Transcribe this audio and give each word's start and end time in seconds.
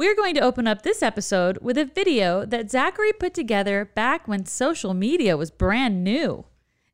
We're 0.00 0.16
going 0.16 0.34
to 0.36 0.40
open 0.40 0.66
up 0.66 0.80
this 0.80 1.02
episode 1.02 1.58
with 1.60 1.76
a 1.76 1.84
video 1.84 2.46
that 2.46 2.70
Zachary 2.70 3.12
put 3.12 3.34
together 3.34 3.90
back 3.94 4.26
when 4.26 4.46
social 4.46 4.94
media 4.94 5.36
was 5.36 5.50
brand 5.50 6.02
new. 6.02 6.46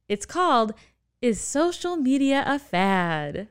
It's 0.08 0.26
called 0.26 0.74
Is 1.22 1.40
Social 1.40 1.94
Media 1.94 2.42
a 2.44 2.58
Fad? 2.58 3.46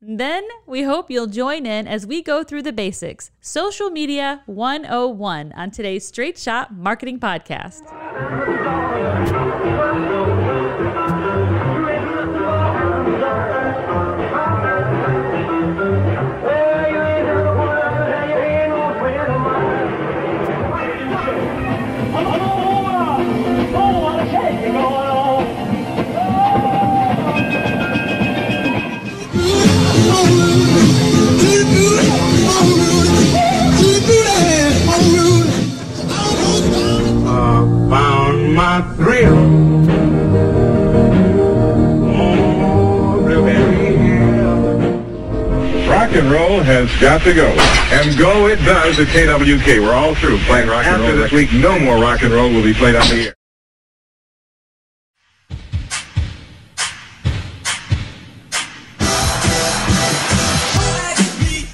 Then 0.00 0.46
we 0.64 0.84
hope 0.84 1.10
you'll 1.10 1.26
join 1.26 1.66
in 1.66 1.88
as 1.88 2.06
we 2.06 2.22
go 2.22 2.44
through 2.44 2.62
the 2.62 2.72
basics 2.72 3.32
Social 3.40 3.90
Media 3.90 4.44
101 4.46 5.52
on 5.54 5.72
today's 5.72 6.06
Straight 6.06 6.38
Shot 6.38 6.72
Marketing 6.72 7.18
Podcast. 7.18 8.53
Rock 46.14 46.22
and 46.22 46.32
roll 46.32 46.62
has 46.62 47.00
got 47.00 47.22
to 47.22 47.34
go. 47.34 47.48
And 47.90 48.16
go 48.16 48.46
it 48.46 48.58
does 48.58 49.00
at 49.00 49.08
KWK. 49.08 49.80
We're 49.82 49.92
all 49.92 50.14
through 50.14 50.38
playing 50.46 50.68
rock 50.68 50.86
and 50.86 51.02
roll. 51.02 51.10
After 51.10 51.22
this 51.22 51.32
week, 51.32 51.52
no 51.52 51.76
more 51.80 51.98
rock 51.98 52.22
and 52.22 52.32
roll 52.32 52.52
will 52.52 52.62
be 52.62 52.72
played 52.72 52.94
on 52.94 53.08
the 53.08 53.26
air. 53.26 53.34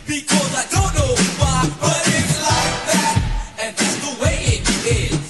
Because 0.07 0.55
I 0.57 0.65
don't 0.73 0.95
know 0.95 1.13
why, 1.37 1.69
but 1.79 2.01
it's 2.09 2.41
like 2.41 2.77
that, 2.89 3.21
and 3.61 3.77
that's 3.77 3.99
the 4.01 4.25
way 4.25 4.37
it 4.57 4.65
is. 4.87 5.21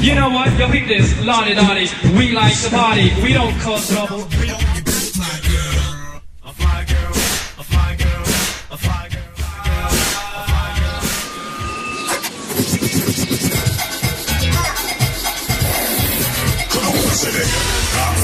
You 0.00 0.14
know 0.14 0.30
what? 0.30 0.56
Yo, 0.58 0.70
peep 0.70 0.86
this, 0.86 1.18
Lonnie 1.24 1.54
Donnie. 1.54 1.88
We 2.16 2.32
like 2.32 2.58
to 2.62 2.70
party. 2.70 3.10
We 3.22 3.32
don't 3.32 3.58
cause 3.60 3.88
trouble. 3.90 4.28
We 4.40 4.46
don't 4.46 4.72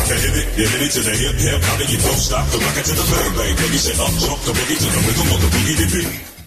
said 0.09 0.25
you 0.59 0.67
hit 0.67 0.83
it 0.83 0.91
to 0.93 1.01
the 1.01 1.15
hip 1.15 1.37
hip, 1.37 1.63
how 1.63 1.77
do 1.77 1.85
you 1.85 1.99
don't 1.99 2.17
stop 2.17 2.47
the 2.49 2.59
rocket 2.59 2.85
to 2.87 2.95
the 2.95 3.05
bang 3.13 3.33
bang? 3.37 3.57
Baby 3.57 3.79
say 3.79 3.95
up 4.01 4.11
jump 4.19 4.41
the 4.43 4.53
boogie 4.53 4.79
to 4.79 4.89
the 4.89 5.01
rhythm 5.07 5.29
of 5.35 5.41
the 5.43 5.49
boogie 5.55 5.77
beat. 5.93 6.38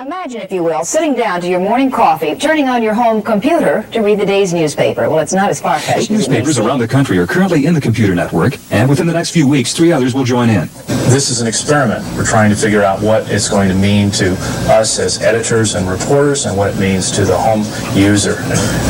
Imagine, 0.00 0.40
if 0.40 0.50
you 0.50 0.64
will, 0.64 0.84
sitting 0.84 1.14
down 1.14 1.40
to 1.40 1.48
your 1.48 1.60
morning 1.60 1.88
coffee, 1.88 2.34
turning 2.34 2.68
on 2.68 2.82
your 2.82 2.94
home 2.94 3.22
computer 3.22 3.86
to 3.92 4.00
read 4.00 4.18
the 4.18 4.26
day's 4.26 4.52
newspaper. 4.52 5.08
Well, 5.08 5.20
it's 5.20 5.32
not 5.32 5.50
as 5.50 5.60
far-fetched 5.60 5.98
as 5.98 6.10
it 6.10 6.12
Newspapers 6.12 6.58
around 6.58 6.80
the 6.80 6.88
country 6.88 7.16
are 7.18 7.28
currently 7.28 7.64
in 7.64 7.74
the 7.74 7.80
computer 7.80 8.12
network, 8.12 8.58
and 8.72 8.88
within 8.88 9.06
the 9.06 9.12
next 9.12 9.30
few 9.30 9.46
weeks, 9.46 9.72
three 9.72 9.92
others 9.92 10.12
will 10.12 10.24
join 10.24 10.50
in. 10.50 10.68
This 11.14 11.30
is 11.30 11.40
an 11.40 11.46
experiment. 11.46 12.04
We're 12.16 12.26
trying 12.26 12.50
to 12.50 12.56
figure 12.56 12.82
out 12.82 13.02
what 13.02 13.30
it's 13.30 13.48
going 13.48 13.68
to 13.68 13.74
mean 13.76 14.10
to 14.12 14.32
us 14.68 14.98
as 14.98 15.22
editors 15.22 15.76
and 15.76 15.88
reporters 15.88 16.46
and 16.46 16.56
what 16.56 16.74
it 16.74 16.80
means 16.80 17.12
to 17.12 17.24
the 17.24 17.38
home 17.38 17.62
user. 17.96 18.38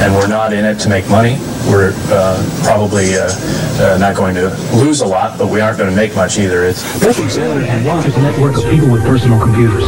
And 0.01 0.15
we're 0.15 0.27
not 0.27 0.55
in 0.55 0.65
it 0.65 0.79
to 0.81 0.89
make 0.89 1.07
money. 1.11 1.37
We're 1.69 1.93
uh, 2.09 2.63
probably 2.65 3.17
uh, 3.17 3.29
uh, 3.29 3.99
not 4.01 4.17
going 4.17 4.37
to 4.37 4.49
lose 4.73 5.03
a 5.03 5.07
lot, 5.07 5.39
but 5.39 5.49
we 5.49 5.61
aren't 5.61 5.77
going 5.77 5.91
to 5.91 5.97
make 5.97 6.15
much 6.17 6.39
either. 6.39 6.65
It's 6.65 6.83
Both 6.99 7.19
Examiner 7.19 7.67
and 7.67 7.85
Watch 7.85 8.07
is 8.07 8.17
a 8.17 8.23
network 8.23 8.57
of 8.57 8.65
people 8.71 8.91
with 8.91 9.03
personal 9.03 9.39
computers. 9.39 9.85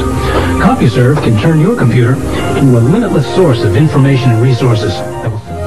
CompuServe 0.61 1.06
can 1.15 1.39
turn 1.41 1.61
your 1.61 1.77
computer 1.77 2.15
into 2.57 2.79
a 2.79 2.81
limitless 2.81 3.27
source 3.35 3.63
of 3.63 3.77
information 3.77 4.31
and 4.31 4.43
resources, 4.43 4.95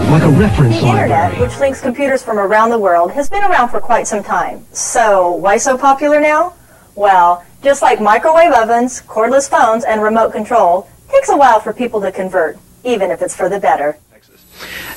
like 0.09 0.23
a 0.23 0.29
reference 0.29 0.79
The 0.79 0.87
internet, 0.87 1.09
library. 1.09 1.41
which 1.41 1.59
links 1.59 1.81
computers 1.81 2.23
from 2.23 2.39
around 2.39 2.69
the 2.69 2.79
world, 2.79 3.11
has 3.11 3.29
been 3.29 3.43
around 3.43 3.69
for 3.69 3.79
quite 3.79 4.07
some 4.07 4.23
time. 4.23 4.65
So, 4.73 5.31
why 5.31 5.57
so 5.57 5.77
popular 5.77 6.19
now? 6.19 6.53
Well, 6.95 7.45
just 7.63 7.81
like 7.81 8.01
microwave 8.01 8.51
ovens, 8.51 9.01
cordless 9.01 9.49
phones, 9.49 9.83
and 9.85 10.01
remote 10.01 10.31
control, 10.31 10.89
takes 11.09 11.29
a 11.29 11.37
while 11.37 11.59
for 11.59 11.73
people 11.73 12.01
to 12.01 12.11
convert, 12.11 12.57
even 12.83 13.11
if 13.11 13.21
it's 13.21 13.35
for 13.35 13.49
the 13.49 13.59
better. 13.59 13.97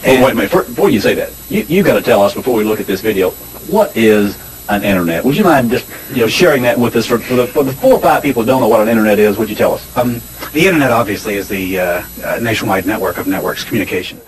Well, 0.05 0.25
wait 0.25 0.33
a 0.33 0.35
minute. 0.35 0.51
Before 0.51 0.91
you 0.91 1.01
say 1.01 1.15
that, 1.15 1.31
you 1.49 1.63
you 1.69 1.83
got 1.85 1.95
to 1.95 2.03
tell 2.03 2.23
us 2.23 2.35
before 2.35 2.55
we 2.55 2.65
look 2.65 2.81
at 2.81 2.87
this 2.87 3.01
video, 3.01 3.31
what 3.71 3.97
is 3.97 4.37
an 4.77 4.85
internet? 4.85 5.25
Would 5.25 5.37
you 5.37 5.45
mind 5.45 5.71
just 5.71 5.89
you 6.11 6.23
know 6.23 6.29
sharing 6.29 6.63
that 6.63 6.79
with 6.79 6.97
us 6.97 7.07
for, 7.07 7.19
for 7.19 7.35
the 7.35 7.47
for 7.47 7.65
the 7.65 7.73
four 7.73 7.95
or 7.95 8.01
five 8.01 8.23
people 8.23 8.43
who 8.43 8.47
don't 8.47 8.61
know 8.61 8.69
what 8.69 8.81
an 8.81 8.89
internet 8.89 9.19
is? 9.19 9.39
Would 9.39 9.51
you 9.51 9.57
tell 9.57 9.75
us? 9.75 9.97
Um, 9.97 10.21
the 10.53 10.67
internet 10.67 10.91
obviously 10.91 11.35
is 11.35 11.49
the 11.49 11.79
uh, 11.79 12.05
uh, 12.25 12.39
nationwide 12.41 12.87
network 12.87 13.19
of 13.19 13.27
networks 13.27 13.65
communication. 13.65 14.21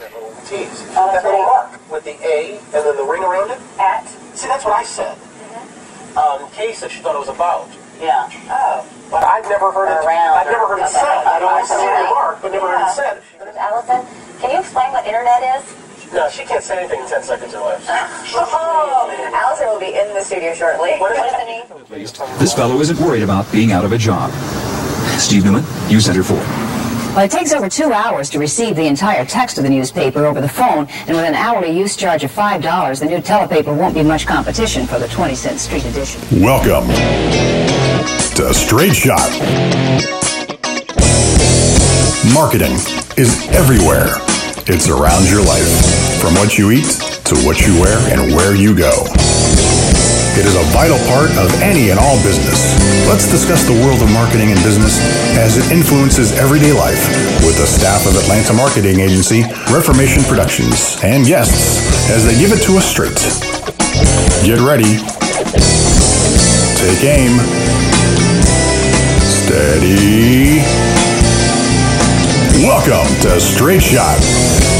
T's. 0.45 0.85
That 0.93 1.25
little 1.25 1.41
mark 1.41 1.91
with 1.91 2.05
the 2.05 2.17
A 2.27 2.59
and 2.59 2.73
then 2.73 2.97
the 2.97 3.05
ring 3.05 3.23
around 3.23 3.51
it? 3.51 3.59
At. 3.79 4.07
See, 4.35 4.49
that's 4.49 4.65
what 4.65 4.77
I 4.77 4.85
said. 4.85 5.17
Um, 6.17 6.51
Kay 6.53 6.73
said 6.73 6.91
she 6.91 7.01
thought 7.01 7.17
it 7.17 7.19
was 7.19 7.29
about. 7.29 7.69
Yeah. 8.01 8.29
Oh. 8.51 8.87
But 9.11 9.25
I've 9.25 9.49
never 9.49 9.71
heard 9.73 9.89
it. 9.89 10.05
Around. 10.05 10.39
I've 10.39 10.47
never 10.47 10.67
heard 10.67 10.83
it 10.83 10.89
said. 10.89 11.03
I've 11.03 11.43
always 11.43 11.69
seen 11.69 11.79
the 11.79 12.11
mark, 12.11 12.43
but 12.43 12.53
never 12.53 12.69
heard 12.69 12.87
it 12.87 12.95
said. 12.95 13.23
Allison, 13.57 14.07
can 14.41 14.51
you 14.51 14.59
explain 14.59 14.93
what 14.93 15.07
internet 15.07 15.43
is? 15.59 15.84
No, 16.15 16.29
she 16.31 16.45
can't 16.45 16.63
say 16.63 16.79
anything 16.79 17.01
in 17.01 17.09
10 17.09 17.23
seconds 17.25 17.55
or 17.55 17.65
less. 17.65 17.85
Oh, 18.37 19.31
Allison 19.35 19.67
will 19.69 19.81
be 19.81 19.99
in 19.99 20.15
the 20.15 20.23
studio 20.23 20.55
shortly. 20.55 20.93
What 20.99 21.13
is 21.13 21.33
the 21.33 21.45
name? 21.45 22.39
This 22.39 22.55
fellow 22.55 22.79
isn't 22.81 22.99
worried 22.99 23.23
about 23.23 23.51
being 23.51 23.73
out 23.73 23.85
of 23.85 23.93
a 23.93 23.99
job. 23.99 24.31
Steve 25.19 25.45
Newman, 25.45 25.65
News 25.89 26.05
Center 26.07 26.23
4. 26.23 26.37
Well, 26.37 27.25
it 27.25 27.31
takes 27.31 27.53
over 27.53 27.69
two 27.69 27.93
hours 27.93 28.31
to 28.31 28.39
receive 28.39 28.77
the 28.77 28.87
entire 28.87 29.25
text 29.25 29.59
of 29.59 29.65
the 29.65 29.71
newspaper 29.71 30.25
over 30.25 30.41
the 30.41 30.49
phone, 30.49 30.87
and 31.07 31.11
with 31.17 31.25
an 31.25 31.35
hourly 31.35 31.71
use 31.77 31.97
charge 31.97 32.25
of 32.25 32.33
$5, 32.33 33.01
the 33.01 33.07
new 33.07 33.21
telepaper 33.21 33.73
won't 33.75 33.95
be 33.95 34.03
much 34.03 34.27
competition 34.27 34.87
for 34.87 34.99
the 34.99 35.09
20 35.09 35.35
cent 35.35 35.61
street 35.61 35.85
edition. 35.85 36.21
Welcome 36.41 36.89
to 38.37 38.55
Straight 38.55 38.95
Shot. 38.95 39.31
Marketing 42.33 42.73
is 43.17 43.47
everywhere. 43.51 44.17
it's 44.67 44.89
around 44.89 45.29
your 45.29 45.45
life, 45.45 45.69
from 46.25 46.33
what 46.41 46.57
you 46.57 46.73
eat 46.73 46.89
to 47.29 47.37
what 47.45 47.61
you 47.69 47.77
wear 47.77 48.01
and 48.09 48.33
where 48.33 48.57
you 48.57 48.73
go. 48.73 49.05
It 50.41 50.49
is 50.49 50.57
a 50.57 50.65
vital 50.73 50.97
part 51.05 51.29
of 51.37 51.53
any 51.61 51.91
and 51.93 52.01
all 52.01 52.17
business. 52.25 52.73
Let's 53.05 53.29
discuss 53.29 53.69
the 53.69 53.77
world 53.85 54.01
of 54.01 54.09
marketing 54.09 54.49
and 54.49 54.57
business 54.65 54.97
as 55.37 55.61
it 55.61 55.69
influences 55.71 56.33
everyday 56.41 56.73
life 56.73 57.05
with 57.45 57.61
the 57.61 57.69
staff 57.69 58.09
of 58.09 58.17
Atlanta 58.17 58.55
marketing 58.55 59.01
agency 59.05 59.45
Reformation 59.69 60.25
Productions 60.25 60.97
and 61.05 61.27
guests 61.27 61.85
as 62.09 62.25
they 62.25 62.33
give 62.41 62.57
it 62.57 62.65
to 62.65 62.81
us 62.81 62.89
straight. 62.89 63.21
Get 64.49 64.65
ready. 64.65 64.97
Take 66.81 67.05
aim. 67.05 67.37
Steady. 69.45 70.65
Welcome 72.65 73.13
to 73.21 73.39
Straight 73.39 73.83
Shot. 73.83 74.74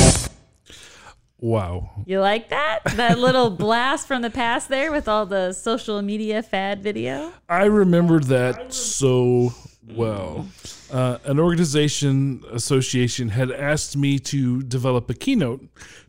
Wow. 1.45 1.91
You 2.07 2.21
like 2.21 2.49
that? 2.49 2.81
That 2.97 3.19
little 3.19 3.51
blast 3.65 4.09
from 4.09 4.23
the 4.23 4.31
past 4.31 4.71
there 4.71 4.91
with 4.91 5.07
all 5.07 5.27
the 5.27 5.53
social 5.53 6.01
media 6.01 6.43
fad 6.43 6.83
video? 6.83 7.35
I 7.51 7.65
remember 7.65 8.19
that 8.21 8.73
so 8.73 9.53
well. 9.87 10.49
Uh, 10.91 11.19
an 11.27 11.39
organization 11.39 12.43
association 12.51 13.29
had 13.29 13.51
asked 13.51 13.95
me 13.95 14.19
to 14.21 14.63
develop 14.63 15.11
a 15.11 15.15
keynote 15.15 15.61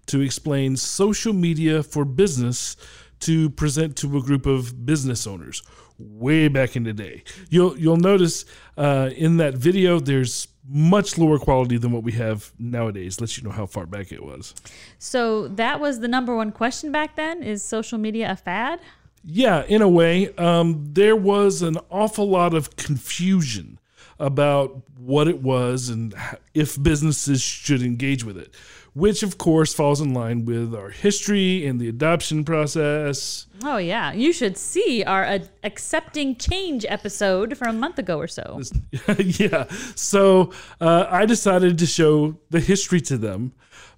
to 0.05 0.21
explain 0.21 0.77
social 0.77 1.33
media 1.33 1.83
for 1.83 2.05
business 2.05 2.77
to 3.21 3.49
present 3.51 3.95
to 3.97 4.17
a 4.17 4.21
group 4.21 4.45
of 4.45 4.85
business 4.85 5.25
owners 5.25 5.61
way 5.97 6.47
back 6.47 6.75
in 6.75 6.83
the 6.83 6.93
day. 6.93 7.23
You'll 7.49 7.77
you'll 7.77 7.97
notice 7.97 8.45
uh, 8.77 9.09
in 9.15 9.37
that 9.37 9.55
video 9.55 9.99
there's 9.99 10.47
much 10.67 11.17
lower 11.17 11.37
quality 11.37 11.77
than 11.77 11.91
what 11.91 12.03
we 12.03 12.11
have 12.13 12.51
nowadays. 12.57 13.21
Lets 13.21 13.37
you 13.37 13.43
know 13.43 13.51
how 13.51 13.65
far 13.65 13.85
back 13.85 14.11
it 14.11 14.23
was. 14.23 14.53
So 14.99 15.47
that 15.49 15.79
was 15.79 15.99
the 15.99 16.07
number 16.07 16.35
one 16.35 16.51
question 16.51 16.91
back 16.91 17.15
then 17.15 17.43
is 17.43 17.63
social 17.63 17.97
media 17.97 18.31
a 18.31 18.35
fad? 18.35 18.79
Yeah, 19.23 19.63
in 19.63 19.81
a 19.81 19.89
way, 19.89 20.33
um, 20.35 20.89
there 20.93 21.15
was 21.15 21.63
an 21.63 21.77
awful 21.89 22.29
lot 22.29 22.53
of 22.53 22.75
confusion 22.75 23.79
about 24.19 24.83
what 24.97 25.27
it 25.27 25.41
was 25.41 25.89
and 25.89 26.13
if 26.53 26.81
businesses 26.81 27.41
should 27.41 27.81
engage 27.81 28.23
with 28.23 28.37
it. 28.37 28.53
Which 28.95 29.23
of 29.23 29.37
course 29.37 29.73
falls 29.73 29.99
in 29.99 30.13
line 30.13 30.45
with 30.45 30.73
our 30.73 30.89
history 30.89 31.67
and 31.67 31.81
the 31.81 31.89
adoption 31.89 32.45
process. 32.45 33.45
Oh 33.61 33.75
yeah, 33.75 34.13
you 34.13 34.31
should 34.31 34.57
see 34.57 35.03
our 35.03 35.25
uh, 35.25 35.39
accepting 35.63 36.37
change 36.37 36.85
episode 36.87 37.57
from 37.57 37.75
a 37.75 37.79
month 37.79 37.99
ago 37.99 38.17
or 38.17 38.27
so. 38.27 38.61
yeah. 39.17 39.65
So 39.95 40.53
uh, 40.79 41.07
I 41.09 41.25
decided 41.25 41.77
to 41.79 41.85
show 41.85 42.37
the 42.49 42.61
history 42.61 43.01
to 43.01 43.17
them 43.17 43.51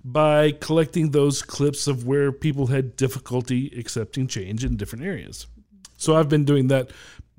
by 0.03 0.53
collecting 0.53 1.11
those 1.11 1.43
clips 1.43 1.85
of 1.85 2.07
where 2.07 2.31
people 2.31 2.67
had 2.67 2.95
difficulty 2.95 3.71
accepting 3.77 4.25
change 4.25 4.65
in 4.65 4.77
different 4.77 5.05
areas. 5.05 5.45
So 5.97 6.15
I've 6.15 6.29
been 6.29 6.45
doing 6.45 6.69
that 6.69 6.89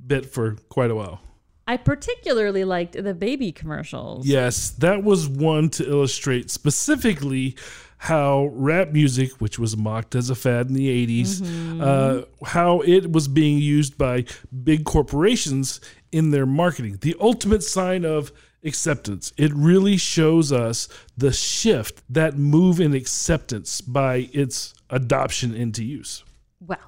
bit 0.06 0.26
for 0.26 0.56
quite 0.69 0.93
a 0.93 0.94
while. 0.94 1.20
I 1.69 1.76
particularly 1.76 2.65
liked 2.65 2.94
the 3.00 3.12
baby 3.15 3.53
commercials. 3.53 4.26
Yes, 4.26 4.70
that 4.70 5.05
was 5.05 5.29
one 5.29 5.69
to 5.70 5.88
illustrate 5.88 6.50
specifically 6.50 7.56
how 7.99 8.47
rap 8.55 8.91
music, 8.93 9.32
which 9.41 9.59
was 9.59 9.76
mocked 9.76 10.15
as 10.15 10.31
a 10.31 10.35
fad 10.35 10.69
in 10.69 10.73
the 10.75 10.88
80s, 10.88 11.43
Mhm. 11.43 11.82
uh, 11.82 12.25
how 12.47 12.81
it 12.81 13.12
was 13.12 13.29
being 13.29 13.59
used 13.59 13.99
by 13.99 14.25
big 14.65 14.85
corporations 14.85 15.81
in 16.11 16.31
their 16.31 16.47
marketing. 16.47 16.99
The 17.03 17.15
ultimate 17.20 17.62
sign 17.62 18.05
of 18.05 18.32
acceptance. 18.65 19.32
It 19.37 19.53
really 19.55 19.97
shows 19.99 20.53
us 20.53 20.88
the 21.19 21.32
shift, 21.32 22.03
that 22.09 22.38
move 22.38 22.81
in 22.81 22.94
acceptance 22.94 23.81
by 23.82 24.31
its 24.32 24.75
adoption 24.91 25.55
into 25.55 25.85
use. 25.85 26.25
Well, 26.67 26.79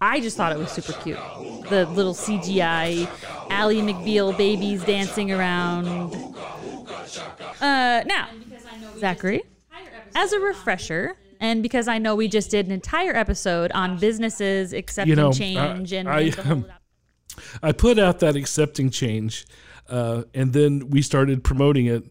I 0.00 0.20
just 0.20 0.36
thought 0.36 0.52
it 0.52 0.58
was 0.58 0.70
super 0.70 0.92
cute. 1.02 1.18
The 1.68 1.86
little 1.86 2.14
CGI 2.14 3.08
Ally 3.50 3.74
McBeal 3.76 4.36
babies 4.36 4.84
dancing 4.84 5.32
around. 5.32 6.14
Uh, 7.60 8.02
now, 8.06 8.28
Zachary, 8.98 9.42
as 10.14 10.32
a 10.32 10.38
refresher, 10.40 11.16
and 11.40 11.62
because 11.62 11.88
I 11.88 11.98
know 11.98 12.14
we 12.14 12.28
just 12.28 12.50
did 12.50 12.66
an 12.66 12.72
entire 12.72 13.14
episode 13.16 13.72
on 13.72 13.98
businesses 13.98 14.72
accepting 14.72 15.10
you 15.10 15.16
know, 15.16 15.32
change 15.32 15.92
I, 15.92 15.96
and, 15.96 16.08
I, 16.08 16.20
and 16.20 16.32
the 16.32 16.42
whole- 16.42 16.52
um, 16.52 16.66
I 17.62 17.72
put 17.72 17.98
out 17.98 18.20
that 18.20 18.36
accepting 18.36 18.90
change, 18.90 19.46
uh, 19.88 20.24
and 20.34 20.52
then 20.52 20.90
we 20.90 21.02
started 21.02 21.42
promoting 21.44 21.86
it, 21.86 22.04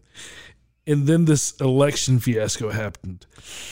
and 0.88 1.06
then 1.06 1.26
this 1.26 1.52
election 1.60 2.18
fiasco 2.18 2.70
happened, 2.70 3.26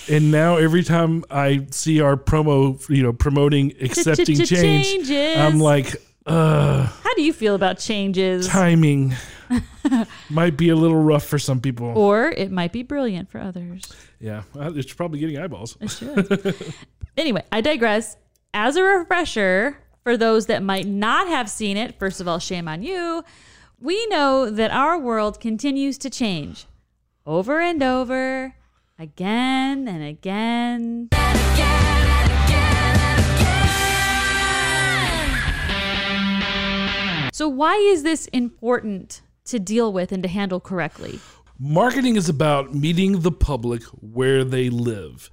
and 0.08 0.30
now 0.30 0.56
every 0.56 0.84
time 0.84 1.24
I 1.30 1.66
see 1.70 2.00
our 2.00 2.16
promo, 2.16 2.88
you 2.88 3.02
know, 3.02 3.12
promoting 3.12 3.72
accepting 3.80 4.36
change, 4.44 4.86
Changes. 4.86 5.36
I'm 5.38 5.58
like, 5.58 5.96
uh, 6.26 6.86
How 6.86 7.14
do 7.14 7.22
you 7.22 7.32
feel 7.32 7.54
about 7.56 7.78
changes? 7.78 8.46
timing 8.46 9.14
might 10.30 10.56
be 10.56 10.68
a 10.68 10.76
little 10.76 11.02
rough 11.02 11.24
for 11.24 11.38
some 11.38 11.60
people. 11.60 11.96
Or 11.96 12.30
it 12.30 12.50
might 12.50 12.72
be 12.72 12.82
brilliant 12.82 13.30
for 13.30 13.40
others. 13.40 13.82
Yeah, 14.20 14.42
it's 14.54 14.92
probably 14.92 15.18
getting 15.18 15.38
eyeballs. 15.38 15.76
It 15.80 15.90
should. 15.90 16.54
anyway, 17.16 17.44
I 17.50 17.60
digress. 17.60 18.16
As 18.54 18.76
a 18.76 18.82
refresher, 18.82 19.78
for 20.02 20.16
those 20.16 20.46
that 20.46 20.62
might 20.62 20.86
not 20.86 21.28
have 21.28 21.50
seen 21.50 21.76
it, 21.76 21.98
first 21.98 22.20
of 22.20 22.28
all, 22.28 22.38
shame 22.38 22.68
on 22.68 22.82
you. 22.82 23.24
We 23.80 24.06
know 24.06 24.48
that 24.50 24.70
our 24.70 24.98
world 24.98 25.40
continues 25.40 25.98
to 25.98 26.08
change 26.10 26.66
over 27.26 27.60
and 27.60 27.82
over, 27.82 28.54
again 28.98 29.88
and 29.88 30.02
again. 30.04 31.08
So, 37.32 37.48
why 37.48 37.74
is 37.76 38.02
this 38.02 38.26
important 38.28 39.20
to 39.46 39.58
deal 39.58 39.92
with 39.92 40.12
and 40.12 40.22
to 40.22 40.28
handle 40.28 40.60
correctly? 40.60 41.20
Marketing 41.58 42.16
is 42.16 42.28
about 42.28 42.74
meeting 42.74 43.20
the 43.20 43.32
public 43.32 43.82
where 44.00 44.44
they 44.44 44.70
live, 44.70 45.30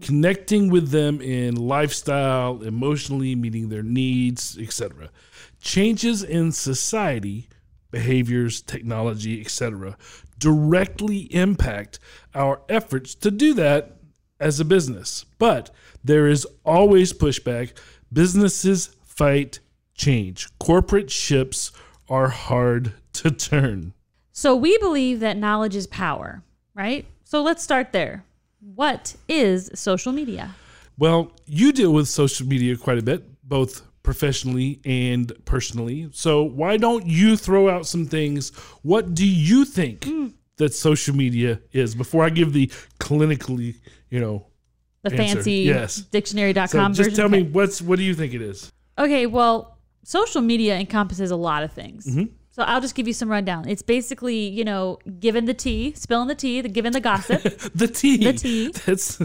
connecting 0.00 0.70
with 0.70 0.90
them 0.90 1.20
in 1.20 1.56
lifestyle, 1.56 2.62
emotionally 2.62 3.34
meeting 3.34 3.68
their 3.68 3.82
needs, 3.82 4.56
etc. 4.58 5.10
Changes 5.60 6.22
in 6.22 6.52
society, 6.52 7.48
behaviors, 7.90 8.60
technology, 8.60 9.40
etc. 9.40 9.96
directly 10.44 11.34
impact 11.34 11.98
our 12.34 12.60
efforts 12.68 13.14
to 13.14 13.30
do 13.30 13.54
that 13.54 13.96
as 14.38 14.60
a 14.60 14.64
business. 14.64 15.24
But 15.38 15.70
there 16.04 16.28
is 16.28 16.46
always 16.64 17.14
pushback. 17.14 17.72
Businesses 18.12 18.94
fight 19.02 19.60
change. 19.94 20.48
Corporate 20.58 21.10
ships 21.10 21.72
are 22.10 22.28
hard 22.28 22.92
to 23.14 23.30
turn. 23.30 23.94
So 24.32 24.54
we 24.54 24.76
believe 24.78 25.20
that 25.20 25.38
knowledge 25.38 25.74
is 25.74 25.86
power, 25.86 26.42
right? 26.74 27.06
So 27.24 27.42
let's 27.42 27.62
start 27.62 27.92
there. 27.92 28.24
What 28.60 29.16
is 29.28 29.70
social 29.74 30.12
media? 30.12 30.54
Well, 30.98 31.32
you 31.46 31.72
deal 31.72 31.92
with 31.92 32.08
social 32.08 32.46
media 32.46 32.76
quite 32.76 32.98
a 32.98 33.02
bit, 33.02 33.24
both 33.42 33.82
professionally 34.04 34.80
and 34.84 35.32
personally. 35.46 36.08
So 36.12 36.44
why 36.44 36.76
don't 36.76 37.04
you 37.06 37.36
throw 37.36 37.68
out 37.68 37.86
some 37.86 38.06
things? 38.06 38.50
What 38.82 39.14
do 39.14 39.26
you 39.26 39.64
think 39.64 40.06
that 40.58 40.72
social 40.72 41.16
media 41.16 41.60
is 41.72 41.96
before 41.96 42.24
I 42.24 42.30
give 42.30 42.52
the 42.52 42.68
clinically, 43.00 43.80
you 44.10 44.20
know, 44.20 44.46
The 45.02 45.10
answer? 45.14 45.34
fancy 45.36 45.52
yes. 45.62 45.96
dictionary.com 45.96 46.68
So 46.68 46.88
just 47.02 47.10
version? 47.10 47.14
tell 47.16 47.28
me 47.28 47.42
what's 47.42 47.82
what 47.82 47.98
do 47.98 48.04
you 48.04 48.14
think 48.14 48.32
it 48.34 48.42
is? 48.42 48.70
Okay, 48.96 49.26
well, 49.26 49.78
social 50.04 50.42
media 50.42 50.78
encompasses 50.78 51.32
a 51.32 51.36
lot 51.36 51.64
of 51.64 51.72
things. 51.72 52.06
Mhm. 52.06 52.28
So 52.50 52.62
I'll 52.62 52.80
just 52.80 52.94
give 52.94 53.08
you 53.08 53.12
some 53.14 53.28
rundown. 53.28 53.68
It's 53.68 53.82
basically, 53.82 54.46
you 54.48 54.64
know, 54.64 54.98
giving 55.18 55.46
the 55.46 55.54
tea, 55.54 55.92
spilling 55.96 56.28
the 56.28 56.36
tea, 56.36 56.60
the 56.60 56.68
giving 56.68 56.92
the 56.92 57.00
gossip. 57.00 57.42
the 57.74 57.88
tea. 57.88 58.18
The 58.18 58.32
tea. 58.32 58.68
That's 58.86 59.18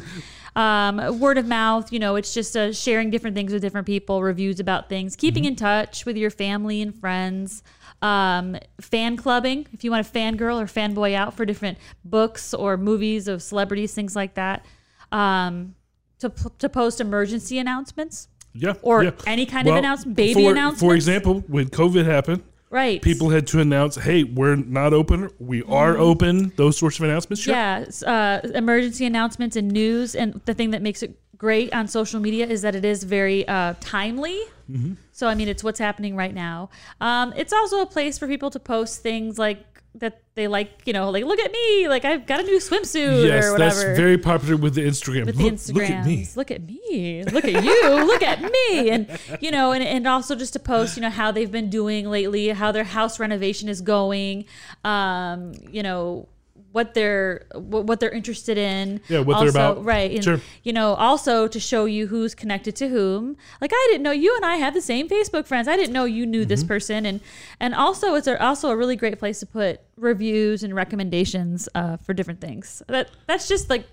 um, 0.60 1.20
word 1.20 1.38
of 1.38 1.48
mouth, 1.48 1.92
you 1.94 2.00
know, 2.00 2.18
it's 2.18 2.34
just 2.34 2.58
uh, 2.58 2.74
sharing 2.74 3.10
different 3.10 3.36
things 3.36 3.54
with 3.54 3.62
different 3.62 3.88
people, 3.88 4.22
reviews 4.22 4.60
about 4.60 4.90
things, 4.90 5.16
keeping 5.16 5.44
Mm-hmm. 5.44 5.50
in 5.50 5.56
touch 5.56 6.06
with 6.06 6.18
your 6.18 6.30
family 6.30 6.82
and 6.82 6.94
friends, 6.94 7.64
um, 8.02 8.58
fan 8.82 9.16
clubbing, 9.16 9.68
if 9.72 9.86
you 9.86 9.92
want 9.92 10.06
to 10.06 10.12
fangirl 10.12 10.62
or 10.62 10.66
fanboy 10.66 11.14
out 11.14 11.34
for 11.34 11.46
different 11.46 11.78
books 12.04 12.54
or 12.54 12.76
movies 12.76 13.30
of 13.30 13.42
celebrities, 13.42 13.94
things 13.94 14.16
like 14.18 14.34
that. 14.34 14.66
Um, 15.14 15.76
to, 16.20 16.30
to 16.58 16.68
post 16.68 17.00
emergency 17.00 17.58
announcements. 17.58 18.28
Yeah. 18.54 18.74
Or 18.82 19.04
yeah. 19.06 19.12
any 19.26 19.46
kind 19.46 19.68
of 19.70 19.76
announcement, 19.76 20.18
baby 20.18 20.44
for, 20.44 20.52
announcements. 20.52 20.82
For 20.82 20.94
example, 20.94 21.40
when 21.48 21.70
COVID 21.70 22.06
happened, 22.06 22.44
Right. 22.72 23.02
people 23.02 23.30
had 23.30 23.48
to 23.48 23.60
announce, 23.60 23.96
"Hey, 23.96 24.24
we're 24.24 24.56
not 24.56 24.94
open. 24.94 25.30
We 25.40 25.64
are 25.64 25.96
Mhm. 25.96 26.00
open." 26.00 26.52
Those 26.56 26.78
sorts 26.78 26.98
of 27.00 27.04
announcements. 27.06 27.42
Sure. 27.42 27.54
Yeah, 27.56 27.86
uh, 28.06 28.48
emergency 28.54 29.06
announcements 29.06 29.56
and 29.56 29.70
news. 29.72 30.14
And 30.16 30.40
the 30.46 30.54
thing 30.54 30.70
that 30.72 30.82
makes 30.82 31.02
it 31.02 31.18
great 31.38 31.74
on 31.74 31.88
social 31.88 32.20
media 32.20 32.46
is 32.46 32.62
that 32.62 32.76
it 32.76 32.86
is 32.86 33.04
very 33.06 33.48
uh, 33.48 33.74
timely. 33.80 34.38
Mhm. 34.72 34.98
So, 35.12 35.28
I 35.28 35.36
mean, 35.36 35.48
it's 35.48 35.64
what's 35.64 35.80
happening 35.80 36.16
right 36.16 36.34
now. 36.34 36.70
Um, 37.02 37.34
it's 37.36 37.52
also 37.54 37.82
a 37.82 37.86
place 37.88 38.18
for 38.20 38.28
people 38.28 38.50
to 38.52 38.60
post 38.60 39.02
things 39.02 39.40
like 39.40 39.69
that 39.96 40.22
they 40.36 40.48
like, 40.48 40.82
you 40.86 40.94
know, 40.94 41.10
like, 41.10 41.26
look 41.26 41.40
at 41.40 41.52
me, 41.52 41.88
like 41.88 42.06
I've 42.06 42.26
got 42.26 42.40
a 42.40 42.44
new 42.44 42.60
swimsuit 42.60 43.26
Yes, 43.26 43.46
or 43.46 43.54
whatever. 43.54 43.58
that's 43.58 43.84
very 43.98 44.18
popular 44.18 44.56
with 44.56 44.76
the 44.76 44.82
Instagram. 44.82 45.26
with 45.26 45.36
look, 45.36 45.58
the 45.58 45.74
look 45.74 45.90
at 45.90 46.06
me. 46.06 46.28
Look 46.36 46.52
at 46.52 46.62
me. 46.62 47.24
Look 47.24 47.46
at 47.46 47.64
you. 47.64 48.06
Look 48.06 48.22
at 48.24 48.42
me. 48.42 48.90
And 48.90 49.20
you 49.42 49.52
know, 49.52 49.72
and, 49.72 49.84
and 49.84 50.08
also 50.08 50.36
just 50.36 50.54
to 50.54 50.60
post, 50.60 50.96
you 50.96 51.02
know, 51.02 51.10
how 51.10 51.32
they've 51.32 51.52
been 51.52 51.70
doing 51.70 52.10
lately, 52.10 52.50
how 52.50 52.72
their 52.72 52.84
house 52.84 53.20
renovation 53.20 53.68
is 53.68 53.82
going, 53.82 54.46
um, 54.84 55.54
you 55.72 55.84
know, 55.84 56.28
what 56.72 56.94
they're 56.94 57.46
what, 57.54 57.86
what 57.86 58.00
they're 58.00 58.12
interested 58.12 58.58
in. 58.58 59.02
Yeah, 59.08 59.20
what 59.20 59.40
they're 59.40 59.50
about. 59.50 59.84
Right. 59.84 60.12
And 60.12 60.24
Sure. 60.24 60.40
you 60.64 60.72
know, 60.74 60.94
also 60.94 61.48
to 61.48 61.60
show 61.60 61.86
you 61.86 62.08
who's 62.08 62.36
connected 62.36 62.76
to 62.78 62.90
whom. 62.90 63.38
Like 63.62 63.72
I 63.74 63.88
didn't 63.92 64.04
know 64.04 64.12
you 64.12 64.36
and 64.36 64.46
I 64.46 64.56
have 64.58 64.74
the 64.74 64.82
same 64.82 65.10
Facebook 65.10 65.48
friends. 65.48 65.68
I 65.68 65.76
didn't 65.76 65.94
know 65.94 66.06
you 66.06 66.26
knew 66.26 66.46
this 66.46 66.62
Mm-hmm. 66.62 66.68
person 66.68 67.06
and 67.06 67.22
and 67.60 67.74
also 67.74 68.16
it's 68.16 68.28
a, 68.28 68.42
also 68.44 68.70
a 68.70 68.78
really 68.78 68.96
great 68.96 69.18
place 69.20 69.40
to 69.40 69.46
put 69.46 69.82
reviews 69.98 70.64
and 70.64 70.76
recommendations 70.76 71.68
uh, 71.76 71.98
for 71.98 72.14
different 72.14 72.42
things. 72.42 72.82
That 72.88 73.10
that's 73.28 73.48
just 73.48 73.70
like 73.70 73.88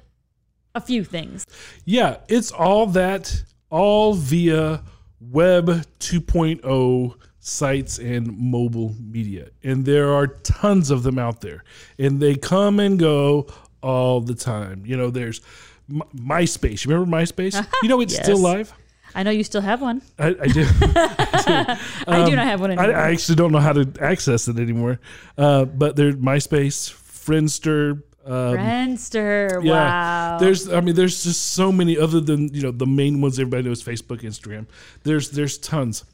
a 0.75 0.81
few 0.81 1.05
things. 1.05 1.47
Yeah, 1.87 2.19
it's 2.29 2.51
all 2.53 2.87
that, 2.89 3.43
all 3.71 4.13
via 4.15 4.83
Web 5.21 5.69
2.0 6.01 7.15
sites 7.47 7.99
and 7.99 8.37
mobile 8.37 8.95
media. 9.01 9.49
And 9.63 9.85
there 9.85 10.13
are 10.13 10.27
tons 10.27 10.91
of 10.91 11.05
them 11.05 11.17
out 11.17 11.41
there. 11.41 11.63
And 11.97 12.21
they 12.21 12.35
come 12.35 12.81
and 12.81 12.99
go 12.99 13.47
all 13.83 14.21
the 14.21 14.35
time. 14.35 14.83
You 14.85 14.97
know, 14.97 15.11
there's 15.11 15.41
MySpace. 15.89 16.85
You 16.85 16.93
remember 16.93 17.17
MySpace? 17.17 17.65
You 17.83 17.89
know, 17.89 18.01
it's 18.01 18.17
still 18.17 18.39
live. 18.39 18.73
I 19.15 19.23
know 19.23 19.31
you 19.31 19.45
still 19.45 19.61
have 19.61 19.81
one. 19.81 20.03
I, 20.19 20.27
I 20.41 20.47
do. 20.49 20.67
I 20.67 21.79
I 22.09 22.29
do 22.29 22.35
not 22.35 22.47
have 22.47 22.61
one 22.61 22.73
I, 22.73 22.83
anymore. 22.83 22.97
I 23.01 23.13
actually 23.13 23.37
don't 23.37 23.53
know 23.53 23.61
how 23.61 23.73
to 23.73 23.91
access 24.01 24.49
it 24.49 24.59
anymore. 24.59 24.99
Uh, 25.39 25.65
but 25.65 25.95
there's 25.95 26.17
MySpace, 26.17 26.93
Friendster. 26.93 28.03
Um, 28.25 28.57
Friendster. 28.57 29.65
yeah, 29.65 29.71
Wow. 29.71 30.39
There's, 30.39 30.69
I 30.69 30.81
mean, 30.81 30.97
there's 30.97 31.23
just 31.23 31.53
so 31.53 31.71
many 31.71 31.97
other 31.97 32.21
than 32.21 32.53
you 32.53 32.63
know 32.63 32.73
the 32.73 32.87
main 32.87 33.21
ones 33.21 33.39
everybody 33.39 33.63
knows: 33.63 33.85
Facebook, 33.85 34.23
Instagram. 34.23 34.67
There's, 35.05 35.31
there's 35.31 35.59
tons. 35.59 36.05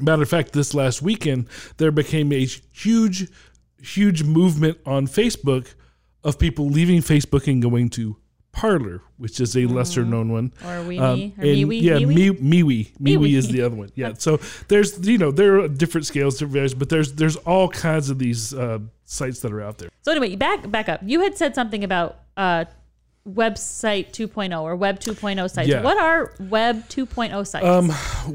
Matter 0.00 0.22
of 0.22 0.28
fact, 0.28 0.52
this 0.52 0.74
last 0.74 1.02
weekend 1.02 1.48
there 1.76 1.90
became 1.92 2.32
a 2.32 2.46
huge, 2.72 3.28
huge 3.82 4.22
movement 4.22 4.78
on 4.86 5.06
Facebook 5.06 5.74
of 6.24 6.38
people 6.38 6.68
leaving 6.68 7.00
Facebook 7.00 7.46
and 7.50 7.60
going 7.62 7.88
to 7.90 8.16
Parler, 8.52 9.00
which 9.16 9.40
is 9.40 9.56
a 9.56 9.64
lesser 9.66 10.04
known 10.04 10.30
one. 10.30 10.52
Or 10.64 10.82
Wee 10.82 10.98
Um, 10.98 11.04
or 11.04 11.22
and- 11.22 11.34
MeWe, 11.38 11.80
Yeah, 11.82 11.94
MeWe. 11.96 12.38
MeWe 12.38 12.92
MeWe. 13.00 13.34
is 13.34 13.48
the 13.48 13.62
other 13.62 13.74
one. 13.74 13.88
Yeah. 13.94 14.12
So 14.18 14.40
there's 14.68 15.06
you 15.08 15.16
know 15.18 15.30
there 15.30 15.60
are 15.60 15.68
different 15.68 16.06
scales, 16.06 16.34
different 16.34 16.52
variations, 16.52 16.78
but 16.78 16.88
there's 16.90 17.12
there's 17.14 17.36
all 17.36 17.68
kinds 17.68 18.10
of 18.10 18.18
these 18.18 18.52
uh, 18.52 18.80
sites 19.06 19.40
that 19.40 19.52
are 19.52 19.62
out 19.62 19.78
there. 19.78 19.88
So 20.02 20.12
anyway, 20.12 20.36
back 20.36 20.70
back 20.70 20.88
up. 20.90 21.00
You 21.04 21.20
had 21.22 21.36
said 21.38 21.54
something 21.54 21.82
about 21.82 22.18
uh, 22.36 22.66
website 23.28 24.10
2.0 24.10 24.60
or 24.62 24.74
web 24.74 24.98
2.0 24.98 25.48
sites. 25.50 25.68
Yeah. 25.68 25.82
What 25.82 25.96
are 25.98 26.32
web 26.40 26.88
2.0 26.88 27.46
sites? 27.46 27.64
Um, 27.64 27.88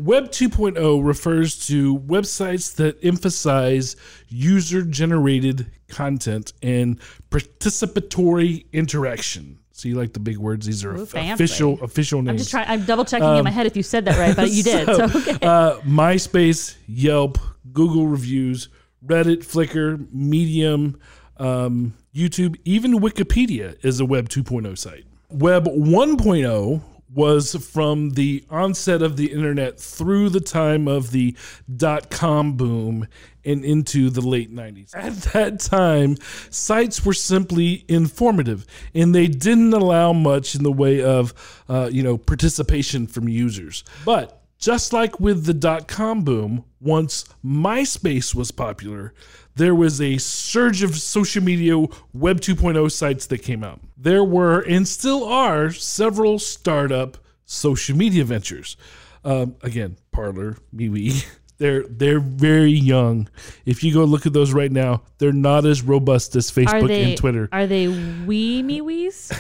Web 0.06 0.29
2.0 0.32 1.06
refers 1.06 1.67
to 1.67 2.00
websites 2.00 2.75
that 2.75 2.98
emphasize 3.03 3.96
user 4.29 4.84
generated 4.84 5.70
content 5.89 6.53
and 6.62 7.00
participatory 7.29 8.65
interaction. 8.74 9.60
See, 9.72 9.94
like 9.94 10.13
the 10.13 10.20
big 10.20 10.38
words. 10.38 10.65
These 10.65 10.84
are 10.84 10.96
Ooh, 10.96 11.03
official 11.03 11.79
official 11.84 12.22
names. 12.24 12.29
I'm 12.29 12.38
just 12.38 12.50
trying. 12.50 12.67
I'm 12.67 12.86
double 12.86 13.06
checking 13.06 13.27
in 13.27 13.36
Um, 13.36 13.44
my 13.44 13.51
head 13.51 13.67
if 13.67 13.77
you 13.77 13.84
said 13.84 14.06
that 14.06 14.17
right, 14.17 14.36
but 14.36 14.50
you 14.50 14.63
did. 14.72 14.88
So, 14.88 15.03
okay. 15.03 15.38
uh, 15.46 15.79
MySpace, 15.82 16.75
Yelp, 16.88 17.38
Google 17.74 18.08
reviews, 18.08 18.70
Reddit, 19.06 19.46
Flickr, 19.46 20.12
Medium, 20.12 21.00
um, 21.38 21.94
YouTube, 22.18 22.60
even 22.66 23.00
Wikipedia 23.00 23.78
is 23.86 24.00
a 24.00 24.06
Web 24.06 24.28
2.0 24.28 24.76
site. 24.76 25.06
Web 25.30 25.66
1.0 25.66 26.82
was 27.14 27.56
from 27.72 28.12
the 28.12 28.44
onset 28.50 29.02
of 29.02 29.18
the 29.18 29.32
internet 29.32 29.80
through 29.80 30.30
the 30.30 30.42
time 30.42 30.88
of 30.88 31.12
the 31.12 31.36
dot 31.74 32.10
com 32.10 32.58
boom 32.58 33.08
and 33.46 33.64
into 33.64 34.10
the 34.10 34.22
late 34.22 34.54
90s. 34.54 34.94
At 34.94 35.14
that 35.34 35.60
time, 35.60 36.18
sites 36.50 37.06
were 37.06 37.14
simply 37.14 37.86
informative 37.88 38.66
and 38.94 39.16
they 39.16 39.28
didn't 39.28 39.74
allow 39.74 40.12
much 40.12 40.56
in 40.56 40.64
the 40.64 40.72
way 40.72 41.02
of, 41.02 41.64
uh, 41.70 41.90
you 41.92 42.04
know, 42.04 42.18
participation 42.18 43.08
from 43.08 43.30
users. 43.30 43.86
But 44.04 44.37
just 44.58 44.94
like 44.94 45.20
with 45.20 45.46
the 45.46 45.54
dot 45.54 45.88
com 45.88 46.24
boom, 46.24 46.66
once 46.80 47.26
MySpace 47.46 48.34
was 48.34 48.52
popular, 48.52 49.14
there 49.56 49.76
was 49.76 50.00
a 50.00 50.18
surge 50.18 50.84
of 50.84 50.96
social 50.96 51.44
media 51.44 51.78
Web 52.14 52.42
2.0 52.42 52.92
sites 52.92 53.26
that 53.28 53.40
came 53.40 53.64
out. 53.64 53.80
There 53.98 54.24
were 54.24 54.62
and 54.62 54.88
still 54.88 55.26
are 55.26 55.72
several 55.72 56.40
startup 56.40 57.18
social 57.46 57.98
media 57.98 58.24
ventures. 58.24 58.78
Um, 59.24 59.56
again, 59.62 59.98
Parler, 60.12 60.58
MeWe. 60.76 61.26
They're 61.58 61.84
they're 61.84 62.20
very 62.20 62.72
young. 62.72 63.28
If 63.66 63.84
you 63.84 63.94
go 63.94 64.04
look 64.04 64.26
at 64.26 64.34
those 64.34 64.54
right 64.54 64.72
now, 64.72 65.02
they're 65.18 65.32
not 65.34 65.66
as 65.66 65.82
robust 65.82 66.36
as 66.36 66.52
Facebook 66.52 66.88
they 66.88 67.04
and 67.04 67.18
Twitter. 67.18 67.50
Are 67.52 67.66
they 67.66 67.88
wee 67.88 68.62
me 68.62 68.82
wees? 68.82 69.32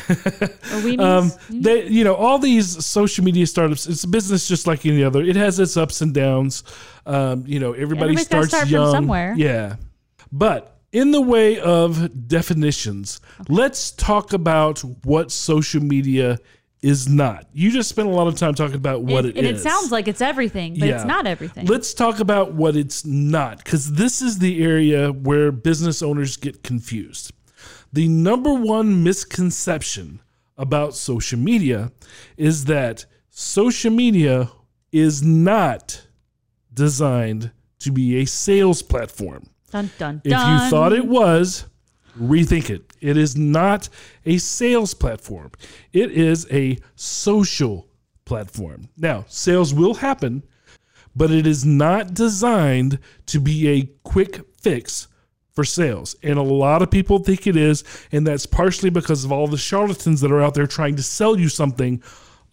Um, 0.99 1.25
me's? 1.25 1.37
they, 1.49 1.87
you 1.87 2.03
know, 2.03 2.15
all 2.15 2.39
these 2.39 2.85
social 2.85 3.23
media 3.23 3.45
startups, 3.45 3.87
it's 3.87 4.03
a 4.03 4.07
business 4.07 4.47
just 4.47 4.67
like 4.67 4.85
any 4.85 5.03
other. 5.03 5.21
It 5.21 5.35
has 5.35 5.59
its 5.59 5.77
ups 5.77 6.01
and 6.01 6.13
downs. 6.13 6.63
Um, 7.05 7.43
you 7.45 7.59
know, 7.59 7.73
everybody 7.73 8.13
Everybody's 8.13 8.25
starts 8.25 8.49
start 8.49 8.63
from 8.63 8.71
young. 8.71 8.91
somewhere. 8.91 9.33
Yeah. 9.37 9.75
But 10.31 10.77
in 10.91 11.11
the 11.11 11.21
way 11.21 11.59
of 11.59 12.27
definitions, 12.27 13.21
let's 13.49 13.91
talk 13.91 14.33
about 14.33 14.79
what 15.03 15.31
social 15.31 15.81
media 15.81 16.39
is 16.81 17.07
not. 17.09 17.47
You 17.53 17.71
just 17.71 17.89
spent 17.89 18.07
a 18.07 18.11
lot 18.11 18.27
of 18.27 18.35
time 18.35 18.53
talking 18.53 18.75
about 18.75 19.01
what 19.03 19.25
and, 19.25 19.35
it 19.35 19.37
and 19.37 19.47
is. 19.47 19.59
it 19.59 19.69
sounds 19.69 19.91
like 19.91 20.07
it's 20.07 20.21
everything, 20.21 20.77
but 20.79 20.87
it's 20.89 21.05
not 21.05 21.25
everything. 21.25 21.65
Let's 21.65 21.93
talk 21.93 22.19
about 22.19 22.53
what 22.53 22.75
it's 22.75 23.05
not, 23.05 23.63
because 23.63 23.93
this 23.93 24.21
is 24.21 24.39
the 24.39 24.63
area 24.63 25.11
where 25.11 25.51
business 25.51 26.01
owners 26.01 26.37
get 26.37 26.63
confused. 26.63 27.31
The 27.91 28.07
number 28.07 28.53
one 28.53 29.03
misconception 29.03 30.21
about 30.57 30.93
social 30.93 31.39
media 31.39 31.91
is 32.35 32.65
that 32.65 33.05
social 33.29 33.91
media 33.91 34.51
is 34.91 35.23
not 35.23 36.05
designed 36.73 37.51
to 37.79 37.91
be 37.91 38.17
a 38.17 38.25
sales 38.25 38.81
platform. 38.81 39.49
dun 39.71 39.89
dun 39.97 40.21
If 40.23 40.31
dun. 40.31 40.63
you 40.63 40.69
thought 40.69 40.93
it 40.93 41.05
was, 41.05 41.65
rethink 42.19 42.69
it. 42.69 42.93
It 43.01 43.17
is 43.17 43.35
not 43.35 43.89
a 44.25 44.37
sales 44.37 44.93
platform. 44.93 45.51
It 45.93 46.11
is 46.11 46.47
a 46.51 46.77
social 46.95 47.87
platform. 48.25 48.89
Now, 48.97 49.25
sales 49.27 49.73
will 49.73 49.95
happen, 49.95 50.43
but 51.15 51.31
it 51.31 51.47
is 51.47 51.65
not 51.65 52.13
designed 52.13 52.99
to 53.27 53.39
be 53.39 53.67
a 53.69 53.89
quick 54.03 54.41
fix 54.61 55.07
for 55.53 55.63
sales. 55.63 56.15
And 56.21 56.37
a 56.37 56.43
lot 56.43 56.83
of 56.83 56.91
people 56.91 57.17
think 57.19 57.47
it 57.47 57.55
is, 57.55 57.83
and 58.11 58.27
that's 58.27 58.45
partially 58.45 58.91
because 58.91 59.25
of 59.25 59.31
all 59.31 59.47
the 59.47 59.57
charlatans 59.57 60.21
that 60.21 60.31
are 60.31 60.41
out 60.41 60.53
there 60.53 60.67
trying 60.67 60.95
to 60.97 61.03
sell 61.03 61.39
you 61.39 61.49
something 61.49 62.03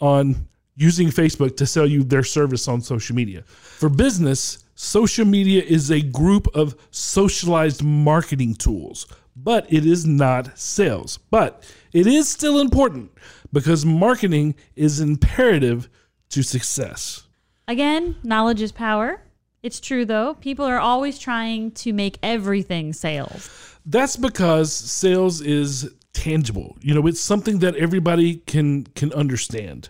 on 0.00 0.48
using 0.76 1.08
Facebook 1.08 1.56
to 1.58 1.66
sell 1.66 1.86
you 1.86 2.02
their 2.02 2.24
service 2.24 2.66
on 2.66 2.80
social 2.80 3.14
media. 3.14 3.42
For 3.42 3.88
business, 3.88 4.64
social 4.74 5.24
media 5.26 5.62
is 5.62 5.90
a 5.90 6.00
group 6.00 6.48
of 6.54 6.74
socialized 6.90 7.82
marketing 7.82 8.54
tools, 8.54 9.06
but 9.36 9.72
it 9.72 9.84
is 9.86 10.06
not 10.06 10.58
sales. 10.58 11.18
But 11.30 11.62
it 11.92 12.06
is 12.06 12.28
still 12.28 12.60
important 12.60 13.12
because 13.52 13.84
marketing 13.84 14.54
is 14.76 15.00
imperative 15.00 15.88
to 16.30 16.42
success. 16.42 17.26
Again, 17.66 18.16
knowledge 18.22 18.60
is 18.60 18.72
power. 18.72 19.22
It's 19.62 19.80
true 19.80 20.04
though. 20.04 20.34
People 20.34 20.66
are 20.66 20.78
always 20.78 21.18
trying 21.18 21.70
to 21.72 21.92
make 21.92 22.18
everything 22.22 22.92
sales. 22.92 23.78
That's 23.86 24.16
because 24.16 24.72
sales 24.72 25.40
is 25.40 25.90
tangible. 26.12 26.76
You 26.80 26.94
know, 26.94 27.06
it's 27.06 27.20
something 27.20 27.60
that 27.60 27.74
everybody 27.76 28.36
can 28.46 28.84
can 28.94 29.12
understand. 29.12 29.88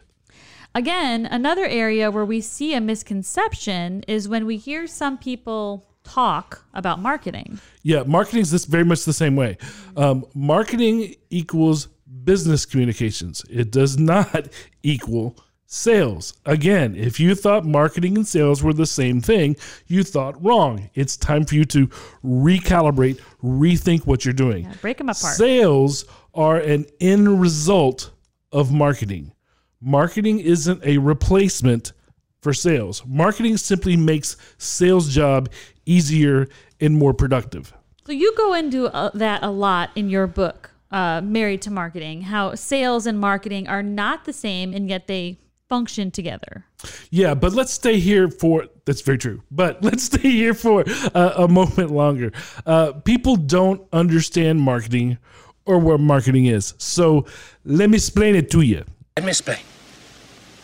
Again, 0.76 1.26
another 1.26 1.64
area 1.64 2.10
where 2.10 2.24
we 2.24 2.40
see 2.40 2.74
a 2.74 2.80
misconception 2.80 4.02
is 4.08 4.28
when 4.28 4.44
we 4.44 4.56
hear 4.56 4.88
some 4.88 5.18
people 5.18 5.86
talk 6.04 6.64
about 6.74 7.00
marketing. 7.00 7.58
Yeah, 7.82 8.04
marketing 8.04 8.42
is 8.42 8.50
this 8.50 8.64
very 8.64 8.84
much 8.84 9.04
the 9.04 9.12
same 9.12 9.36
way. 9.36 9.58
Um, 9.96 10.24
marketing 10.34 11.14
equals 11.30 11.88
business 12.24 12.64
communications. 12.64 13.44
It 13.50 13.70
does 13.70 13.98
not 13.98 14.48
equal 14.82 15.36
sales. 15.66 16.34
Again, 16.46 16.94
if 16.94 17.18
you 17.18 17.34
thought 17.34 17.64
marketing 17.64 18.16
and 18.16 18.26
sales 18.26 18.62
were 18.62 18.72
the 18.72 18.86
same 18.86 19.20
thing, 19.20 19.56
you 19.86 20.04
thought 20.04 20.42
wrong. 20.42 20.90
It's 20.94 21.16
time 21.16 21.44
for 21.44 21.54
you 21.54 21.64
to 21.66 21.88
recalibrate, 22.24 23.20
rethink 23.42 24.06
what 24.06 24.24
you're 24.24 24.34
doing. 24.34 24.68
Break 24.80 24.98
them 24.98 25.08
apart. 25.08 25.34
Sales 25.34 26.04
are 26.34 26.58
an 26.58 26.86
end 27.00 27.40
result 27.40 28.10
of 28.52 28.72
marketing. 28.72 29.32
Marketing 29.80 30.38
isn't 30.38 30.82
a 30.84 30.98
replacement 30.98 31.92
for 32.40 32.52
sales. 32.52 33.02
Marketing 33.06 33.56
simply 33.56 33.96
makes 33.96 34.36
sales 34.58 35.12
job 35.12 35.48
easier 35.86 36.48
and 36.80 36.96
more 36.96 37.14
productive. 37.14 37.72
So 38.06 38.12
you 38.12 38.34
go 38.36 38.54
into 38.54 38.86
uh, 38.86 39.10
that 39.14 39.42
a 39.42 39.50
lot 39.50 39.90
in 39.96 40.10
your 40.10 40.26
book, 40.26 40.70
uh, 40.90 41.20
Married 41.22 41.62
to 41.62 41.70
Marketing, 41.70 42.22
how 42.22 42.54
sales 42.54 43.06
and 43.06 43.18
marketing 43.18 43.66
are 43.68 43.82
not 43.82 44.24
the 44.24 44.32
same 44.32 44.74
and 44.74 44.88
yet 44.88 45.06
they 45.06 45.38
function 45.68 46.10
together. 46.10 46.66
Yeah, 47.10 47.34
but 47.34 47.52
let's 47.54 47.72
stay 47.72 47.98
here 47.98 48.28
for 48.28 48.66
that's 48.84 49.00
very 49.00 49.18
true. 49.18 49.42
But 49.50 49.82
let's 49.88 50.04
stay 50.04 50.30
here 50.30 50.54
for 50.54 50.84
uh, 51.14 51.32
a 51.36 51.48
moment 51.48 51.90
longer. 51.90 52.32
Uh, 52.66 52.92
people 52.92 53.36
don't 53.36 53.82
understand 53.92 54.60
marketing 54.60 55.18
or 55.64 55.78
what 55.78 56.00
marketing 56.00 56.46
is. 56.46 56.74
So 56.78 57.26
let 57.64 57.88
me 57.90 57.96
explain 57.96 58.36
it 58.36 58.50
to 58.50 58.60
you. 58.60 58.84
Let 59.16 59.24
me 59.24 59.30
explain. 59.30 59.60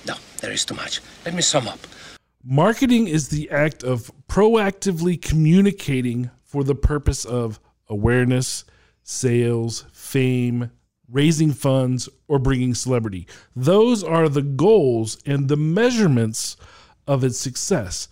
No, 0.07 0.15
there 0.41 0.53
is 0.53 0.65
too 0.65 0.75
much. 0.75 1.01
Let 1.25 1.35
me 1.35 1.43
sum 1.43 1.69
up. 1.69 1.79
Marketing 2.43 3.07
is 3.07 3.29
the 3.29 3.51
act 3.51 3.83
of 3.83 4.11
proactively 4.27 5.21
communicating 5.21 6.31
for 6.43 6.65
the 6.65 6.75
purpose 6.75 7.27
of 7.27 7.61
awareness, 7.87 8.65
sales, 9.03 9.85
fame, 9.93 10.71
raising 11.11 11.53
funds, 11.53 12.09
or 12.29 12.39
bringing 12.39 12.75
celebrity. 12.75 13.27
Those 13.55 14.03
are 14.03 14.29
the 14.29 14.43
goals 14.43 15.19
and 15.27 15.49
the 15.49 15.57
measurements 15.57 16.57
of 17.07 17.25
its 17.25 17.39
success. 17.39 18.09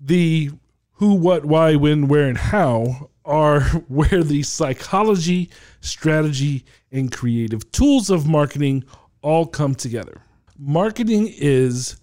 The 0.00 0.50
who, 0.92 1.14
what, 1.14 1.44
why, 1.44 1.76
when, 1.76 2.08
where, 2.08 2.26
and 2.26 2.38
how 2.38 3.10
are 3.24 3.60
where 3.88 4.22
the 4.22 4.42
psychology, 4.44 5.50
strategy, 5.80 6.64
and 6.90 7.12
creative 7.12 7.70
tools 7.70 8.08
of 8.08 8.26
marketing 8.26 8.84
all 9.20 9.46
come 9.46 9.74
together. 9.74 10.22
Marketing 10.56 11.32
is 11.36 12.00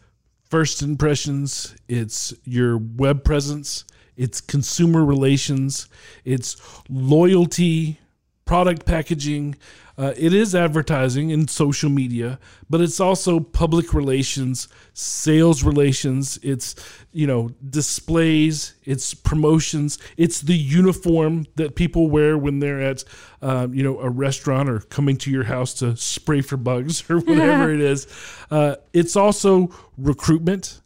first 0.56 0.82
impressions, 0.82 1.76
it's 1.90 2.34
your 2.46 2.78
web 2.78 3.26
presence, 3.26 3.84
it's 4.16 4.40
consumer 4.40 5.04
relations, 5.04 5.90
it's 6.24 6.56
loyalty, 6.88 8.00
product 8.46 8.86
packaging. 8.86 9.54
Uh, 9.98 10.14
it 10.18 10.34
is 10.34 10.54
advertising 10.54 11.32
and 11.32 11.50
social 11.50 11.90
media, 11.90 12.38
but 12.70 12.82
it's 12.82 13.00
also 13.00 13.40
public 13.40 13.94
relations, 13.94 14.68
sales 14.94 15.64
relations. 15.64 16.38
It's 16.44 16.76
you 17.14 17.26
know 17.26 17.52
displays, 17.70 18.76
it's 18.84 19.14
promotions, 19.14 19.98
it's 20.18 20.42
the 20.42 20.56
uniform 20.56 21.46
that 21.56 21.76
people 21.76 22.10
wear 22.10 22.38
when 22.38 22.60
they're 22.60 22.82
at 22.82 23.06
um, 23.42 23.74
you 23.74 23.84
know 23.84 24.00
a 24.00 24.10
restaurant 24.10 24.70
or 24.70 24.80
coming 24.80 25.16
to 25.18 25.32
your 25.32 25.46
house 25.46 25.74
to 25.76 25.96
spray 25.96 26.42
for 26.42 26.58
bugs 26.58 27.04
or 27.10 27.20
whatever 27.20 27.74
it 27.74 27.80
is. 27.80 28.08
Uh, 28.52 28.76
it's 28.92 29.16
also 29.16 29.70
recruitment, 29.98 30.82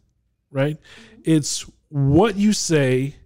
right? 0.52 0.78
It's 1.24 1.68
what 1.88 2.36
you 2.36 2.52
say 2.52 3.16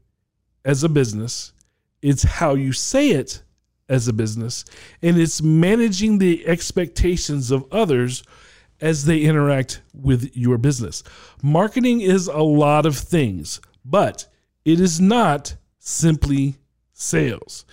as 0.64 0.82
a 0.82 0.88
business. 0.88 1.52
It's 2.00 2.22
how 2.22 2.54
you 2.54 2.72
say 2.72 3.10
it 3.10 3.43
as 3.88 4.08
a 4.08 4.12
business, 4.12 4.64
and 5.02 5.18
it's 5.18 5.42
managing 5.42 6.18
the 6.18 6.46
expectations 6.46 7.50
of 7.50 7.66
others 7.72 8.22
as 8.80 9.04
they 9.04 9.20
interact 9.20 9.82
with 9.92 10.36
your 10.36 10.58
business. 10.58 11.02
Marketing 11.42 12.00
is 12.00 12.26
a 12.26 12.42
lot 12.42 12.86
of 12.86 12.96
things, 12.96 13.60
but 13.84 14.26
it 14.64 14.80
is 14.80 15.00
not 15.00 15.56
simply 15.78 16.56
sales. 16.92 17.64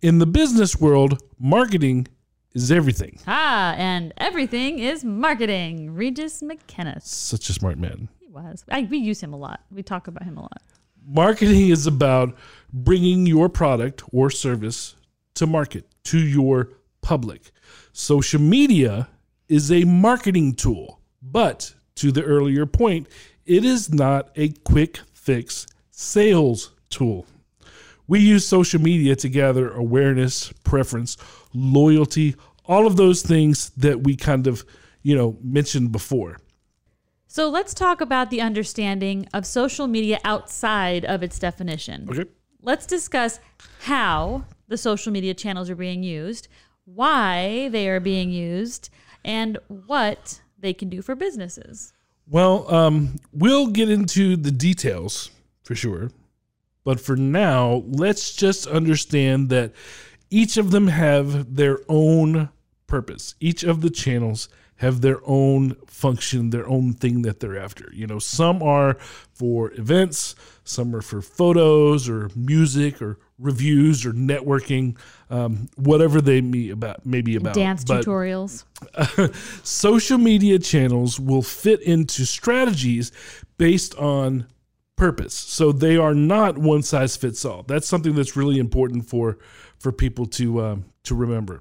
In 0.00 0.18
the 0.18 0.26
business 0.26 0.80
world, 0.80 1.22
marketing 1.38 2.08
is 2.54 2.72
everything. 2.72 3.18
Ah, 3.26 3.74
and 3.76 4.12
everything 4.16 4.78
is 4.78 5.04
marketing. 5.04 5.94
Regis 5.94 6.42
McKenna. 6.42 7.00
Such 7.00 7.48
a 7.50 7.52
smart 7.52 7.78
man. 7.78 8.08
He 8.18 8.28
was. 8.28 8.64
I, 8.70 8.82
we 8.82 8.98
use 8.98 9.20
him 9.20 9.32
a 9.32 9.36
lot. 9.36 9.60
We 9.70 9.82
talk 9.82 10.06
about 10.06 10.22
him 10.22 10.36
a 10.36 10.42
lot. 10.42 10.62
Marketing 11.06 11.68
is 11.68 11.86
about 11.86 12.36
bringing 12.72 13.26
your 13.26 13.48
product 13.48 14.02
or 14.12 14.30
service 14.30 14.94
to 15.38 15.46
market, 15.46 15.86
to 16.04 16.18
your 16.18 16.70
public. 17.00 17.50
Social 17.92 18.40
media 18.40 19.08
is 19.48 19.72
a 19.72 19.84
marketing 19.84 20.54
tool, 20.54 21.00
but 21.22 21.74
to 21.96 22.12
the 22.12 22.22
earlier 22.22 22.66
point, 22.66 23.08
it 23.46 23.64
is 23.64 23.92
not 23.92 24.30
a 24.36 24.50
quick 24.64 25.00
fix 25.12 25.66
sales 25.90 26.72
tool. 26.90 27.26
We 28.06 28.20
use 28.20 28.46
social 28.46 28.80
media 28.80 29.16
to 29.16 29.28
gather 29.28 29.70
awareness, 29.70 30.52
preference, 30.64 31.16
loyalty, 31.52 32.36
all 32.64 32.86
of 32.86 32.96
those 32.96 33.22
things 33.22 33.70
that 33.70 34.04
we 34.04 34.16
kind 34.16 34.46
of, 34.46 34.64
you 35.02 35.16
know, 35.16 35.36
mentioned 35.42 35.92
before. 35.92 36.38
So 37.26 37.50
let's 37.50 37.74
talk 37.74 38.00
about 38.00 38.30
the 38.30 38.40
understanding 38.40 39.28
of 39.34 39.44
social 39.44 39.86
media 39.86 40.18
outside 40.24 41.04
of 41.04 41.22
its 41.22 41.38
definition. 41.38 42.08
Okay. 42.10 42.24
Let's 42.62 42.86
discuss 42.86 43.40
how 43.80 44.44
the 44.68 44.76
social 44.78 45.12
media 45.12 45.34
channels 45.34 45.68
are 45.68 45.76
being 45.76 46.02
used, 46.02 46.48
why 46.84 47.68
they 47.70 47.88
are 47.88 48.00
being 48.00 48.30
used, 48.30 48.90
and 49.24 49.58
what 49.68 50.40
they 50.58 50.72
can 50.72 50.88
do 50.88 51.02
for 51.02 51.14
businesses. 51.14 51.92
Well, 52.30 52.72
um, 52.72 53.16
we'll 53.32 53.68
get 53.68 53.90
into 53.90 54.36
the 54.36 54.50
details 54.50 55.30
for 55.62 55.74
sure. 55.74 56.10
But 56.84 57.00
for 57.00 57.16
now, 57.16 57.82
let's 57.86 58.34
just 58.34 58.66
understand 58.66 59.50
that 59.50 59.72
each 60.30 60.56
of 60.56 60.70
them 60.70 60.88
have 60.88 61.56
their 61.56 61.80
own 61.88 62.48
purpose. 62.86 63.34
Each 63.40 63.62
of 63.62 63.82
the 63.82 63.90
channels 63.90 64.48
have 64.76 65.00
their 65.00 65.20
own 65.26 65.74
function, 65.86 66.50
their 66.50 66.66
own 66.68 66.92
thing 66.92 67.22
that 67.22 67.40
they're 67.40 67.58
after. 67.58 67.90
You 67.92 68.06
know, 68.06 68.18
some 68.18 68.62
are 68.62 68.96
for 69.32 69.72
events, 69.74 70.34
some 70.64 70.94
are 70.94 71.02
for 71.02 71.20
photos 71.20 72.08
or 72.08 72.30
music 72.34 73.02
or 73.02 73.18
reviews 73.38 74.04
or 74.04 74.12
networking, 74.12 74.96
um, 75.30 75.68
whatever 75.76 76.20
they 76.20 76.40
may 76.40 76.70
about 76.70 77.06
maybe 77.06 77.36
about 77.36 77.54
Dance 77.54 77.84
But- 77.84 78.04
tutorials. 78.04 78.64
social 79.64 80.18
media 80.18 80.58
channels 80.58 81.18
will 81.20 81.42
fit 81.42 81.80
into 81.82 82.24
strategies 82.24 83.12
based 83.56 83.94
on 83.96 84.46
purpose. 84.96 85.34
So 85.34 85.72
they 85.72 85.96
are 85.96 86.14
not 86.14 86.58
one 86.58 86.82
size 86.82 87.16
fits 87.16 87.44
all. 87.44 87.62
That's 87.62 87.86
something 87.86 88.14
that's 88.14 88.36
really 88.36 88.58
important 88.58 89.06
for 89.08 89.38
for 89.78 89.92
people 89.92 90.26
to 90.26 90.60
um, 90.60 90.84
to 91.04 91.14
remember. 91.14 91.60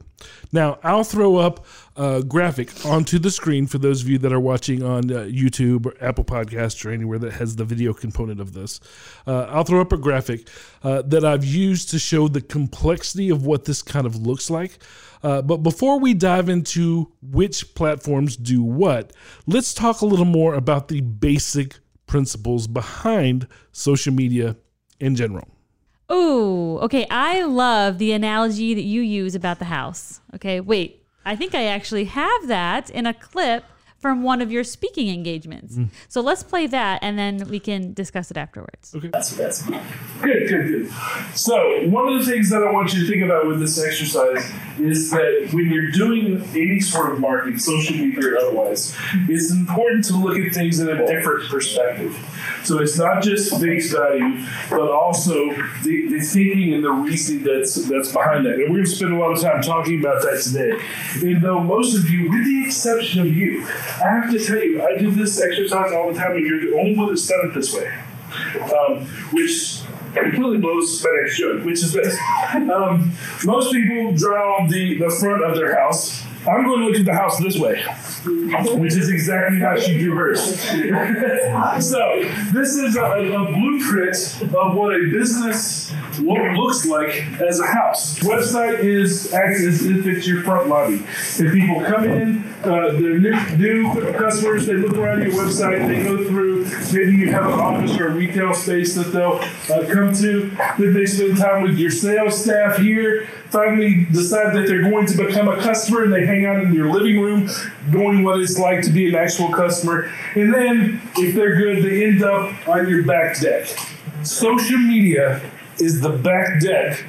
Now, 0.52 0.80
I'll 0.84 1.04
throw 1.04 1.38
up 1.38 1.66
a 1.96 2.24
graphic 2.24 2.86
onto 2.86 3.20
the 3.20 3.32
screen 3.32 3.68
for 3.68 3.78
those 3.78 4.02
of 4.02 4.10
you 4.10 4.18
that 4.20 4.34
are 4.34 4.40
watching 4.40 4.84
on 4.84 5.12
uh, 5.12 5.20
YouTube 5.26 5.86
or 5.86 5.94
Apple 6.02 6.24
Podcasts 6.24 6.86
or 6.86 6.90
anywhere 6.90 7.20
that 7.20 7.34
has 7.34 7.56
the 7.56 7.66
video 7.66 7.94
component 7.94 8.42
of 8.42 8.54
this. 8.54 8.80
Uh, 9.26 9.44
I'll 9.44 9.64
throw 9.64 9.82
up 9.82 9.94
a 9.94 9.98
graphic 9.98 10.50
uh, 10.84 11.02
that 11.04 11.24
I've 11.24 11.46
used 11.46 11.90
to 11.92 12.00
show 12.00 12.28
the 12.28 12.42
complexity 12.42 13.30
of 13.30 13.46
what 13.46 13.66
this 13.66 13.82
kind 13.82 14.06
of 14.06 14.16
looks 14.16 14.50
like. 14.50 14.80
Uh, 15.24 15.42
but 15.42 15.58
before 15.58 16.00
we 16.00 16.14
dive 16.14 16.50
into 16.50 17.12
which 17.22 17.74
platforms 17.74 18.38
do 18.38 18.62
what, 18.62 19.14
let's 19.48 19.74
talk 19.74 20.02
a 20.02 20.06
little 20.06 20.26
more 20.26 20.54
about 20.54 20.88
the 20.90 21.02
basic 21.02 21.80
principles 22.06 22.68
behind 22.68 23.48
social 23.72 24.14
media 24.14 24.56
in 25.00 25.16
general. 25.16 25.48
Ooh, 26.12 26.78
okay. 26.80 27.06
I 27.10 27.44
love 27.44 27.98
the 27.98 28.14
analogy 28.14 28.74
that 28.74 28.82
you 28.82 29.02
use 29.02 29.36
about 29.36 29.60
the 29.60 29.66
house. 29.66 30.22
Okay, 30.36 30.60
wait. 30.60 31.04
I 31.26 31.36
think 31.36 31.54
I 31.54 31.66
actually 31.66 32.06
have 32.06 32.48
that 32.48 32.90
in 32.90 33.06
a 33.06 33.14
clip 33.14 33.66
from 34.00 34.24
one 34.24 34.42
of 34.42 34.52
your 34.52 34.64
speaking 34.64 35.10
engagements. 35.10 35.76
Mm. 35.76 35.90
So 36.08 36.22
let's 36.22 36.44
play 36.44 36.68
that 36.68 37.00
and 37.02 37.18
then 37.18 37.48
we 37.50 37.60
can 37.60 37.94
discuss 37.94 38.32
it 38.32 38.38
afterwards. 38.38 38.94
Okay. 38.96 39.10
That's, 39.12 39.32
that's 39.32 39.64
good, 39.64 39.82
good, 40.22 40.50
good. 40.50 40.92
So, 41.34 41.88
one 41.88 42.08
of 42.08 42.20
the 42.20 42.32
things 42.32 42.50
that 42.50 42.64
I 42.64 42.72
want 42.72 42.94
you 42.94 43.02
to 43.02 43.08
think 43.08 43.24
about 43.24 43.48
with 43.48 43.60
this 43.60 43.84
exercise 43.84 44.52
is 44.80 45.12
that 45.12 45.50
when 45.52 45.72
you're 45.72 45.92
doing 45.92 46.42
any 46.52 46.80
sort 46.80 47.12
of 47.12 47.20
marketing, 47.20 47.60
social 47.60 47.96
media 47.96 48.32
or 48.32 48.38
otherwise, 48.38 48.96
it's 49.28 49.52
important 49.52 50.06
to 50.06 50.16
look 50.16 50.38
at 50.38 50.54
things 50.54 50.80
in 50.80 50.90
a 50.90 51.06
different 51.08 51.50
perspective. 51.50 52.16
So, 52.64 52.80
it's 52.80 52.98
not 52.98 53.24
just 53.24 53.60
face 53.60 53.92
value, 53.92 54.46
but 54.70 54.92
also 54.92 55.34
the, 55.84 56.08
the 56.10 56.20
thinking 56.20 56.74
and 56.74 56.84
the 56.84 56.92
reasoning 56.92 57.44
that's 57.44 57.76
that's 57.88 58.12
behind 58.12 58.46
that. 58.46 58.54
And 58.54 58.64
we're 58.64 58.78
going 58.78 58.86
to 58.86 58.92
spend 58.92 59.14
a 59.14 59.18
lot 59.18 59.32
of 59.32 59.42
time 59.42 59.62
talking 59.62 60.00
about 60.00 60.22
that 60.22 60.42
today. 60.42 60.80
And 61.28 61.42
though 61.42 61.60
most 61.60 61.96
of 61.96 62.10
you, 62.10 62.30
with 62.30 62.46
the 62.46 62.64
exception 62.66 63.22
of 63.22 63.36
you, 63.36 63.66
I 64.04 64.10
have 64.10 64.32
to 64.32 64.40
tell 64.40 64.58
you, 64.58 64.82
I 64.86 64.98
do 64.98 65.12
this 65.12 65.42
exercise 65.42 65.92
all 65.94 66.12
the 66.12 66.20
time, 66.20 66.36
and 66.36 66.46
you're 66.46 66.62
the 66.62 66.78
only 66.78 66.96
one 66.96 67.08
that's 67.08 67.28
done 67.28 67.50
it 67.50 67.54
this 67.54 67.74
way 67.74 67.92
um, 68.56 69.06
which 69.32 69.82
completely 70.14 70.58
blows 70.58 71.04
my 71.04 71.10
next 71.22 71.38
joke, 71.38 71.64
which 71.64 71.84
is 71.84 71.94
this. 71.94 72.18
Um, 72.54 73.12
most 73.46 73.72
people 73.72 74.14
draw 74.14 74.68
the, 74.68 74.98
the 74.98 75.10
front 75.10 75.44
of 75.44 75.56
their 75.56 75.80
house. 75.80 76.24
I'm 76.48 76.64
going 76.66 76.80
to 76.80 76.86
look 76.86 76.96
at 76.96 77.06
the 77.06 77.14
house 77.14 77.40
this 77.40 77.58
way, 77.58 77.84
which 78.80 78.96
is 78.96 79.10
exactly 79.10 79.60
how 79.60 79.78
she 79.78 79.98
drew 80.00 80.16
hers. 80.16 80.42
so, 81.86 82.24
this 82.54 82.76
is 82.76 82.96
a, 82.96 83.02
a 83.02 83.46
blueprint 83.52 84.16
of 84.56 84.76
what 84.76 84.96
a 84.96 85.10
business 85.12 85.92
lo- 86.20 86.54
looks 86.54 86.86
like 86.86 87.26
as 87.42 87.60
a 87.60 87.68
house. 87.68 88.20
Website 88.20 88.80
is 88.80 89.34
acts 89.34 89.62
as 89.62 89.86
if 89.86 90.06
it's 90.06 90.28
your 90.28 90.42
front 90.44 90.70
lobby. 90.70 90.96
If 90.96 91.54
people 91.54 91.82
come 91.84 92.06
in, 92.06 92.44
uh, 92.64 92.92
they're 92.94 93.20
new, 93.20 93.58
new 93.58 94.14
customers, 94.14 94.66
they 94.66 94.74
look 94.74 94.98
around 94.98 95.22
your 95.22 95.32
website, 95.32 95.88
they 95.88 96.04
go 96.04 96.24
through, 96.24 96.66
maybe 96.94 97.18
you 97.18 97.32
have 97.32 97.46
an 97.46 97.60
office 97.60 97.98
or 98.00 98.08
a 98.08 98.12
retail 98.12 98.54
space 98.54 98.96
that 98.96 99.12
they'll 99.12 99.40
uh, 99.74 99.86
come 99.94 100.14
to, 100.14 100.50
then 100.80 100.94
they 100.94 101.06
spend 101.06 101.38
time 101.38 101.64
with 101.64 101.78
your 101.78 101.92
sales 101.92 102.44
staff 102.44 102.78
here, 102.78 103.28
finally 103.50 104.06
decide 104.12 104.56
that 104.56 104.68
they're 104.68 104.90
going 104.90 105.06
to 105.06 105.18
become 105.18 105.48
a 105.48 105.58
customer 105.58 106.04
and 106.04 106.14
they 106.14 106.26
hang 106.26 106.37
out 106.46 106.64
in 106.64 106.74
your 106.74 106.92
living 106.92 107.20
room, 107.20 107.50
knowing 107.88 108.24
what 108.24 108.40
it's 108.40 108.58
like 108.58 108.84
to 108.84 108.90
be 108.90 109.10
an 109.10 109.16
actual 109.16 109.50
customer. 109.50 110.12
And 110.36 110.54
then, 110.54 111.02
if 111.18 111.36
they're 111.36 111.56
good, 111.56 111.84
they 111.84 112.06
end 112.06 112.24
up 112.24 112.68
on 112.68 112.90
your 112.90 113.04
back 113.04 113.40
deck. 113.40 113.68
Social 114.24 114.78
media 114.78 115.42
is 115.80 116.02
the 116.02 116.10
back 116.10 116.62
deck 116.62 117.04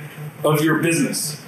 of 0.45 0.63
your 0.63 0.79
business. 0.79 1.43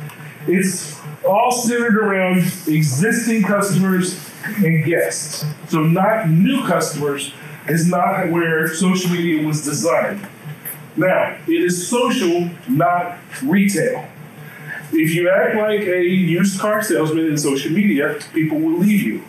It's 0.47 0.99
all 1.25 1.53
centered 1.53 1.97
around 1.97 2.39
existing 2.67 3.43
customers 3.43 4.19
and 4.45 4.85
guests. 4.85 5.45
So, 5.69 5.83
not 5.83 6.29
new 6.29 6.65
customers 6.67 7.33
is 7.69 7.87
not 7.87 8.31
where 8.31 8.69
social 8.75 9.11
media 9.11 9.47
was 9.47 9.65
designed. 9.65 10.27
Now, 10.97 11.37
it 11.47 11.53
is 11.53 11.87
social, 11.87 12.51
not 12.69 13.19
retail. 13.43 14.07
If 14.93 15.15
you 15.15 15.31
act 15.31 15.57
like 15.57 15.83
a 15.83 16.03
used 16.03 16.61
car 16.61 16.83
salesman 16.83 17.27
in 17.27 17.39
social 17.39 17.71
media, 17.71 18.19
people 18.33 18.59
will 18.59 18.79
leave 18.79 19.03
you. 19.03 19.23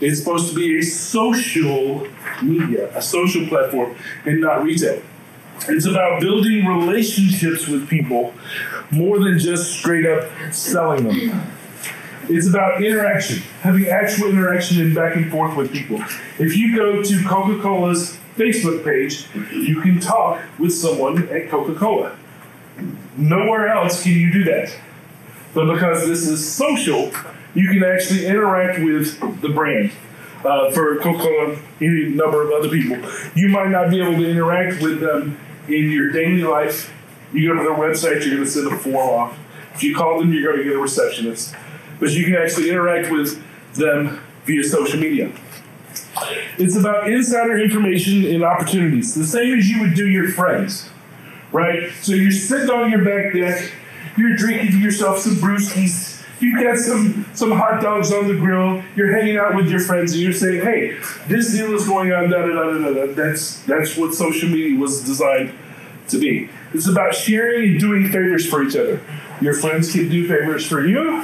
It's 0.00 0.18
supposed 0.18 0.50
to 0.50 0.54
be 0.54 0.78
a 0.78 0.82
social 0.82 2.06
media, 2.42 2.96
a 2.96 3.02
social 3.02 3.46
platform, 3.46 3.94
and 4.24 4.40
not 4.40 4.64
retail. 4.64 5.02
It's 5.68 5.86
about 5.86 6.20
building 6.20 6.66
relationships 6.66 7.68
with 7.68 7.88
people 7.88 8.34
more 8.90 9.20
than 9.20 9.38
just 9.38 9.72
straight 9.72 10.04
up 10.04 10.28
selling 10.52 11.04
them. 11.04 11.52
It's 12.28 12.48
about 12.48 12.82
interaction, 12.82 13.42
having 13.60 13.86
actual 13.86 14.28
interaction 14.28 14.80
and 14.80 14.94
back 14.94 15.16
and 15.16 15.30
forth 15.30 15.56
with 15.56 15.72
people. 15.72 16.02
If 16.38 16.56
you 16.56 16.76
go 16.76 17.02
to 17.02 17.24
Coca 17.24 17.60
Cola's 17.60 18.18
Facebook 18.36 18.84
page, 18.84 19.26
you 19.52 19.80
can 19.80 20.00
talk 20.00 20.40
with 20.58 20.74
someone 20.74 21.28
at 21.28 21.48
Coca 21.48 21.74
Cola. 21.74 22.16
Nowhere 23.16 23.68
else 23.68 24.02
can 24.02 24.12
you 24.12 24.32
do 24.32 24.44
that. 24.44 24.74
but 25.54 25.72
because 25.72 26.06
this 26.06 26.26
is 26.26 26.50
social, 26.50 27.12
you 27.54 27.68
can 27.68 27.84
actually 27.84 28.26
interact 28.26 28.78
with 28.82 29.40
the 29.42 29.48
brand. 29.48 29.92
Uh, 30.44 30.72
for 30.72 30.96
Coca-Cola, 30.96 31.56
any 31.80 32.08
number 32.08 32.42
of 32.42 32.50
other 32.50 32.68
people, 32.68 32.96
you 33.36 33.48
might 33.48 33.68
not 33.68 33.90
be 33.90 34.00
able 34.00 34.16
to 34.20 34.28
interact 34.28 34.82
with 34.82 34.98
them 34.98 35.38
in 35.68 35.90
your 35.92 36.10
daily 36.10 36.42
life. 36.42 36.92
You 37.32 37.48
go 37.48 37.54
to 37.58 37.62
their 37.62 37.78
website, 37.78 38.24
you're 38.26 38.34
going 38.34 38.44
to 38.44 38.50
send 38.50 38.66
a 38.66 38.76
form 38.76 38.96
off. 38.96 39.38
If 39.74 39.84
you 39.84 39.94
call 39.94 40.18
them, 40.18 40.32
you're 40.32 40.42
going 40.42 40.58
to 40.58 40.64
get 40.64 40.74
a 40.74 40.80
receptionist. 40.80 41.54
But 42.00 42.10
you 42.10 42.24
can 42.24 42.34
actually 42.34 42.70
interact 42.70 43.12
with 43.12 43.40
them 43.74 44.20
via 44.44 44.64
social 44.64 44.98
media. 44.98 45.30
It's 46.58 46.76
about 46.76 47.08
insider 47.08 47.58
information 47.58 48.24
and 48.24 48.42
opportunities, 48.42 49.14
the 49.14 49.24
same 49.24 49.56
as 49.56 49.68
you 49.68 49.80
would 49.80 49.94
do 49.94 50.08
your 50.08 50.28
friends, 50.28 50.88
right? 51.52 51.90
So 52.02 52.12
you're 52.12 52.32
sitting 52.32 52.70
on 52.70 52.90
your 52.90 53.04
back 53.04 53.32
deck, 53.34 53.70
you're 54.16 54.36
drinking 54.36 54.80
yourself 54.80 55.18
some 55.18 55.36
brewskis, 55.36 56.22
you've 56.40 56.62
got 56.62 56.78
some 56.78 57.26
some 57.34 57.52
hot 57.52 57.80
dogs 57.80 58.12
on 58.12 58.28
the 58.28 58.34
grill, 58.34 58.82
you're 58.96 59.14
hanging 59.16 59.36
out 59.36 59.54
with 59.54 59.68
your 59.68 59.80
friends, 59.80 60.12
and 60.12 60.22
you're 60.22 60.32
saying, 60.32 60.62
"Hey, 60.62 60.98
this 61.28 61.52
deal 61.52 61.74
is 61.74 61.86
going 61.86 62.12
on." 62.12 62.30
Da 62.30 62.46
da 62.46 62.52
da 62.52 62.78
da 62.78 63.06
da. 63.06 63.12
That's 63.12 63.60
that's 63.62 63.96
what 63.96 64.14
social 64.14 64.48
media 64.48 64.78
was 64.78 65.02
designed 65.02 65.52
to 66.08 66.18
be. 66.18 66.48
It's 66.74 66.88
about 66.88 67.14
sharing 67.14 67.72
and 67.72 67.80
doing 67.80 68.08
favors 68.08 68.48
for 68.48 68.62
each 68.62 68.76
other. 68.76 69.00
Your 69.40 69.54
friends 69.54 69.92
can 69.92 70.08
do 70.08 70.26
favors 70.26 70.66
for 70.66 70.84
you, 70.84 71.22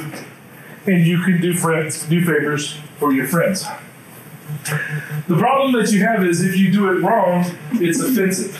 and 0.86 1.06
you 1.06 1.22
can 1.22 1.40
do 1.40 1.54
friends 1.54 2.04
do 2.06 2.24
favors 2.24 2.78
for 2.98 3.12
your 3.12 3.26
friends. 3.26 3.66
The 5.28 5.36
problem 5.36 5.72
that 5.72 5.92
you 5.92 6.00
have 6.04 6.24
is 6.24 6.42
if 6.42 6.56
you 6.56 6.72
do 6.72 6.90
it 6.90 7.02
wrong, 7.02 7.44
it's 7.74 8.00
offensive. 8.00 8.58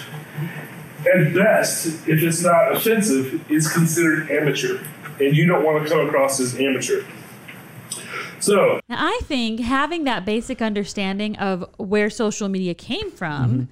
At 1.00 1.32
best, 1.34 1.86
if 2.08 2.22
it's 2.22 2.42
not 2.42 2.74
offensive, 2.74 3.44
it's 3.48 3.72
considered 3.72 4.30
amateur, 4.30 4.82
and 5.20 5.36
you 5.36 5.46
don't 5.46 5.64
want 5.64 5.82
to 5.84 5.88
come 5.88 6.06
across 6.06 6.40
as 6.40 6.54
amateur. 6.58 7.04
So, 8.40 8.80
Now, 8.88 8.96
I 8.98 9.20
think 9.24 9.60
having 9.60 10.04
that 10.04 10.24
basic 10.24 10.62
understanding 10.62 11.36
of 11.36 11.64
where 11.76 12.10
social 12.10 12.48
media 12.48 12.74
came 12.74 13.10
from 13.10 13.50
Mm-hmm. 13.50 13.64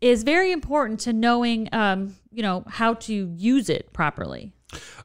is 0.00 0.22
very 0.22 0.52
important 0.52 1.00
to 1.00 1.12
knowing, 1.12 1.68
um, 1.72 2.16
you 2.30 2.42
know, 2.42 2.64
how 2.68 2.94
to 2.94 3.32
use 3.36 3.68
it 3.68 3.92
properly. 3.92 4.52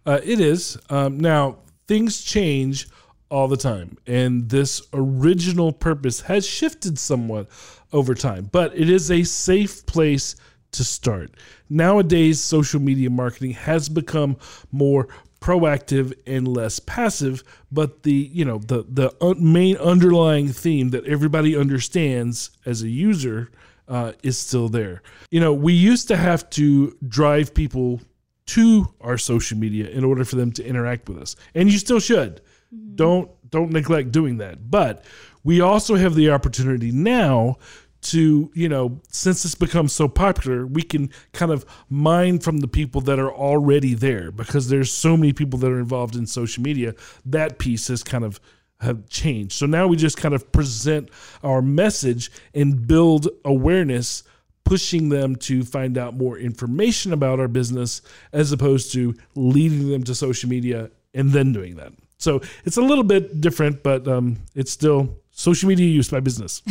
Uh, 0.05 0.19
it 0.23 0.39
is. 0.39 0.77
Um, 0.89 1.19
now, 1.19 1.57
things 1.87 2.21
change 2.23 2.87
all 3.29 3.47
the 3.47 3.57
time, 3.57 3.97
and 4.07 4.49
this 4.49 4.81
original 4.93 5.71
purpose 5.71 6.21
has 6.21 6.47
shifted 6.47 6.97
somewhat 6.97 7.47
over 7.93 8.15
time, 8.15 8.49
but 8.51 8.75
it 8.75 8.89
is 8.89 9.11
a 9.11 9.23
safe 9.23 9.85
place 9.85 10.35
to 10.71 10.83
start. 10.83 11.31
Nowadays, 11.69 12.39
social 12.39 12.79
media 12.79 13.09
marketing 13.09 13.51
has 13.51 13.89
become 13.89 14.37
more 14.71 15.07
proactive 15.39 16.13
and 16.27 16.47
less 16.47 16.79
passive 16.79 17.43
but 17.71 18.03
the 18.03 18.11
you 18.11 18.43
know 18.43 18.57
the 18.57 18.83
the 18.89 19.13
un- 19.23 19.53
main 19.53 19.77
underlying 19.77 20.49
theme 20.49 20.89
that 20.89 21.05
everybody 21.05 21.55
understands 21.55 22.51
as 22.65 22.81
a 22.83 22.89
user 22.89 23.49
uh, 23.87 24.11
is 24.21 24.37
still 24.37 24.69
there. 24.69 25.01
You 25.31 25.39
know 25.39 25.53
we 25.53 25.73
used 25.73 26.07
to 26.09 26.17
have 26.17 26.49
to 26.51 26.95
drive 27.07 27.53
people 27.53 28.01
to 28.47 28.93
our 28.99 29.17
social 29.17 29.57
media 29.57 29.87
in 29.87 30.03
order 30.03 30.25
for 30.25 30.35
them 30.35 30.51
to 30.51 30.65
interact 30.65 31.07
with 31.07 31.19
us 31.19 31.35
and 31.55 31.71
you 31.71 31.77
still 31.77 31.99
should. 31.99 32.41
Don't 32.95 33.31
don't 33.49 33.71
neglect 33.71 34.11
doing 34.11 34.37
that. 34.37 34.69
But 34.69 35.05
we 35.43 35.61
also 35.61 35.95
have 35.95 36.15
the 36.15 36.31
opportunity 36.31 36.91
now 36.91 37.57
to 38.01 38.51
you 38.53 38.69
know 38.69 38.99
since 39.09 39.43
it's 39.43 39.55
become 39.55 39.87
so 39.87 40.07
popular 40.07 40.65
we 40.65 40.81
can 40.81 41.09
kind 41.33 41.51
of 41.51 41.65
mine 41.89 42.39
from 42.39 42.59
the 42.59 42.67
people 42.67 43.01
that 43.01 43.19
are 43.19 43.31
already 43.31 43.93
there 43.93 44.31
because 44.31 44.69
there's 44.69 44.91
so 44.91 45.17
many 45.17 45.33
people 45.33 45.59
that 45.59 45.71
are 45.71 45.79
involved 45.79 46.15
in 46.15 46.25
social 46.25 46.63
media 46.63 46.95
that 47.25 47.59
piece 47.59 47.87
has 47.87 48.03
kind 48.03 48.23
of 48.23 48.39
have 48.81 49.09
changed 49.09 49.51
so 49.51 49.65
now 49.65 49.85
we 49.85 49.97
just 49.97 50.15
kind 50.15 50.33
of 50.33 50.49
present 50.53 51.09
our 51.43 51.61
message 51.61 52.31
and 52.53 52.87
build 52.87 53.27
awareness 53.43 54.23
pushing 54.69 55.09
them 55.09 55.35
to 55.35 55.63
find 55.63 55.97
out 55.97 56.13
more 56.13 56.37
information 56.37 57.11
about 57.11 57.39
our 57.39 57.47
business 57.47 58.03
as 58.31 58.51
opposed 58.51 58.93
to 58.93 59.15
leading 59.35 59.89
them 59.89 60.03
to 60.03 60.13
social 60.13 60.47
media 60.47 60.91
and 61.15 61.31
then 61.31 61.51
doing 61.51 61.75
that. 61.75 61.91
So 62.19 62.41
it's 62.65 62.77
a 62.77 62.81
little 62.81 63.03
bit 63.03 63.41
different, 63.41 63.81
but 63.81 64.07
um, 64.07 64.37
it's 64.53 64.71
still 64.71 65.17
social 65.39 65.69
media 65.69 65.87
use 65.87 66.09
by 66.09 66.19
business. 66.19 66.61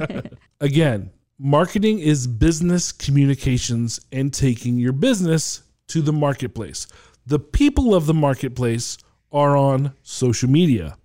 Again, 0.60 1.10
marketing 1.38 1.98
is 1.98 2.26
business 2.26 2.92
communications 2.92 4.00
and 4.12 4.32
taking 4.32 4.76
your 4.78 4.92
business 4.92 5.62
to 5.88 6.02
the 6.02 6.12
marketplace. 6.12 6.86
The 7.26 7.38
people 7.38 7.94
of 7.94 8.06
the 8.06 8.14
marketplace 8.14 8.98
are 9.30 9.56
on 9.56 9.92
social 10.02 10.50
media. 10.50 10.96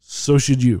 So 0.00 0.38
should 0.38 0.62
you 0.62 0.78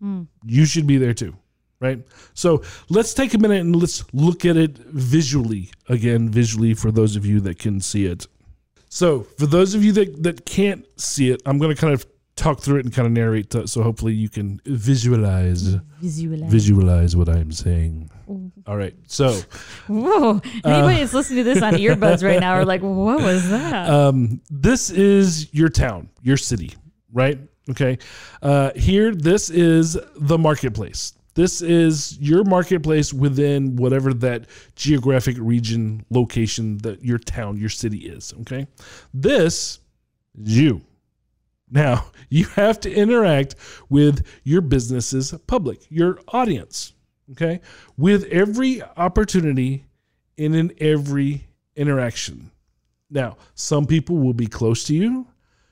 Hmm. 0.00 0.22
you 0.46 0.64
should 0.64 0.86
be 0.86 0.96
there 0.96 1.12
too 1.12 1.36
right 1.78 1.98
so 2.32 2.62
let's 2.88 3.12
take 3.12 3.34
a 3.34 3.38
minute 3.38 3.60
and 3.60 3.76
let's 3.76 4.02
look 4.14 4.46
at 4.46 4.56
it 4.56 4.78
visually 4.78 5.68
again 5.90 6.30
visually 6.30 6.72
for 6.72 6.90
those 6.90 7.16
of 7.16 7.26
you 7.26 7.38
that 7.40 7.58
can 7.58 7.80
see 7.80 8.06
it 8.06 8.26
so 8.88 9.24
for 9.38 9.44
those 9.44 9.74
of 9.74 9.84
you 9.84 9.92
that, 9.92 10.22
that 10.22 10.46
can't 10.46 10.86
see 10.98 11.30
it 11.30 11.42
i'm 11.44 11.58
going 11.58 11.74
to 11.74 11.78
kind 11.78 11.92
of 11.92 12.06
talk 12.40 12.60
through 12.60 12.78
it 12.78 12.84
and 12.86 12.94
kind 12.94 13.06
of 13.06 13.12
narrate 13.12 13.50
to, 13.50 13.68
so 13.68 13.82
hopefully 13.82 14.14
you 14.14 14.28
can 14.28 14.60
visualize 14.64 15.76
Visualize. 16.00 16.50
visualize 16.50 17.14
what 17.16 17.28
i'm 17.28 17.52
saying 17.52 18.10
all 18.66 18.76
right 18.76 18.94
so 19.06 19.38
Whoa. 19.88 20.40
Anybody 20.64 21.00
that's 21.00 21.12
listening 21.14 21.44
to 21.44 21.54
this 21.54 21.62
on 21.62 21.74
earbuds 21.74 22.22
right 22.24 22.40
now 22.40 22.52
are 22.52 22.64
like, 22.64 22.80
what 22.80 23.20
was 23.20 23.48
that? 23.50 23.88
um, 23.90 24.40
this 24.50 24.90
is 24.90 25.52
your 25.52 25.68
town, 25.68 26.08
your 26.22 26.36
city, 26.36 26.74
right? 27.12 27.38
Okay. 27.70 27.98
Uh, 28.40 28.70
here, 28.76 29.12
this 29.14 29.50
is 29.50 29.98
the 30.16 30.38
marketplace. 30.38 31.12
This 31.34 31.60
is 31.62 32.18
your 32.20 32.44
marketplace 32.44 33.12
within 33.12 33.76
whatever 33.76 34.12
that 34.14 34.46
geographic 34.76 35.36
region, 35.38 36.04
location 36.10 36.78
that 36.78 37.04
your 37.04 37.18
town, 37.18 37.56
your 37.56 37.68
city 37.68 37.98
is. 37.98 38.32
Okay. 38.42 38.66
This 39.12 39.80
is 40.44 40.58
you. 40.58 40.82
Now, 41.70 42.06
you 42.28 42.46
have 42.46 42.80
to 42.80 42.92
interact 42.92 43.54
with 43.88 44.26
your 44.44 44.60
business's 44.60 45.32
public, 45.46 45.86
your 45.88 46.18
audience, 46.28 46.92
okay, 47.32 47.60
with 47.96 48.24
every 48.24 48.82
opportunity 48.82 49.86
and 50.36 50.54
in 50.54 50.72
every 50.78 51.48
interaction. 51.76 52.50
Now, 53.10 53.36
some 53.54 53.86
people 53.86 54.18
will 54.18 54.34
be 54.34 54.46
close 54.46 54.84
to 54.84 54.94
you, 54.94 55.26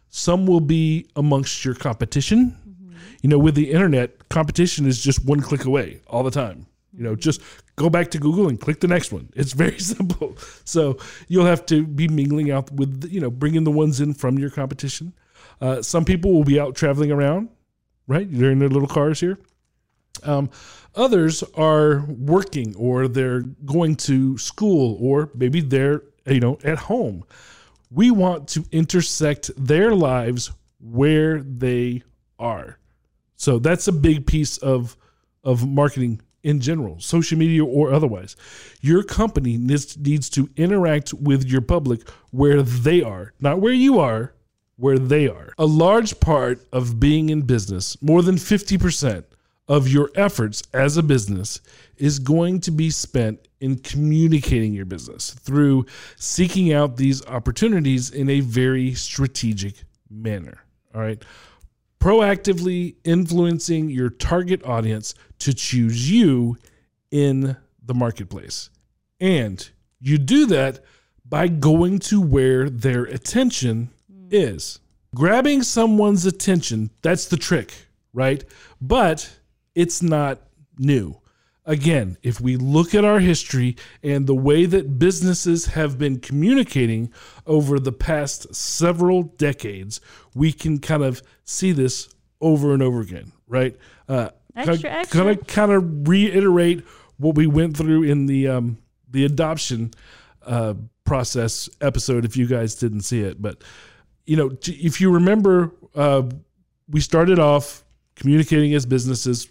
some 0.08 0.46
will 0.46 0.60
be 0.60 1.06
amongst 1.16 1.64
your 1.64 1.74
competition. 1.74 2.56
Mm-hmm. 2.68 2.94
You 3.22 3.28
know, 3.28 3.38
with 3.38 3.54
the 3.54 3.70
internet, 3.70 4.28
competition 4.28 4.86
is 4.86 5.02
just 5.02 5.24
one 5.24 5.40
click 5.40 5.64
away 5.64 6.00
all 6.06 6.22
the 6.22 6.30
time. 6.30 6.66
You 6.92 7.04
know, 7.04 7.14
just 7.14 7.42
go 7.76 7.90
back 7.90 8.10
to 8.12 8.18
Google 8.18 8.48
and 8.48 8.60
click 8.60 8.80
the 8.80 8.88
next 8.88 9.12
one. 9.12 9.28
It's 9.36 9.52
very 9.52 9.78
simple. 9.94 10.36
So 10.64 10.98
you'll 11.28 11.46
have 11.46 11.66
to 11.66 11.84
be 11.86 12.08
mingling 12.08 12.50
out 12.50 12.70
with, 12.72 13.08
you 13.10 13.20
know, 13.20 13.30
bringing 13.30 13.64
the 13.64 13.70
ones 13.70 14.00
in 14.00 14.14
from 14.14 14.38
your 14.38 14.50
competition. 14.50 15.12
Uh, 15.60 15.82
some 15.82 16.04
people 16.04 16.32
will 16.32 16.44
be 16.44 16.60
out 16.60 16.74
traveling 16.74 17.10
around, 17.10 17.48
right? 18.06 18.26
They're 18.30 18.50
in 18.50 18.58
their 18.58 18.68
little 18.68 18.88
cars 18.88 19.20
here. 19.20 19.38
Um, 20.22 20.50
others 20.94 21.42
are 21.54 22.04
working 22.08 22.74
or 22.76 23.08
they're 23.08 23.40
going 23.40 23.96
to 23.96 24.36
school 24.38 24.96
or 25.00 25.30
maybe 25.34 25.60
they're, 25.60 26.02
you 26.26 26.40
know, 26.40 26.58
at 26.64 26.78
home. 26.78 27.24
We 27.90 28.10
want 28.10 28.48
to 28.48 28.64
intersect 28.72 29.50
their 29.56 29.94
lives 29.94 30.50
where 30.80 31.40
they 31.42 32.02
are. 32.38 32.78
So 33.36 33.58
that's 33.58 33.88
a 33.88 33.92
big 33.92 34.26
piece 34.26 34.58
of 34.58 34.96
of 35.44 35.66
marketing 35.66 36.20
in 36.42 36.60
general, 36.60 37.00
social 37.00 37.38
media 37.38 37.64
or 37.64 37.92
otherwise. 37.92 38.36
Your 38.80 39.02
company 39.02 39.56
needs, 39.56 39.96
needs 39.96 40.28
to 40.30 40.48
interact 40.56 41.14
with 41.14 41.44
your 41.44 41.60
public 41.60 42.08
where 42.30 42.62
they 42.62 43.02
are, 43.02 43.32
not 43.40 43.60
where 43.60 43.72
you 43.72 43.98
are, 43.98 44.34
where 44.78 44.98
they 44.98 45.28
are. 45.28 45.52
A 45.58 45.66
large 45.66 46.18
part 46.20 46.64
of 46.72 46.98
being 46.98 47.28
in 47.28 47.42
business, 47.42 48.00
more 48.00 48.22
than 48.22 48.36
50% 48.36 49.24
of 49.66 49.88
your 49.88 50.10
efforts 50.14 50.62
as 50.72 50.96
a 50.96 51.02
business 51.02 51.60
is 51.96 52.18
going 52.18 52.60
to 52.60 52.70
be 52.70 52.88
spent 52.88 53.46
in 53.60 53.76
communicating 53.76 54.72
your 54.72 54.86
business 54.86 55.32
through 55.32 55.84
seeking 56.16 56.72
out 56.72 56.96
these 56.96 57.26
opportunities 57.26 58.10
in 58.10 58.30
a 58.30 58.40
very 58.40 58.94
strategic 58.94 59.74
manner. 60.08 60.64
All 60.94 61.02
right. 61.02 61.22
Proactively 62.00 62.94
influencing 63.04 63.90
your 63.90 64.10
target 64.10 64.64
audience 64.64 65.14
to 65.40 65.52
choose 65.52 66.10
you 66.10 66.56
in 67.10 67.56
the 67.84 67.94
marketplace. 67.94 68.70
And 69.20 69.68
you 70.00 70.18
do 70.18 70.46
that 70.46 70.80
by 71.24 71.48
going 71.48 71.98
to 71.98 72.20
where 72.20 72.70
their 72.70 73.02
attention 73.04 73.90
is. 74.30 74.80
Grabbing 75.14 75.62
someone's 75.62 76.26
attention, 76.26 76.90
that's 77.02 77.26
the 77.26 77.36
trick, 77.36 77.72
right? 78.12 78.44
But 78.80 79.38
it's 79.74 80.02
not 80.02 80.40
new. 80.78 81.20
again, 81.68 82.16
if 82.22 82.40
we 82.40 82.56
look 82.56 82.94
at 82.94 83.04
our 83.04 83.20
history 83.20 83.76
and 84.02 84.26
the 84.26 84.34
way 84.34 84.64
that 84.64 84.98
businesses 84.98 85.66
have 85.66 85.98
been 85.98 86.18
communicating 86.18 87.12
over 87.46 87.78
the 87.78 87.92
past 87.92 88.52
several 88.54 89.22
decades, 89.22 90.00
we 90.34 90.50
can 90.52 90.78
kind 90.78 91.02
of 91.04 91.22
see 91.44 91.70
this 91.70 92.08
over 92.40 92.72
and 92.72 92.82
over 92.82 93.00
again, 93.00 93.32
right? 93.46 93.76
Uh, 94.08 94.30
Extra, 94.56 94.76
kind, 94.76 94.84
extra. 94.86 95.20
Kind 95.20 95.38
of, 95.38 95.46
kind 95.46 95.72
of 95.72 96.08
reiterate 96.08 96.84
what 97.18 97.36
we 97.36 97.46
went 97.46 97.76
through 97.76 98.02
in 98.02 98.26
the 98.26 98.48
um, 98.48 98.78
the 99.10 99.24
adoption 99.24 99.92
uh, 100.44 100.74
process 101.04 101.68
episode. 101.80 102.24
If 102.24 102.36
you 102.36 102.46
guys 102.46 102.74
didn't 102.74 103.02
see 103.02 103.20
it, 103.20 103.40
but 103.40 103.62
you 104.28 104.36
know, 104.36 104.50
if 104.66 105.00
you 105.00 105.10
remember, 105.10 105.72
uh, 105.94 106.22
we 106.88 107.00
started 107.00 107.38
off 107.38 107.82
communicating 108.14 108.74
as 108.74 108.84
businesses, 108.84 109.48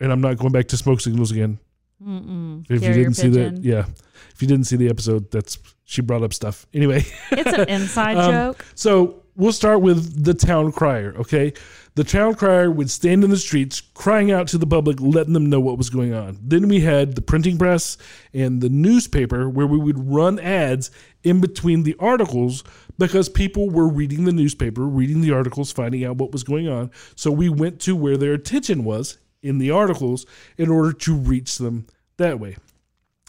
and 0.00 0.10
I'm 0.10 0.20
not 0.20 0.36
going 0.36 0.52
back 0.52 0.66
to 0.68 0.76
smoke 0.76 1.00
signals 1.00 1.30
again. 1.30 1.58
Mm-mm. 2.02 2.64
If 2.68 2.82
you 2.82 2.92
didn't 2.92 3.14
see 3.14 3.28
that, 3.28 3.62
yeah. 3.62 3.86
If 4.34 4.42
you 4.42 4.48
didn't 4.48 4.66
see 4.66 4.76
the 4.76 4.88
episode, 4.88 5.30
that's 5.30 5.58
she 5.84 6.02
brought 6.02 6.22
up 6.24 6.34
stuff. 6.34 6.66
Anyway, 6.74 7.04
It's 7.30 7.52
an 7.58 7.68
inside 7.76 8.16
Um, 8.16 8.32
joke. 8.32 8.64
So 8.74 9.22
we'll 9.36 9.52
start 9.52 9.80
with 9.80 10.24
the 10.24 10.34
town 10.34 10.72
crier. 10.72 11.14
Okay, 11.18 11.52
the 11.94 12.04
town 12.04 12.34
crier 12.34 12.70
would 12.70 12.90
stand 12.90 13.24
in 13.24 13.30
the 13.30 13.36
streets 13.36 13.80
crying 13.80 14.30
out 14.30 14.48
to 14.48 14.58
the 14.58 14.66
public, 14.66 15.00
letting 15.00 15.32
them 15.32 15.46
know 15.46 15.60
what 15.60 15.78
was 15.78 15.90
going 15.90 16.12
on. 16.12 16.38
Then 16.42 16.68
we 16.68 16.80
had 16.80 17.14
the 17.14 17.22
printing 17.22 17.58
press 17.58 17.96
and 18.34 18.60
the 18.60 18.68
newspaper, 18.68 19.48
where 19.48 19.66
we 19.66 19.78
would 19.78 20.08
run 20.12 20.38
ads 20.38 20.90
in 21.22 21.40
between 21.40 21.82
the 21.82 21.96
articles 21.98 22.64
because 22.98 23.28
people 23.28 23.70
were 23.70 23.88
reading 23.88 24.24
the 24.24 24.32
newspaper, 24.32 24.82
reading 24.86 25.20
the 25.20 25.32
articles, 25.32 25.72
finding 25.72 26.04
out 26.04 26.16
what 26.16 26.32
was 26.32 26.42
going 26.42 26.68
on. 26.68 26.90
So 27.14 27.30
we 27.30 27.48
went 27.48 27.80
to 27.82 27.94
where 27.94 28.16
their 28.16 28.32
attention 28.32 28.84
was 28.84 29.18
in 29.42 29.58
the 29.58 29.70
articles 29.70 30.26
in 30.56 30.70
order 30.70 30.92
to 30.92 31.14
reach 31.14 31.58
them 31.58 31.86
that 32.16 32.40
way. 32.40 32.56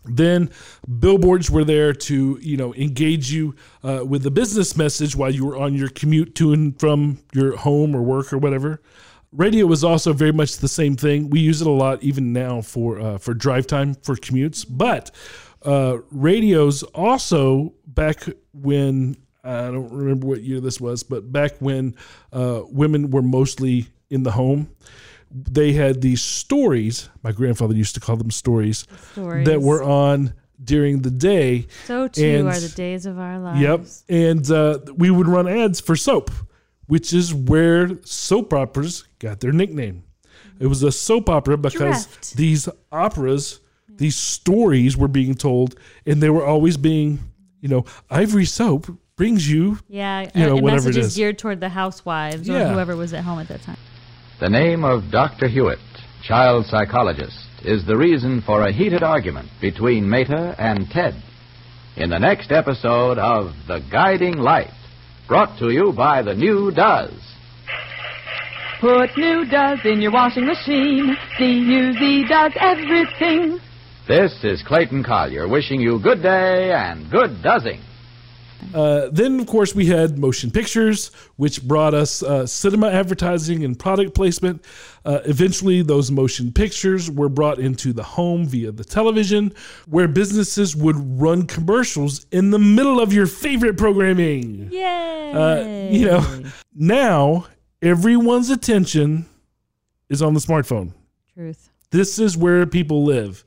Then 0.09 0.49
billboards 0.99 1.49
were 1.49 1.63
there 1.63 1.93
to 1.93 2.39
you 2.41 2.57
know 2.57 2.73
engage 2.75 3.31
you 3.31 3.55
uh, 3.83 4.03
with 4.05 4.23
the 4.23 4.31
business 4.31 4.75
message 4.75 5.15
while 5.15 5.31
you 5.31 5.45
were 5.45 5.57
on 5.57 5.73
your 5.73 5.89
commute 5.89 6.35
to 6.35 6.53
and 6.53 6.79
from 6.79 7.19
your 7.33 7.55
home 7.57 7.95
or 7.95 8.01
work 8.01 8.33
or 8.33 8.37
whatever. 8.37 8.81
Radio 9.31 9.65
was 9.65 9.83
also 9.83 10.13
very 10.13 10.31
much 10.31 10.57
the 10.57 10.69
same 10.69 10.95
thing. 10.95 11.29
We 11.29 11.41
use 11.41 11.61
it 11.61 11.67
a 11.67 11.71
lot 11.71 12.01
even 12.01 12.33
now 12.33 12.61
for 12.61 12.99
uh, 12.99 13.17
for 13.17 13.33
drive 13.33 13.67
time 13.67 13.95
for 13.95 14.15
commutes. 14.15 14.65
But 14.67 15.11
uh, 15.63 15.97
radios 16.11 16.83
also 16.83 17.73
back 17.85 18.23
when 18.53 19.17
I 19.43 19.71
don't 19.71 19.91
remember 19.91 20.27
what 20.27 20.41
year 20.43 20.59
this 20.59 20.81
was, 20.81 21.03
but 21.03 21.31
back 21.31 21.53
when 21.59 21.95
uh, 22.33 22.61
women 22.69 23.11
were 23.11 23.21
mostly 23.21 23.87
in 24.09 24.23
the 24.23 24.31
home, 24.31 24.69
they 25.49 25.73
had 25.73 26.01
these 26.01 26.21
stories. 26.21 27.09
My 27.23 27.31
grandfather 27.31 27.73
used 27.75 27.93
to 27.95 27.99
call 27.99 28.15
them 28.17 28.31
stories, 28.31 28.87
Stories. 29.11 29.45
that 29.47 29.61
were 29.61 29.83
on 29.83 30.33
during 30.63 31.01
the 31.01 31.11
day. 31.11 31.67
So 31.85 32.07
too 32.07 32.23
And- 32.23 32.47
are 32.47 32.59
the 32.59 32.69
days 32.69 33.05
of 33.05 33.19
our 33.19 33.39
lives. 33.39 34.03
Yep. 34.09 34.17
And 34.27 34.51
uh, 34.51 34.79
we 34.95 35.09
would 35.11 35.27
run 35.27 35.47
ads 35.47 35.79
for 35.79 35.95
soap, 35.95 36.31
which 36.87 37.13
is 37.13 37.33
where 37.33 38.01
soap 38.03 38.53
operas 38.53 39.03
got 39.19 39.39
their 39.39 39.51
nickname. 39.51 40.03
It 40.59 40.67
was 40.67 40.81
a 40.81 40.91
soap 40.91 41.29
opera 41.29 41.57
because 41.57 42.07
Drift. 42.07 42.35
these 42.37 42.67
operas, 42.91 43.59
these 43.97 44.15
stories 44.15 44.97
were 44.97 45.07
being 45.07 45.35
told, 45.35 45.75
and 46.07 46.21
they 46.23 46.31
were 46.31 46.43
always 46.45 46.77
being, 46.77 47.19
you 47.61 47.69
know, 47.69 47.85
Ivory 48.09 48.45
Soap 48.45 48.87
brings 49.15 49.47
you, 49.49 49.77
Yeah, 49.87 50.21
you 50.33 50.45
know, 50.45 50.55
and 50.55 50.63
whatever 50.63 50.89
it 50.89 50.95
messages 50.95 51.07
is. 51.07 51.15
geared 51.15 51.37
toward 51.37 51.59
the 51.59 51.69
housewives 51.69 52.49
or 52.49 52.67
whoever 52.69 52.95
was 52.95 53.13
at 53.13 53.23
home 53.23 53.39
at 53.39 53.47
that 53.49 53.61
time. 53.61 53.77
The 54.39 54.49
name 54.49 54.83
of 54.83 55.09
Dr. 55.09 55.47
Hewitt, 55.47 55.79
child 56.23 56.67
psychologist, 56.67 57.47
is 57.63 57.87
the 57.87 57.97
reason 57.97 58.43
for 58.45 58.61
a 58.61 58.71
heated 58.71 59.01
argument 59.01 59.49
between 59.59 60.07
Meta 60.07 60.53
and 60.59 60.87
Ted. 60.91 61.15
In 61.95 62.11
the 62.11 62.19
next 62.19 62.51
episode 62.51 63.17
of 63.17 63.53
The 63.67 63.83
Guiding 63.91 64.37
Light, 64.37 64.69
brought 65.27 65.57
to 65.57 65.71
you 65.71 65.91
by 65.91 66.21
the 66.21 66.35
new 66.35 66.71
Duz. 66.71 67.19
Put 68.79 69.17
new 69.17 69.43
Duz 69.45 69.83
in 69.85 70.01
your 70.01 70.11
washing 70.11 70.45
machine. 70.45 71.17
D-U-Z 71.39 72.25
does 72.29 72.51
everything. 72.59 73.57
This 74.07 74.43
is 74.43 74.61
Clayton 74.61 75.03
Collyer 75.03 75.49
wishing 75.49 75.81
you 75.81 75.99
good 75.99 76.21
day 76.21 76.73
and 76.73 77.09
good 77.09 77.41
doesing. 77.41 77.81
Uh, 78.73 79.09
then, 79.11 79.39
of 79.39 79.47
course, 79.47 79.73
we 79.75 79.85
had 79.85 80.17
motion 80.17 80.51
pictures, 80.51 81.11
which 81.35 81.63
brought 81.63 81.93
us 81.93 82.23
uh, 82.23 82.45
cinema 82.45 82.89
advertising 82.89 83.63
and 83.63 83.77
product 83.77 84.13
placement. 84.13 84.63
Uh, 85.05 85.19
eventually, 85.25 85.81
those 85.81 86.11
motion 86.11 86.51
pictures 86.51 87.09
were 87.09 87.29
brought 87.29 87.59
into 87.59 87.93
the 87.93 88.03
home 88.03 88.45
via 88.45 88.71
the 88.71 88.83
television, 88.83 89.53
where 89.87 90.07
businesses 90.07 90.75
would 90.75 90.95
run 91.19 91.45
commercials 91.45 92.25
in 92.31 92.49
the 92.51 92.59
middle 92.59 92.99
of 92.99 93.13
your 93.13 93.27
favorite 93.27 93.77
programming. 93.77 94.69
Yay! 94.71 95.31
Uh, 95.31 95.91
you 95.91 96.05
know, 96.05 96.43
now 96.73 97.45
everyone's 97.81 98.49
attention 98.49 99.25
is 100.09 100.21
on 100.21 100.33
the 100.33 100.39
smartphone. 100.39 100.93
Truth. 101.33 101.69
This 101.91 102.19
is 102.19 102.35
where 102.35 102.65
people 102.65 103.03
live. 103.05 103.45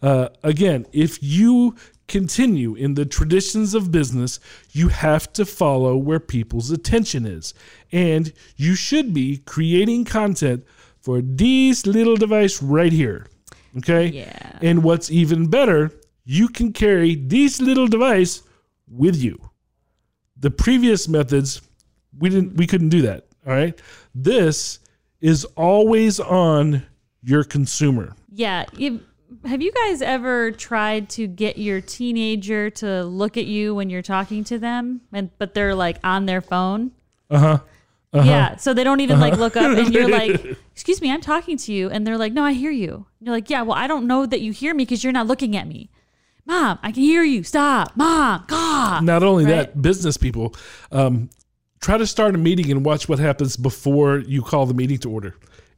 Uh, 0.00 0.28
again, 0.42 0.86
if 0.92 1.22
you 1.22 1.74
continue 2.08 2.74
in 2.74 2.94
the 2.94 3.04
traditions 3.04 3.74
of 3.74 3.90
business, 3.90 4.40
you 4.72 4.88
have 4.88 5.32
to 5.34 5.44
follow 5.44 5.96
where 5.96 6.20
people's 6.20 6.70
attention 6.70 7.26
is. 7.26 7.54
And 7.92 8.32
you 8.56 8.74
should 8.74 9.14
be 9.14 9.38
creating 9.38 10.04
content 10.04 10.64
for 11.00 11.20
this 11.22 11.86
little 11.86 12.16
device 12.16 12.62
right 12.62 12.92
here. 12.92 13.26
Okay? 13.78 14.06
Yeah. 14.06 14.58
And 14.62 14.82
what's 14.82 15.10
even 15.10 15.48
better, 15.48 15.90
you 16.24 16.48
can 16.48 16.72
carry 16.72 17.14
this 17.14 17.60
little 17.60 17.86
device 17.86 18.42
with 18.88 19.16
you. 19.16 19.50
The 20.38 20.50
previous 20.50 21.08
methods, 21.08 21.62
we 22.18 22.28
didn't 22.28 22.56
we 22.56 22.66
couldn't 22.66 22.90
do 22.90 23.02
that. 23.02 23.26
All 23.46 23.52
right. 23.52 23.78
This 24.14 24.78
is 25.20 25.44
always 25.56 26.20
on 26.20 26.86
your 27.22 27.44
consumer. 27.44 28.14
Yeah. 28.30 28.64
You, 28.76 29.00
have 29.46 29.62
you 29.62 29.72
guys 29.72 30.02
ever 30.02 30.50
tried 30.52 31.08
to 31.10 31.26
get 31.26 31.58
your 31.58 31.80
teenager 31.80 32.70
to 32.70 33.04
look 33.04 33.36
at 33.36 33.46
you 33.46 33.74
when 33.74 33.90
you're 33.90 34.02
talking 34.02 34.44
to 34.44 34.58
them, 34.58 35.00
and 35.12 35.30
but 35.38 35.54
they're 35.54 35.74
like 35.74 35.98
on 36.04 36.26
their 36.26 36.40
phone? 36.40 36.92
Uh-huh. 37.30 37.58
Uh-huh. 38.12 38.28
Yeah, 38.30 38.56
so 38.56 38.72
they 38.74 38.84
don't 38.84 39.00
even 39.00 39.18
like 39.18 39.32
Uh-huh. 39.32 39.42
look 39.42 39.56
up, 39.56 39.76
and 39.76 39.92
you're 39.92 40.08
like, 40.08 40.56
"Excuse 40.72 41.00
me, 41.02 41.10
I'm 41.10 41.20
talking 41.20 41.56
to 41.58 41.72
you," 41.72 41.90
and 41.90 42.06
they're 42.06 42.16
like, 42.18 42.32
"No, 42.32 42.44
I 42.44 42.52
hear 42.52 42.70
you." 42.70 42.94
And 43.18 43.26
you're 43.26 43.34
like, 43.34 43.50
"Yeah, 43.50 43.62
well, 43.62 43.76
I 43.76 43.86
don't 43.88 44.06
know 44.06 44.24
that 44.26 44.40
you 44.40 44.52
hear 44.52 44.72
me 44.74 44.84
because 44.84 45.02
you're 45.02 45.12
not 45.12 45.26
looking 45.26 45.56
at 45.56 45.66
me." 45.66 45.90
Mom, 46.46 46.78
I 46.82 46.92
can 46.92 47.02
hear 47.02 47.22
you. 47.24 47.42
Stop, 47.42 47.96
Mom. 47.96 48.44
God. 48.46 49.02
Not 49.02 49.22
only 49.22 49.44
Right? 49.46 49.50
that, 49.72 49.80
business 49.82 50.16
people 50.16 50.54
um, 50.92 51.30
try 51.80 51.96
to 51.98 52.06
start 52.06 52.34
a 52.34 52.38
meeting 52.38 52.70
and 52.70 52.84
watch 52.84 53.08
what 53.08 53.18
happens 53.18 53.56
before 53.56 54.18
you 54.18 54.42
call 54.42 54.66
the 54.66 54.74
meeting 54.74 54.98
to 54.98 55.10
order. 55.10 55.34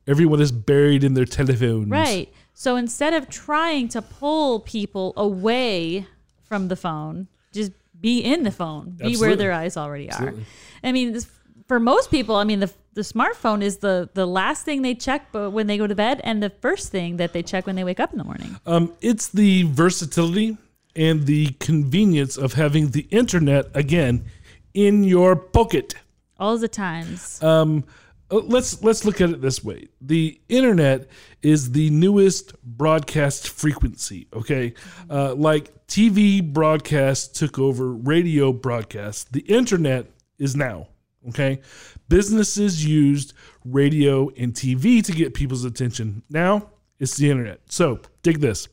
Everyone 0.09 0.41
is 0.41 0.51
buried 0.53 1.05
in 1.05 1.15
their 1.15 1.25
telephones. 1.25 1.89
Right. 1.89 2.33
So 2.59 2.77
instead 2.77 3.13
of 3.13 3.29
trying 3.29 3.89
to 3.89 4.01
pull 4.01 4.61
people 4.61 5.13
away 5.15 6.07
from 6.49 6.69
the 6.69 6.75
phone, 6.75 7.29
just 7.53 7.71
be 8.01 8.21
in 8.21 8.45
the 8.45 8.51
phone. 8.51 8.97
Be 8.97 9.15
where 9.19 9.37
their 9.37 9.53
eyes 9.53 9.77
already 9.77 10.11
are. 10.11 10.15
Absolutely. 10.15 10.47
I 10.83 10.93
mean, 10.93 11.13
this, 11.13 11.27
for 11.69 11.79
most 11.79 12.11
people, 12.11 12.35
I 12.35 12.45
mean, 12.45 12.61
the 12.61 12.73
the 12.95 13.03
smartphone 13.03 13.63
is 13.63 13.77
the 13.79 14.09
the 14.15 14.27
last 14.27 14.65
thing 14.65 14.81
they 14.81 14.95
check 14.95 15.29
when 15.33 15.67
they 15.67 15.77
go 15.77 15.87
to 15.87 15.95
bed, 15.95 16.23
and 16.25 16.43
the 16.43 16.49
first 16.49 16.91
thing 16.91 17.19
that 17.19 17.35
they 17.35 17.43
check 17.43 17.67
when 17.67 17.77
they 17.77 17.85
wake 17.85 18.01
up 18.01 18.13
in 18.13 18.17
the 18.17 18.25
morning. 18.25 18.59
Um, 18.65 18.95
it's 19.03 19.29
the 19.29 19.65
versatility 19.65 20.57
and 20.97 21.27
the 21.27 21.49
convenience 21.61 22.39
of 22.39 22.55
having 22.55 22.93
the 22.93 23.07
internet 23.11 23.67
again 23.75 24.25
in 24.73 25.05
your 25.05 25.37
pocket. 25.37 25.95
All 26.41 26.57
the 26.57 26.69
times. 26.69 27.43
Um, 27.43 27.85
let's 28.31 28.83
let's 28.83 29.05
look 29.05 29.21
at 29.21 29.31
it 29.31 29.41
this 29.41 29.63
way: 29.63 29.89
the 30.01 30.41
internet 30.49 31.09
is 31.43 31.73
the 31.73 31.91
newest 31.91 32.61
broadcast 32.63 33.49
frequency. 33.49 34.29
Okay, 34.33 34.75
uh, 35.11 35.35
like 35.35 35.87
TV 35.87 36.43
broadcast 36.43 37.37
took 37.37 37.59
over 37.59 37.93
radio 37.93 38.53
broadcast, 38.53 39.33
the 39.33 39.41
internet 39.43 40.11
is 40.39 40.57
now. 40.57 40.89
Okay, 41.29 41.61
businesses 42.09 42.85
used 42.85 43.33
radio 43.65 44.31
and 44.37 44.55
TV 44.55 45.05
to 45.05 45.13
get 45.13 45.35
people's 45.35 45.65
attention. 45.65 46.23
Now 46.31 46.71
it's 46.99 47.17
the 47.17 47.31
internet. 47.31 47.61
So 47.69 48.01
dig 48.23 48.41
this: 48.41 48.69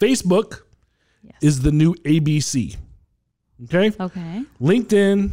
Facebook 0.00 0.62
is 1.40 1.62
the 1.62 1.72
new 1.72 1.94
ABC. 1.94 2.76
Okay. 3.64 3.92
Okay. 3.98 4.44
LinkedIn 4.60 5.30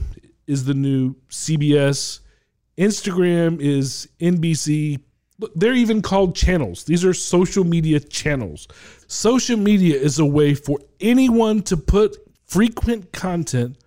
is 0.47 0.65
the 0.65 0.73
new 0.73 1.15
CBS. 1.29 2.19
Instagram 2.77 3.59
is 3.61 4.07
NBC. 4.19 4.99
They're 5.55 5.73
even 5.73 6.01
called 6.01 6.35
channels. 6.35 6.83
These 6.83 7.03
are 7.03 7.13
social 7.13 7.63
media 7.63 7.99
channels. 7.99 8.67
Social 9.07 9.57
media 9.57 9.99
is 9.99 10.19
a 10.19 10.25
way 10.25 10.53
for 10.53 10.79
anyone 10.99 11.63
to 11.63 11.77
put 11.77 12.17
frequent 12.45 13.11
content 13.11 13.77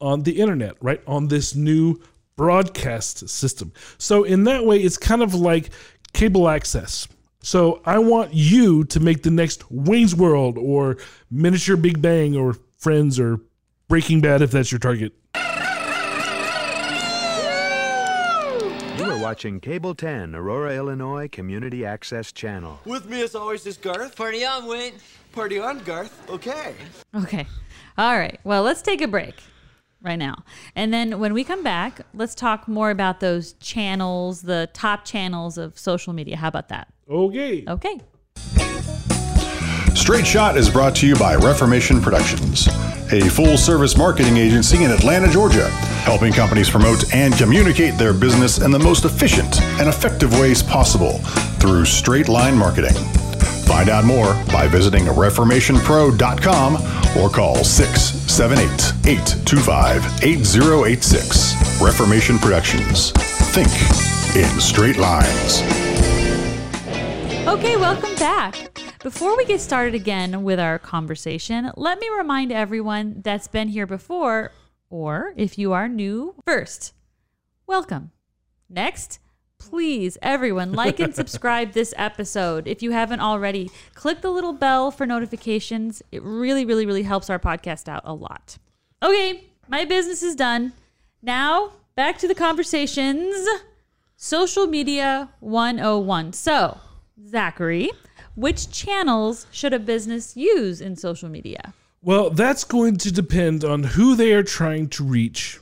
on 0.00 0.22
the 0.22 0.40
internet, 0.40 0.76
right? 0.80 1.00
On 1.06 1.28
this 1.28 1.54
new 1.54 2.00
broadcast 2.36 3.28
system. 3.28 3.72
So, 3.96 4.24
in 4.24 4.44
that 4.44 4.64
way, 4.64 4.78
it's 4.78 4.96
kind 4.96 5.22
of 5.22 5.34
like 5.34 5.70
cable 6.12 6.48
access. 6.48 7.08
So 7.40 7.80
I 7.84 7.98
want 7.98 8.34
you 8.34 8.84
to 8.84 9.00
make 9.00 9.22
the 9.22 9.30
next 9.30 9.70
Wayne's 9.70 10.14
World 10.14 10.58
or 10.58 10.96
Miniature 11.30 11.76
Big 11.76 12.02
Bang 12.02 12.36
or 12.36 12.56
Friends 12.76 13.18
or 13.20 13.40
Breaking 13.88 14.20
Bad 14.20 14.42
if 14.42 14.50
that's 14.50 14.72
your 14.72 14.80
target. 14.80 15.14
You 18.98 19.04
are 19.04 19.17
watching 19.28 19.60
Cable 19.60 19.94
10, 19.94 20.34
Aurora, 20.34 20.74
Illinois 20.74 21.28
Community 21.28 21.84
Access 21.84 22.32
Channel. 22.32 22.80
With 22.86 23.10
me 23.10 23.20
as 23.20 23.34
always 23.34 23.66
is 23.66 23.76
Garth. 23.76 24.16
Party 24.16 24.42
on, 24.42 24.64
Wayne. 24.64 24.94
Party 25.32 25.58
on, 25.58 25.80
Garth. 25.80 26.30
Okay. 26.30 26.74
Okay. 27.14 27.46
All 27.98 28.18
right. 28.18 28.40
Well, 28.42 28.62
let's 28.62 28.80
take 28.80 29.02
a 29.02 29.06
break 29.06 29.34
right 30.00 30.16
now. 30.16 30.44
And 30.74 30.94
then 30.94 31.18
when 31.18 31.34
we 31.34 31.44
come 31.44 31.62
back, 31.62 32.00
let's 32.14 32.34
talk 32.34 32.68
more 32.68 32.90
about 32.90 33.20
those 33.20 33.52
channels, 33.60 34.40
the 34.40 34.70
top 34.72 35.04
channels 35.04 35.58
of 35.58 35.78
social 35.78 36.14
media. 36.14 36.38
How 36.38 36.48
about 36.48 36.70
that? 36.70 36.88
Okay. 37.10 37.64
Okay. 37.68 38.00
Straight 40.08 40.26
Shot 40.26 40.56
is 40.56 40.70
brought 40.70 40.96
to 40.96 41.06
you 41.06 41.14
by 41.16 41.36
Reformation 41.36 42.00
Productions, 42.00 42.66
a 43.12 43.20
full 43.28 43.58
service 43.58 43.94
marketing 43.94 44.38
agency 44.38 44.82
in 44.82 44.90
Atlanta, 44.90 45.30
Georgia, 45.30 45.68
helping 45.68 46.32
companies 46.32 46.70
promote 46.70 47.14
and 47.14 47.34
communicate 47.34 47.98
their 47.98 48.14
business 48.14 48.56
in 48.56 48.70
the 48.70 48.78
most 48.78 49.04
efficient 49.04 49.60
and 49.78 49.86
effective 49.86 50.32
ways 50.40 50.62
possible 50.62 51.18
through 51.60 51.84
straight 51.84 52.26
line 52.26 52.56
marketing. 52.56 52.94
Find 53.66 53.90
out 53.90 54.06
more 54.06 54.32
by 54.50 54.66
visiting 54.66 55.04
ReformationPro.com 55.04 56.76
or 57.18 57.28
call 57.28 57.62
678 57.62 58.64
825 59.06 60.22
8086. 60.22 61.82
Reformation 61.82 62.38
Productions. 62.38 63.10
Think 63.52 63.68
in 64.34 64.58
straight 64.58 64.96
lines. 64.96 65.87
Okay, 67.48 67.78
welcome 67.78 68.14
back. 68.16 68.78
Before 69.02 69.34
we 69.34 69.46
get 69.46 69.62
started 69.62 69.94
again 69.94 70.42
with 70.42 70.60
our 70.60 70.78
conversation, 70.78 71.72
let 71.78 71.98
me 71.98 72.06
remind 72.10 72.52
everyone 72.52 73.22
that's 73.24 73.48
been 73.48 73.68
here 73.68 73.86
before, 73.86 74.52
or 74.90 75.32
if 75.34 75.56
you 75.56 75.72
are 75.72 75.88
new, 75.88 76.34
first, 76.44 76.92
welcome. 77.66 78.10
Next, 78.68 79.18
please, 79.58 80.18
everyone, 80.20 80.74
like 80.74 81.00
and 81.00 81.14
subscribe 81.14 81.72
this 81.72 81.94
episode. 81.96 82.68
If 82.68 82.82
you 82.82 82.90
haven't 82.90 83.20
already, 83.20 83.70
click 83.94 84.20
the 84.20 84.30
little 84.30 84.52
bell 84.52 84.90
for 84.90 85.06
notifications. 85.06 86.02
It 86.12 86.22
really, 86.22 86.66
really, 86.66 86.84
really 86.84 87.04
helps 87.04 87.30
our 87.30 87.38
podcast 87.38 87.88
out 87.88 88.02
a 88.04 88.12
lot. 88.12 88.58
Okay, 89.02 89.44
my 89.68 89.86
business 89.86 90.22
is 90.22 90.36
done. 90.36 90.74
Now, 91.22 91.72
back 91.96 92.18
to 92.18 92.28
the 92.28 92.34
conversations. 92.34 93.34
Social 94.16 94.66
media 94.66 95.30
101. 95.40 96.34
So, 96.34 96.78
Zachary, 97.26 97.90
which 98.34 98.70
channels 98.70 99.46
should 99.50 99.72
a 99.72 99.78
business 99.78 100.36
use 100.36 100.80
in 100.80 100.96
social 100.96 101.28
media? 101.28 101.74
Well, 102.02 102.30
that's 102.30 102.64
going 102.64 102.96
to 102.98 103.12
depend 103.12 103.64
on 103.64 103.82
who 103.82 104.14
they 104.14 104.32
are 104.32 104.42
trying 104.44 104.88
to 104.90 105.04
reach 105.04 105.58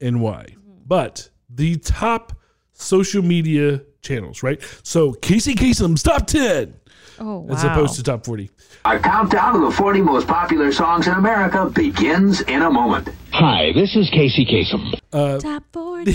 and 0.00 0.20
why. 0.20 0.54
But 0.86 1.30
the 1.50 1.76
top 1.76 2.32
social 2.72 3.22
media 3.22 3.82
channels, 4.00 4.42
right? 4.42 4.60
So 4.82 5.12
Casey 5.12 5.54
Kasem's 5.54 6.02
top 6.02 6.26
10 6.26 6.74
Oh, 7.18 7.40
wow. 7.40 7.54
as 7.54 7.62
opposed 7.64 7.94
to 7.96 8.02
top 8.02 8.24
40. 8.24 8.50
Our 8.84 8.98
countdown 8.98 9.56
of 9.56 9.62
the 9.62 9.70
40 9.70 10.00
most 10.02 10.26
popular 10.26 10.72
songs 10.72 11.06
in 11.06 11.12
America 11.14 11.66
begins 11.72 12.40
in 12.42 12.62
a 12.62 12.70
moment. 12.70 13.08
Hi, 13.32 13.70
this 13.74 13.94
is 13.94 14.08
Casey 14.10 14.44
Kasem. 14.46 14.94
Uh, 15.12 15.38
top 15.38 15.64
40. 15.72 16.10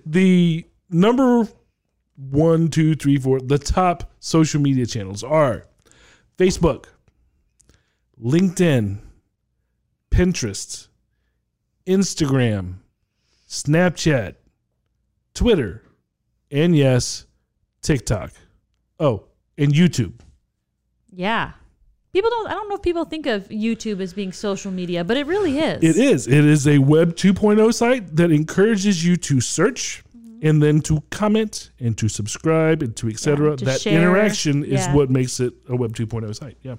the 0.06 0.64
number 0.88 1.46
one, 2.30 2.68
two, 2.68 2.94
three, 2.94 3.16
four, 3.16 3.40
the 3.40 3.58
top 3.58 4.12
social 4.20 4.60
media 4.60 4.86
channels 4.86 5.22
are 5.24 5.66
Facebook, 6.38 6.86
LinkedIn, 8.22 8.98
Pinterest, 10.10 10.88
Instagram, 11.86 12.74
Snapchat, 13.48 14.36
Twitter, 15.34 15.82
and 16.50 16.76
yes, 16.76 17.26
TikTok. 17.80 18.32
Oh, 19.00 19.24
and 19.58 19.72
YouTube. 19.72 20.20
Yeah. 21.10 21.52
People 22.12 22.30
don't, 22.30 22.46
I 22.46 22.52
don't 22.52 22.68
know 22.68 22.76
if 22.76 22.82
people 22.82 23.04
think 23.04 23.26
of 23.26 23.48
YouTube 23.48 24.00
as 24.00 24.12
being 24.12 24.32
social 24.32 24.70
media, 24.70 25.02
but 25.02 25.16
it 25.16 25.26
really 25.26 25.58
is. 25.58 25.82
It 25.82 25.96
is. 25.96 26.28
It 26.28 26.44
is 26.44 26.68
a 26.68 26.78
Web 26.78 27.16
2.0 27.16 27.72
site 27.72 28.16
that 28.16 28.30
encourages 28.30 29.04
you 29.04 29.16
to 29.16 29.40
search 29.40 30.04
and 30.42 30.62
then 30.62 30.80
to 30.82 31.00
comment 31.10 31.70
and 31.80 31.96
to 31.96 32.08
subscribe 32.08 32.82
and 32.82 32.94
to 32.96 33.08
etc. 33.08 33.56
to 33.56 33.64
that 33.64 33.80
share. 33.80 33.98
interaction 33.98 34.64
is 34.64 34.72
Yeah. 34.86 34.94
what 34.94 35.08
makes 35.10 35.40
it 35.40 35.54
a 35.68 35.76
Web 35.76 35.94
2.0 35.96 36.32
site. 36.34 36.58
Yeah. 36.62 36.76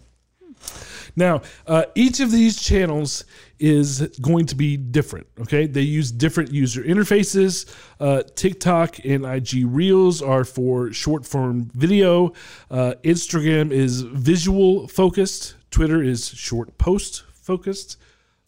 Now, 1.15 1.41
uh, 1.67 1.83
each 1.95 2.19
of 2.19 2.31
these 2.31 2.61
channels 2.61 3.25
is 3.59 4.01
going 4.21 4.45
to 4.47 4.55
be 4.55 4.77
different. 4.77 5.27
Okay, 5.41 5.67
they 5.67 5.81
use 5.81 6.11
different 6.11 6.51
user 6.51 6.81
interfaces. 6.83 7.65
Uh, 7.99 8.23
TikTok 8.35 8.99
and 9.05 9.25
IG 9.25 9.65
Reels 9.65 10.21
are 10.21 10.43
for 10.45 10.91
short 10.91 11.25
form 11.25 11.69
video. 11.75 12.33
Uh, 12.71 12.93
Instagram 13.03 13.71
is 13.71 14.01
visual 14.01 14.87
focused. 14.87 15.55
Twitter 15.69 16.01
is 16.01 16.29
short 16.29 16.77
post 16.77 17.23
focused. 17.33 17.97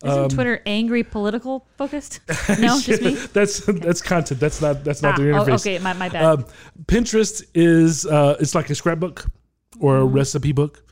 Isn't 0.04 0.20
Um, 0.24 0.30
Twitter 0.30 0.62
angry 0.66 1.04
political 1.04 1.66
focused? 1.78 2.20
No, 2.60 2.80
just 2.80 3.02
me. 3.02 3.14
that's 3.34 3.60
that's 3.66 4.02
content. 4.02 4.40
That's 4.40 4.62
not 4.62 4.84
that's 4.84 5.02
not 5.02 5.14
Ah, 5.14 5.18
their 5.18 5.34
oh, 5.34 5.44
interface. 5.46 5.62
okay, 5.62 5.80
my- 5.80 5.94
my 5.94 6.10
bad. 6.10 6.24
Um, 6.26 6.46
Pinterest 6.86 7.44
is 7.54 8.06
uh, 8.06 8.36
it's 8.40 8.54
like 8.56 8.70
a 8.70 8.76
scrapbook 8.76 9.26
or 9.80 9.96
Mm-hmm. 9.96 10.02
a 10.04 10.06
recipe 10.06 10.52
book. 10.52 10.84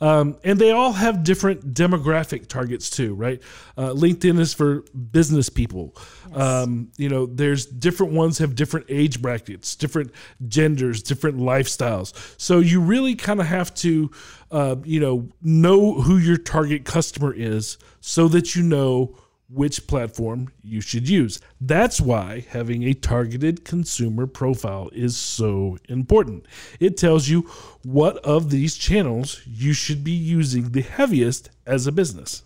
Um, 0.00 0.36
and 0.44 0.58
they 0.58 0.70
all 0.70 0.92
have 0.92 1.24
different 1.24 1.74
demographic 1.74 2.46
targets 2.46 2.88
too, 2.88 3.14
right? 3.14 3.42
Uh, 3.76 3.90
LinkedIn 3.90 4.38
is 4.38 4.54
for 4.54 4.82
business 5.10 5.48
people. 5.48 5.96
Um, 6.32 6.90
you 6.96 7.08
know, 7.08 7.26
there's 7.26 7.66
different 7.66 8.12
ones 8.12 8.38
have 8.38 8.54
different 8.54 8.86
age 8.88 9.20
brackets, 9.20 9.74
different 9.74 10.12
genders, 10.46 11.02
different 11.02 11.38
lifestyles. 11.38 12.12
So 12.40 12.60
you 12.60 12.80
really 12.80 13.16
kind 13.16 13.40
of 13.40 13.46
have 13.46 13.74
to, 13.76 14.10
uh, 14.50 14.76
you 14.84 15.00
know, 15.00 15.28
know 15.42 16.00
who 16.00 16.18
your 16.18 16.36
target 16.36 16.84
customer 16.84 17.32
is 17.34 17.78
so 18.00 18.28
that 18.28 18.54
you 18.54 18.62
know 18.62 19.16
which 19.50 19.86
platform 19.86 20.52
you 20.62 20.80
should 20.80 21.08
use. 21.08 21.40
That's 21.60 22.00
why 22.00 22.44
having 22.50 22.82
a 22.84 22.92
targeted 22.92 23.64
consumer 23.64 24.26
profile 24.26 24.90
is 24.92 25.16
so 25.16 25.78
important. 25.88 26.46
It 26.80 26.96
tells 26.96 27.28
you 27.28 27.42
what 27.82 28.18
of 28.18 28.50
these 28.50 28.76
channels 28.76 29.40
you 29.46 29.72
should 29.72 30.04
be 30.04 30.12
using 30.12 30.72
the 30.72 30.82
heaviest 30.82 31.50
as 31.66 31.86
a 31.86 31.92
business. 31.92 32.44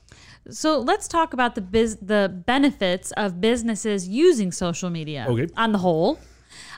So 0.51 0.79
let's 0.79 1.07
talk 1.07 1.33
about 1.33 1.55
the 1.55 1.61
biz- 1.61 1.99
the 2.03 2.43
benefits 2.47 3.13
of 3.13 3.41
businesses 3.41 4.09
using 4.09 4.51
social 4.51 4.91
media. 4.91 5.27
Okay. 5.29 5.49
On 5.57 5.73
the 5.73 5.79
whole, 5.79 6.19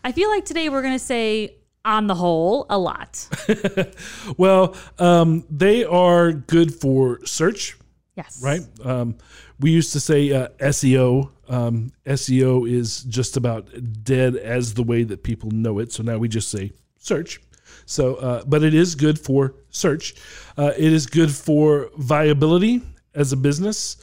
I 0.02 0.12
feel 0.12 0.28
like 0.28 0.44
today 0.44 0.68
we're 0.68 0.82
going 0.82 0.94
to 0.94 0.98
say 0.98 1.56
on 1.84 2.06
the 2.06 2.14
whole 2.14 2.66
a 2.70 2.78
lot. 2.78 3.28
Well, 4.38 4.74
um, 4.98 5.44
they 5.50 5.84
are 5.84 6.32
good 6.32 6.74
for 6.74 7.24
search. 7.26 7.76
Yes. 8.16 8.40
Right. 8.42 8.60
Um, 8.84 9.16
we 9.60 9.70
used 9.70 9.92
to 9.92 10.00
say 10.00 10.32
uh, 10.32 10.48
SEO. 10.60 11.30
Um, 11.48 11.92
SEO 12.06 12.70
is 12.70 13.04
just 13.04 13.36
about 13.36 13.68
dead 14.02 14.36
as 14.36 14.74
the 14.74 14.82
way 14.82 15.04
that 15.04 15.22
people 15.22 15.50
know 15.50 15.78
it. 15.78 15.92
So 15.92 16.02
now 16.02 16.18
we 16.18 16.28
just 16.28 16.50
say 16.50 16.72
search. 16.98 17.40
So, 17.86 18.16
uh, 18.16 18.44
but 18.46 18.62
it 18.62 18.74
is 18.74 18.94
good 18.94 19.18
for 19.18 19.54
search. 19.70 20.14
Uh, 20.56 20.72
it 20.76 20.92
is 20.92 21.06
good 21.06 21.30
for 21.30 21.90
viability 21.96 22.82
as 23.14 23.32
a 23.32 23.36
business. 23.36 23.98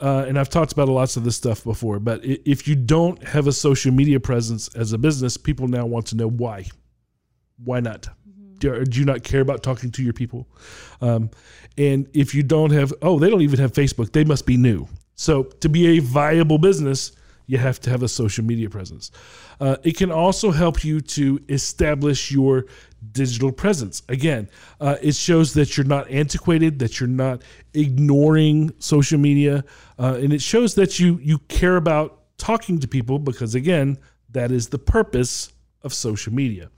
Uh, 0.00 0.24
and 0.26 0.38
I've 0.38 0.48
talked 0.48 0.72
about 0.72 0.88
lots 0.88 1.16
of 1.16 1.24
this 1.24 1.36
stuff 1.36 1.62
before. 1.62 2.00
But 2.00 2.20
if 2.24 2.66
you 2.66 2.74
don't 2.74 3.22
have 3.22 3.46
a 3.46 3.52
social 3.52 3.92
media 3.92 4.18
presence 4.18 4.68
as 4.74 4.92
a 4.92 4.98
business, 4.98 5.36
people 5.36 5.68
now 5.68 5.86
want 5.86 6.06
to 6.06 6.16
know 6.16 6.28
why. 6.28 6.66
Why 7.64 7.80
not? 7.80 8.08
Do, 8.58 8.84
do 8.84 8.98
you 8.98 9.04
not 9.04 9.22
care 9.22 9.40
about 9.40 9.62
talking 9.62 9.90
to 9.92 10.02
your 10.02 10.12
people? 10.12 10.48
Um, 11.00 11.30
and 11.78 12.08
if 12.12 12.34
you 12.34 12.42
don't 12.42 12.70
have, 12.70 12.92
oh, 13.02 13.18
they 13.18 13.30
don't 13.30 13.42
even 13.42 13.58
have 13.58 13.72
Facebook, 13.72 14.12
they 14.12 14.24
must 14.24 14.46
be 14.46 14.56
new. 14.56 14.86
So 15.14 15.44
to 15.44 15.68
be 15.68 15.98
a 15.98 16.00
viable 16.00 16.58
business, 16.58 17.12
you 17.46 17.58
have 17.58 17.80
to 17.80 17.90
have 17.90 18.02
a 18.02 18.08
social 18.08 18.44
media 18.44 18.70
presence. 18.70 19.10
Uh, 19.60 19.76
it 19.82 19.96
can 19.96 20.10
also 20.10 20.50
help 20.50 20.84
you 20.84 21.00
to 21.00 21.40
establish 21.48 22.30
your 22.30 22.66
digital 23.12 23.52
presence. 23.52 24.02
Again, 24.08 24.48
uh, 24.80 24.96
it 25.02 25.14
shows 25.14 25.54
that 25.54 25.76
you're 25.76 25.86
not 25.86 26.10
antiquated, 26.10 26.78
that 26.78 27.00
you're 27.00 27.08
not 27.08 27.42
ignoring 27.74 28.72
social 28.78 29.18
media, 29.18 29.64
uh, 29.98 30.18
and 30.20 30.32
it 30.32 30.40
shows 30.40 30.74
that 30.76 30.98
you 30.98 31.18
you 31.22 31.38
care 31.48 31.76
about 31.76 32.22
talking 32.38 32.78
to 32.80 32.88
people 32.88 33.18
because 33.18 33.54
again, 33.54 33.98
that 34.30 34.50
is 34.50 34.68
the 34.68 34.78
purpose 34.78 35.52
of 35.82 35.92
social 35.92 36.32
media. 36.32 36.70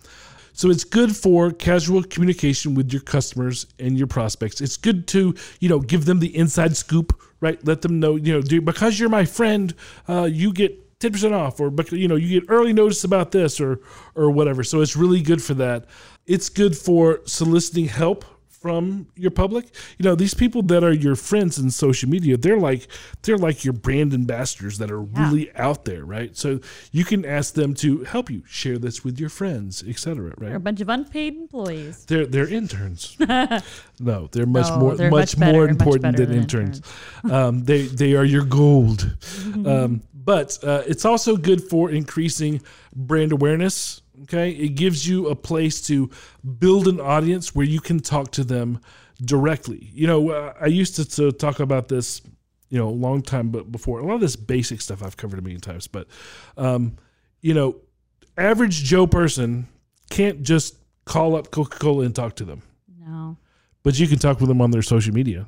So 0.54 0.70
it's 0.70 0.84
good 0.84 1.14
for 1.14 1.50
casual 1.50 2.02
communication 2.04 2.74
with 2.74 2.92
your 2.92 3.02
customers 3.02 3.66
and 3.78 3.98
your 3.98 4.06
prospects. 4.06 4.60
It's 4.60 4.76
good 4.76 5.06
to, 5.08 5.34
you 5.60 5.68
know, 5.68 5.80
give 5.80 6.04
them 6.06 6.20
the 6.20 6.34
inside 6.34 6.76
scoop, 6.76 7.20
right? 7.40 7.62
Let 7.66 7.82
them 7.82 8.00
know, 8.00 8.16
you 8.16 8.40
know, 8.40 8.60
because 8.60 8.98
you're 8.98 9.08
my 9.08 9.24
friend, 9.24 9.74
uh, 10.08 10.24
you 10.24 10.52
get 10.52 11.00
ten 11.00 11.12
percent 11.12 11.34
off, 11.34 11.60
or 11.60 11.72
you 11.90 12.08
know, 12.08 12.16
you 12.16 12.40
get 12.40 12.48
early 12.48 12.72
notice 12.72 13.04
about 13.04 13.32
this, 13.32 13.60
or 13.60 13.80
or 14.14 14.30
whatever. 14.30 14.62
So 14.64 14.80
it's 14.80 14.96
really 14.96 15.20
good 15.20 15.42
for 15.42 15.54
that. 15.54 15.86
It's 16.26 16.48
good 16.48 16.76
for 16.76 17.20
soliciting 17.26 17.86
help 17.86 18.24
from 18.64 19.06
your 19.14 19.30
public. 19.30 19.66
You 19.98 20.04
know, 20.04 20.14
these 20.14 20.32
people 20.32 20.62
that 20.62 20.82
are 20.82 20.90
your 20.90 21.16
friends 21.16 21.58
in 21.58 21.70
social 21.70 22.08
media, 22.08 22.38
they're 22.38 22.56
like 22.56 22.88
they're 23.20 23.36
like 23.36 23.62
your 23.62 23.74
brand 23.74 24.14
ambassadors 24.14 24.78
that 24.78 24.90
are 24.90 25.02
really 25.02 25.54
out 25.54 25.84
there, 25.84 26.02
right? 26.02 26.34
So 26.34 26.60
you 26.90 27.04
can 27.04 27.26
ask 27.26 27.52
them 27.52 27.74
to 27.74 28.04
help 28.04 28.30
you 28.30 28.42
share 28.46 28.78
this 28.78 29.04
with 29.04 29.20
your 29.20 29.28
friends, 29.28 29.84
etc. 29.86 30.28
Right? 30.28 30.38
They're 30.38 30.56
a 30.56 30.60
bunch 30.60 30.80
of 30.80 30.88
unpaid 30.88 31.34
employees. 31.36 32.06
They're 32.06 32.24
they're 32.24 32.48
interns. 32.48 33.14
no, 34.00 34.28
they're 34.32 34.46
much 34.46 34.68
No, 34.70 34.78
more 34.78 34.94
they're 34.96 35.10
much, 35.10 35.36
much 35.36 35.40
better, 35.40 35.52
more 35.52 35.68
important 35.68 36.16
better 36.16 36.24
than, 36.24 36.30
than 36.30 36.38
interns. 36.38 36.80
um, 37.30 37.64
they 37.64 37.82
they 37.82 38.14
are 38.14 38.24
your 38.24 38.46
gold. 38.46 39.14
um, 39.66 40.00
but 40.14 40.58
uh, 40.64 40.84
it's 40.86 41.04
also 41.04 41.36
good 41.36 41.68
for 41.68 41.90
increasing 41.90 42.62
brand 42.96 43.30
awareness. 43.30 44.00
Okay, 44.22 44.50
it 44.50 44.70
gives 44.76 45.06
you 45.06 45.28
a 45.28 45.34
place 45.34 45.80
to 45.88 46.08
build 46.58 46.86
an 46.86 47.00
audience 47.00 47.54
where 47.54 47.66
you 47.66 47.80
can 47.80 47.98
talk 48.00 48.30
to 48.32 48.44
them 48.44 48.80
directly. 49.22 49.90
You 49.92 50.06
know, 50.06 50.30
uh, 50.30 50.54
I 50.60 50.66
used 50.66 50.96
to, 50.96 51.04
to 51.16 51.32
talk 51.32 51.58
about 51.60 51.88
this, 51.88 52.22
you 52.68 52.78
know, 52.78 52.88
a 52.88 52.90
long 52.90 53.22
time 53.22 53.50
but 53.50 53.72
before. 53.72 53.98
A 53.98 54.06
lot 54.06 54.14
of 54.14 54.20
this 54.20 54.36
basic 54.36 54.80
stuff 54.80 55.02
I've 55.02 55.16
covered 55.16 55.38
a 55.38 55.42
million 55.42 55.60
times, 55.60 55.86
but 55.88 56.06
um, 56.56 56.96
you 57.40 57.54
know, 57.54 57.76
average 58.38 58.84
Joe 58.84 59.06
person 59.06 59.66
can't 60.10 60.42
just 60.42 60.76
call 61.04 61.34
up 61.36 61.50
Coca 61.50 61.78
Cola 61.78 62.04
and 62.04 62.14
talk 62.14 62.36
to 62.36 62.44
them 62.44 62.62
No. 63.04 63.36
but 63.82 63.98
you 63.98 64.06
can 64.06 64.18
talk 64.18 64.40
with 64.40 64.48
them 64.48 64.60
on 64.60 64.70
their 64.70 64.82
social 64.82 65.12
media. 65.12 65.46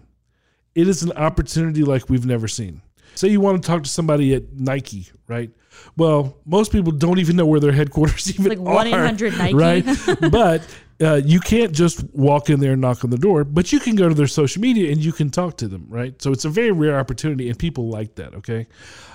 It 0.75 0.89
is 0.89 1.03
an 1.03 1.13
opportunity 1.13 1.83
like 1.83 2.11
we've 2.11 2.27
never 2.27 2.49
seen. 2.49 2.83
Say 3.17 3.29
you 3.29 3.41
want 3.41 3.63
to 3.63 3.67
talk 3.67 3.83
to 3.83 3.89
somebody 3.89 4.35
at 4.35 4.53
Nike, 4.53 5.09
right? 5.27 5.51
Well, 5.97 6.39
most 6.45 6.73
people 6.73 6.93
don't 6.93 7.19
even 7.19 7.37
know 7.37 7.47
where 7.47 7.61
their 7.61 7.73
headquarters 7.73 8.29
even 8.39 8.65
like 8.65 8.93
are, 8.93 9.13
1-800 9.13 9.39
Nike. 9.39 9.55
right? 9.55 10.31
but 10.31 10.63
uh, 11.01 11.21
you 11.25 11.41
can't 11.41 11.73
just 11.73 12.03
walk 12.15 12.49
in 12.49 12.61
there 12.61 12.73
and 12.73 12.81
knock 12.81 13.05
on 13.05 13.11
the 13.11 13.19
door, 13.19 13.45
but 13.45 13.71
you 13.73 13.79
can 13.79 13.97
go 13.97 14.09
to 14.09 14.15
their 14.15 14.27
social 14.27 14.63
media 14.63 14.91
and 14.91 15.05
you 15.05 15.13
can 15.13 15.31
talk 15.31 15.57
to 15.59 15.69
them, 15.69 15.87
right? 15.89 16.21
So 16.23 16.33
it's 16.33 16.45
a 16.47 16.49
very 16.49 16.73
rare 16.73 16.99
opportunity, 16.99 17.51
and 17.51 17.59
people 17.59 17.91
like 17.91 18.15
that. 18.15 18.35
Okay, 18.35 18.67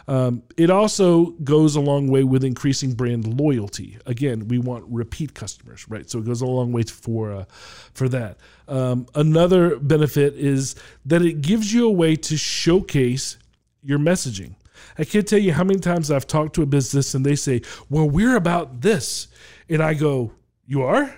um, 0.07 0.43
it 0.57 0.69
also 0.69 1.31
goes 1.43 1.75
a 1.75 1.81
long 1.81 2.07
way 2.07 2.23
with 2.23 2.43
increasing 2.43 2.93
brand 2.93 3.39
loyalty. 3.39 3.97
Again, 4.05 4.47
we 4.47 4.59
want 4.59 4.85
repeat 4.89 5.33
customers, 5.33 5.89
right? 5.89 6.07
So 6.07 6.19
it 6.19 6.25
goes 6.25 6.41
a 6.41 6.45
long 6.45 6.71
way 6.71 6.83
for 6.83 7.33
uh, 7.33 7.45
for 7.93 8.07
that. 8.09 8.37
Um, 8.67 9.07
another 9.15 9.77
benefit 9.77 10.35
is 10.35 10.75
that 11.05 11.23
it 11.23 11.41
gives 11.41 11.73
you 11.73 11.87
a 11.87 11.91
way 11.91 12.15
to 12.15 12.37
showcase 12.37 13.37
your 13.83 13.99
messaging. 13.99 14.55
I 14.97 15.03
can't 15.03 15.27
tell 15.27 15.39
you 15.39 15.53
how 15.53 15.63
many 15.63 15.79
times 15.79 16.09
I've 16.11 16.27
talked 16.27 16.55
to 16.55 16.61
a 16.61 16.65
business 16.65 17.13
and 17.13 17.25
they 17.25 17.35
say, 17.35 17.61
"Well, 17.89 18.09
we're 18.09 18.35
about 18.35 18.81
this," 18.81 19.27
and 19.69 19.81
I 19.81 19.93
go, 19.93 20.31
"You 20.65 20.83
are." 20.83 21.13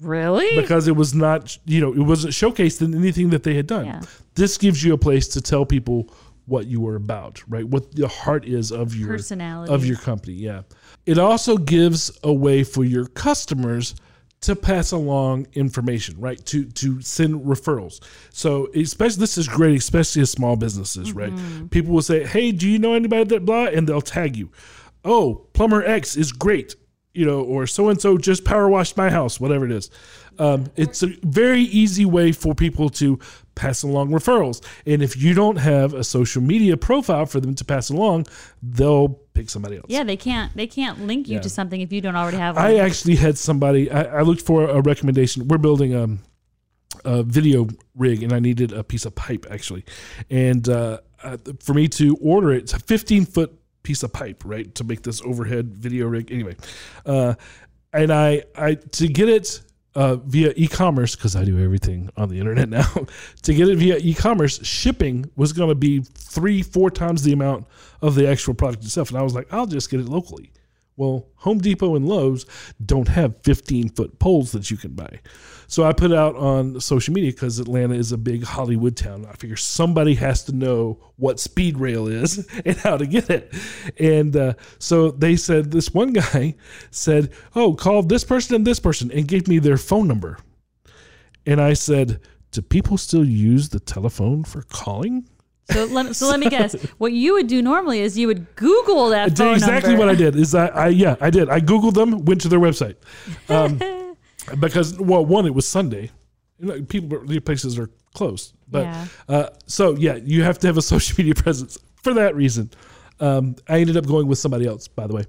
Really? 0.00 0.60
because 0.60 0.88
it 0.88 0.96
was 0.96 1.14
not 1.14 1.56
you 1.64 1.80
know 1.80 1.90
it 1.92 2.00
wasn't 2.00 2.34
showcased 2.34 2.82
in 2.82 2.94
anything 2.94 3.30
that 3.30 3.44
they 3.44 3.54
had 3.54 3.66
done 3.66 4.02
this 4.34 4.58
gives 4.58 4.84
you 4.84 4.92
a 4.92 4.98
place 4.98 5.26
to 5.28 5.40
tell 5.40 5.64
people 5.64 6.12
what 6.44 6.66
you 6.66 6.82
were 6.82 6.96
about 6.96 7.42
right 7.48 7.66
what 7.66 7.94
the 7.94 8.06
heart 8.06 8.44
is 8.44 8.70
of 8.70 8.94
your 8.94 9.08
Personality. 9.08 9.72
of 9.72 9.86
your 9.86 9.96
company 9.96 10.34
yeah 10.34 10.62
it 11.06 11.18
also 11.18 11.56
gives 11.56 12.10
a 12.22 12.30
way 12.32 12.62
for 12.62 12.84
your 12.84 13.06
customers 13.06 13.94
to 14.46 14.56
pass 14.56 14.92
along 14.92 15.46
information 15.54 16.18
right 16.20 16.44
to 16.46 16.64
to 16.66 17.00
send 17.02 17.44
referrals. 17.44 18.00
So 18.30 18.68
especially 18.74 19.20
this 19.20 19.36
is 19.38 19.48
great 19.48 19.78
especially 19.78 20.22
as 20.22 20.30
small 20.30 20.56
businesses 20.56 21.12
right? 21.12 21.34
Mm-hmm. 21.34 21.66
People 21.66 21.92
will 21.92 22.02
say 22.02 22.24
hey 22.24 22.52
do 22.52 22.68
you 22.68 22.78
know 22.78 22.94
anybody 22.94 23.24
that 23.24 23.44
blah? 23.44 23.66
And 23.66 23.88
they'll 23.88 24.00
tag 24.00 24.36
you. 24.36 24.50
Oh 25.04 25.46
plumber 25.52 25.84
x 25.84 26.16
is 26.16 26.32
great 26.32 26.76
you 27.16 27.24
know, 27.26 27.40
or 27.40 27.66
so 27.66 27.88
and 27.88 28.00
so 28.00 28.18
just 28.18 28.44
power 28.44 28.68
washed 28.68 28.96
my 28.96 29.10
house, 29.10 29.40
whatever 29.40 29.64
it 29.64 29.72
is. 29.72 29.90
Um, 30.38 30.66
it's 30.76 31.02
a 31.02 31.06
very 31.22 31.62
easy 31.62 32.04
way 32.04 32.30
for 32.32 32.54
people 32.54 32.90
to 32.90 33.18
pass 33.54 33.82
along 33.82 34.10
referrals. 34.10 34.62
And 34.84 35.02
if 35.02 35.16
you 35.16 35.32
don't 35.32 35.56
have 35.56 35.94
a 35.94 36.04
social 36.04 36.42
media 36.42 36.76
profile 36.76 37.24
for 37.24 37.40
them 37.40 37.54
to 37.54 37.64
pass 37.64 37.88
along, 37.88 38.26
they'll 38.62 39.08
pick 39.08 39.48
somebody 39.48 39.76
else. 39.76 39.86
Yeah, 39.88 40.04
they 40.04 40.16
can't 40.16 40.54
they 40.54 40.66
can't 40.66 41.06
link 41.06 41.26
you 41.28 41.36
Yeah. 41.36 41.40
to 41.40 41.48
something 41.48 41.80
if 41.80 41.90
you 41.90 42.02
don't 42.02 42.16
already 42.16 42.36
have 42.36 42.56
one. 42.56 42.64
I 42.66 42.76
actually 42.76 43.16
had 43.16 43.38
somebody, 43.38 43.90
I, 43.90 44.18
I 44.18 44.20
looked 44.22 44.42
for 44.42 44.68
a 44.68 44.82
recommendation. 44.82 45.48
We're 45.48 45.56
building 45.58 45.94
um, 45.94 46.18
a 47.04 47.22
video 47.22 47.68
rig 47.94 48.22
and 48.22 48.32
I 48.32 48.38
needed 48.40 48.72
a 48.72 48.84
piece 48.84 49.06
of 49.06 49.14
pipe 49.14 49.46
actually. 49.50 49.84
And 50.28 50.68
uh, 50.68 50.98
uh, 51.22 51.38
for 51.60 51.72
me 51.72 51.88
to 51.88 52.16
order 52.20 52.52
it, 52.52 52.64
it's 52.64 52.74
a 52.74 52.78
15 52.78 53.24
foot 53.24 53.58
piece 53.86 54.02
of 54.02 54.12
pipe, 54.12 54.42
right, 54.44 54.74
to 54.74 54.82
make 54.82 55.02
this 55.02 55.22
overhead 55.22 55.76
video 55.76 56.06
rig. 56.08 56.32
Anyway, 56.32 56.56
uh, 57.06 57.34
and 57.92 58.12
I, 58.12 58.42
I 58.56 58.74
to 58.74 59.06
get 59.06 59.28
it 59.28 59.60
uh, 59.94 60.16
via 60.16 60.52
e-commerce 60.56 61.14
because 61.14 61.36
I 61.36 61.44
do 61.44 61.62
everything 61.62 62.10
on 62.16 62.28
the 62.28 62.40
internet 62.40 62.68
now. 62.80 63.06
to 63.42 63.54
get 63.54 63.68
it 63.68 63.76
via 63.76 63.98
e-commerce, 63.98 64.64
shipping 64.66 65.30
was 65.36 65.52
going 65.52 65.68
to 65.68 65.76
be 65.76 66.00
three, 66.00 66.62
four 66.62 66.90
times 66.90 67.22
the 67.22 67.32
amount 67.32 67.66
of 68.02 68.16
the 68.16 68.28
actual 68.28 68.54
product 68.54 68.84
itself, 68.84 69.10
and 69.10 69.18
I 69.18 69.22
was 69.22 69.34
like, 69.34 69.46
I'll 69.52 69.66
just 69.66 69.88
get 69.88 70.00
it 70.00 70.08
locally. 70.08 70.50
Well, 70.96 71.28
Home 71.36 71.58
Depot 71.58 71.94
and 71.94 72.08
Lowe's 72.08 72.44
don't 72.84 73.08
have 73.08 73.36
15 73.42 73.90
foot 73.90 74.18
poles 74.18 74.50
that 74.52 74.68
you 74.68 74.76
can 74.76 74.92
buy. 74.92 75.20
So 75.68 75.84
I 75.84 75.92
put 75.92 76.12
it 76.12 76.16
out 76.16 76.36
on 76.36 76.80
social 76.80 77.12
media 77.12 77.32
because 77.32 77.58
Atlanta 77.58 77.94
is 77.94 78.12
a 78.12 78.18
big 78.18 78.44
Hollywood 78.44 78.96
town. 78.96 79.26
I 79.26 79.32
figure 79.34 79.56
somebody 79.56 80.14
has 80.14 80.44
to 80.44 80.52
know 80.52 80.98
what 81.16 81.40
speed 81.40 81.78
rail 81.78 82.06
is 82.06 82.46
and 82.64 82.76
how 82.76 82.96
to 82.96 83.06
get 83.06 83.30
it. 83.30 83.52
And 83.98 84.36
uh, 84.36 84.54
so 84.78 85.10
they 85.10 85.36
said, 85.36 85.70
this 85.70 85.92
one 85.92 86.12
guy 86.12 86.54
said, 86.90 87.32
Oh, 87.54 87.74
call 87.74 88.02
this 88.02 88.24
person 88.24 88.54
and 88.54 88.66
this 88.66 88.78
person 88.78 89.10
and 89.10 89.26
gave 89.26 89.48
me 89.48 89.58
their 89.58 89.78
phone 89.78 90.06
number. 90.06 90.38
And 91.46 91.60
I 91.60 91.72
said, 91.74 92.20
Do 92.52 92.62
people 92.62 92.98
still 92.98 93.24
use 93.24 93.68
the 93.68 93.80
telephone 93.80 94.44
for 94.44 94.62
calling? 94.62 95.28
so 95.70 95.84
let, 95.86 96.14
so 96.14 96.28
let 96.28 96.38
me 96.38 96.48
guess. 96.50 96.74
What 96.98 97.12
you 97.12 97.34
would 97.34 97.48
do 97.48 97.60
normally 97.62 98.00
is 98.00 98.16
you 98.16 98.28
would 98.28 98.54
Google 98.56 99.08
that 99.10 99.26
I 99.26 99.28
did 99.28 99.52
exactly 99.54 99.90
number. 99.90 100.06
what 100.06 100.14
I 100.14 100.16
did. 100.16 100.36
Is 100.36 100.54
I, 100.54 100.66
I 100.66 100.88
yeah 100.88 101.16
I 101.20 101.30
did. 101.30 101.48
I 101.48 101.60
googled 101.60 101.94
them, 101.94 102.24
went 102.24 102.40
to 102.42 102.48
their 102.48 102.60
website, 102.60 102.96
um, 103.48 103.78
because 104.60 104.98
well 104.98 105.24
one 105.24 105.46
it 105.46 105.54
was 105.54 105.66
Sunday, 105.66 106.10
you 106.58 106.66
know, 106.66 106.82
people 106.82 107.20
the 107.26 107.40
places 107.40 107.78
are 107.78 107.90
closed, 108.14 108.54
but 108.70 108.82
Yeah. 108.84 109.06
uh, 109.28 109.48
so 109.66 109.94
yeah 109.96 110.16
you 110.16 110.42
have 110.42 110.58
to 110.60 110.66
have 110.66 110.76
a 110.76 110.82
social 110.94 111.14
media 111.18 111.34
presence 111.34 111.78
for 112.02 112.14
that 112.14 112.34
reason. 112.34 112.70
Um, 113.20 113.56
I 113.68 113.80
ended 113.80 113.96
up 113.96 114.06
going 114.06 114.26
with 114.26 114.38
somebody 114.38 114.66
else, 114.66 114.88
by 114.88 115.06
the 115.06 115.14
way. 115.14 115.24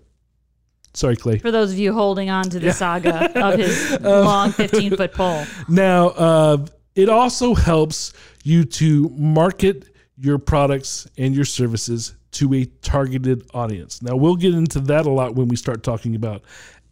Sorry, 0.94 1.16
Clay. 1.16 1.38
For 1.38 1.52
those 1.52 1.72
of 1.72 1.78
you 1.78 1.94
holding 1.94 2.30
on 2.30 2.44
to 2.50 2.60
the 2.60 2.68
Yeah. 2.68 2.72
saga 2.74 3.40
of 3.48 3.60
his 3.60 3.92
Um, 4.04 4.26
long 4.26 4.52
15 4.52 4.98
foot 4.98 5.14
pole. 5.14 5.46
Now, 5.70 6.08
uh, 6.10 6.66
it 6.96 7.08
also 7.10 7.54
helps 7.54 8.14
you 8.44 8.64
to 8.66 9.10
market 9.10 9.86
your 10.18 10.40
products 10.40 11.08
and 11.18 11.36
your 11.36 11.46
services 11.46 12.16
to 12.32 12.52
a 12.56 12.66
targeted 12.82 13.44
audience. 13.54 14.02
Now, 14.02 14.16
we'll 14.16 14.36
get 14.36 14.54
into 14.56 14.80
that 14.82 15.06
a 15.06 15.12
lot 15.12 15.36
when 15.36 15.48
we 15.48 15.56
start 15.56 15.84
talking 15.84 16.16
about 16.16 16.42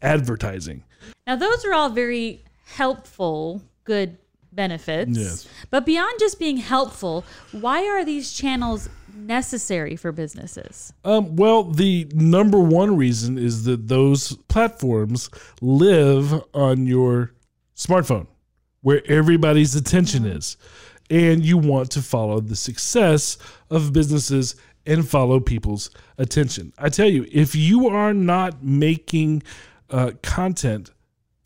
advertising. 0.01 0.83
Now, 1.27 1.35
those 1.35 1.65
are 1.65 1.73
all 1.73 1.89
very 1.89 2.43
helpful, 2.65 3.61
good 3.83 4.17
benefits. 4.51 5.17
Yes. 5.17 5.47
But 5.69 5.85
beyond 5.85 6.19
just 6.19 6.39
being 6.39 6.57
helpful, 6.57 7.25
why 7.51 7.85
are 7.87 8.05
these 8.05 8.33
channels 8.33 8.89
necessary 9.13 9.95
for 9.95 10.11
businesses? 10.11 10.93
Um, 11.03 11.35
well, 11.35 11.63
the 11.63 12.07
number 12.13 12.59
one 12.59 12.95
reason 12.95 13.37
is 13.37 13.63
that 13.65 13.87
those 13.87 14.35
platforms 14.47 15.29
live 15.61 16.33
on 16.53 16.87
your 16.87 17.33
smartphone, 17.75 18.27
where 18.81 19.01
everybody's 19.07 19.75
attention 19.75 20.25
is. 20.25 20.57
And 21.09 21.45
you 21.45 21.57
want 21.57 21.91
to 21.91 22.01
follow 22.01 22.39
the 22.39 22.55
success 22.55 23.37
of 23.69 23.93
businesses 23.93 24.55
and 24.87 25.07
follow 25.07 25.39
people's 25.39 25.91
attention. 26.17 26.73
I 26.77 26.89
tell 26.89 27.07
you, 27.07 27.27
if 27.31 27.55
you 27.55 27.89
are 27.89 28.13
not 28.13 28.63
making 28.63 29.43
uh, 29.89 30.11
content 30.23 30.91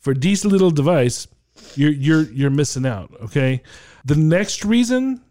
for 0.00 0.10
a 0.12 0.14
decent 0.14 0.52
little 0.52 0.70
device, 0.70 1.28
you're 1.76 1.92
you're 1.92 2.22
you're 2.32 2.50
missing 2.50 2.86
out. 2.86 3.12
Okay. 3.22 3.62
The 4.04 4.16
next 4.16 4.64
reason 4.64 5.22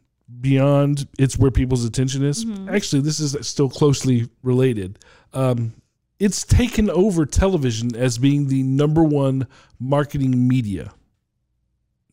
beyond 0.42 1.08
it's 1.18 1.38
where 1.38 1.52
people's 1.52 1.86
attention 1.86 2.24
is. 2.24 2.46
Actually, 2.70 3.02
this 3.02 3.20
is 3.20 3.36
still 3.48 3.70
closely 3.70 4.30
related. 4.44 5.00
Um, 5.34 5.74
it's 6.20 6.46
taken 6.46 6.90
over 6.90 7.26
television 7.26 7.96
as 7.96 8.18
being 8.18 8.48
the 8.48 8.64
number 8.64 9.04
one 9.04 9.48
marketing 9.80 10.48
media. 10.48 10.94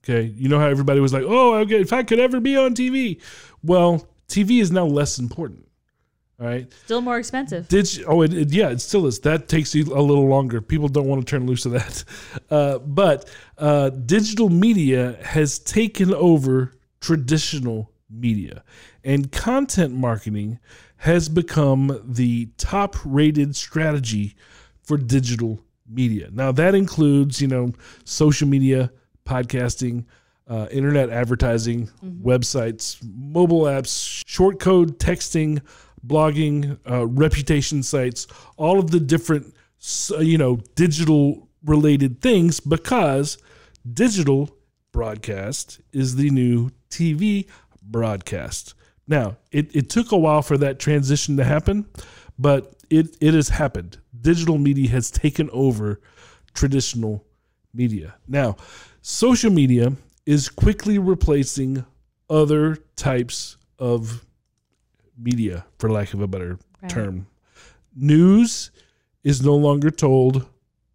Okay, 0.02 0.32
you 0.36 0.48
know 0.48 0.60
how 0.60 0.68
everybody 0.68 1.00
was 1.00 1.12
like, 1.12 1.24
"Oh, 1.26 1.54
okay, 1.56 1.80
if 1.80 1.92
I 1.92 2.04
could 2.04 2.20
ever 2.20 2.38
be 2.38 2.56
on 2.56 2.74
TV," 2.74 3.20
well, 3.62 4.08
TV 4.28 4.60
is 4.60 4.70
now 4.70 4.86
less 4.86 5.18
important. 5.18 5.65
All 6.38 6.46
right. 6.46 6.70
Still 6.84 7.00
more 7.00 7.18
expensive. 7.18 7.66
Did 7.68 7.94
you, 7.94 8.04
oh 8.06 8.22
it, 8.22 8.34
it- 8.34 8.52
yeah 8.52 8.68
it 8.70 8.80
still 8.80 9.06
is 9.06 9.20
that 9.20 9.48
takes 9.48 9.74
you 9.74 9.84
a 9.94 10.02
little 10.02 10.26
longer 10.28 10.60
people 10.60 10.88
don't 10.88 11.06
want 11.06 11.26
to 11.26 11.30
turn 11.30 11.46
loose 11.46 11.64
of 11.64 11.72
that 11.72 12.04
uh, 12.50 12.78
but 12.78 13.28
uh, 13.58 13.88
digital 13.90 14.48
media 14.50 15.16
has 15.22 15.58
taken 15.58 16.12
over 16.12 16.72
traditional 17.00 17.90
media. 18.10 18.62
And 19.04 19.30
content 19.32 19.94
marketing 19.94 20.58
has 20.98 21.28
become 21.28 22.00
the 22.04 22.48
top 22.56 22.96
rated 23.04 23.54
strategy 23.56 24.34
for 24.82 24.96
digital 24.96 25.60
media. 25.88 26.28
Now, 26.32 26.52
that 26.52 26.74
includes, 26.74 27.40
you 27.40 27.48
know, 27.48 27.72
social 28.04 28.48
media, 28.48 28.90
podcasting, 29.24 30.04
uh, 30.48 30.66
internet 30.70 31.10
advertising, 31.10 31.88
websites, 32.22 32.98
mobile 33.14 33.62
apps, 33.62 34.22
short 34.26 34.58
code 34.60 34.98
texting, 34.98 35.60
blogging, 36.06 36.78
uh, 36.90 37.06
reputation 37.06 37.82
sites, 37.82 38.26
all 38.56 38.78
of 38.78 38.90
the 38.90 39.00
different, 39.00 39.54
uh, 40.12 40.18
you 40.18 40.38
know, 40.38 40.56
digital 40.74 41.48
related 41.64 42.20
things 42.20 42.60
because 42.60 43.38
digital 43.92 44.50
broadcast 44.92 45.80
is 45.92 46.16
the 46.16 46.30
new 46.30 46.70
TV 46.90 47.46
broadcast. 47.82 48.74
Now, 49.06 49.36
it, 49.52 49.74
it 49.74 49.90
took 49.90 50.12
a 50.12 50.16
while 50.16 50.42
for 50.42 50.56
that 50.58 50.78
transition 50.78 51.36
to 51.36 51.44
happen, 51.44 51.86
but 52.38 52.74
it, 52.90 53.16
it 53.20 53.34
has 53.34 53.50
happened. 53.50 53.98
Digital 54.18 54.58
media 54.58 54.90
has 54.90 55.10
taken 55.10 55.50
over 55.50 56.00
traditional 56.54 57.24
media. 57.72 58.16
Now, 58.26 58.56
social 59.02 59.50
media 59.50 59.92
is 60.24 60.48
quickly 60.48 60.98
replacing 60.98 61.84
other 62.28 62.76
types 62.96 63.56
of 63.78 64.24
media, 65.18 65.64
for 65.78 65.90
lack 65.90 66.12
of 66.14 66.20
a 66.20 66.26
better 66.26 66.58
Right. 66.82 66.90
term. 66.90 67.26
News 67.94 68.70
is 69.24 69.42
no 69.42 69.54
longer 69.54 69.90
told 69.90 70.46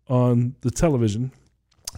on 0.07 0.55
the 0.61 0.71
television. 0.71 1.31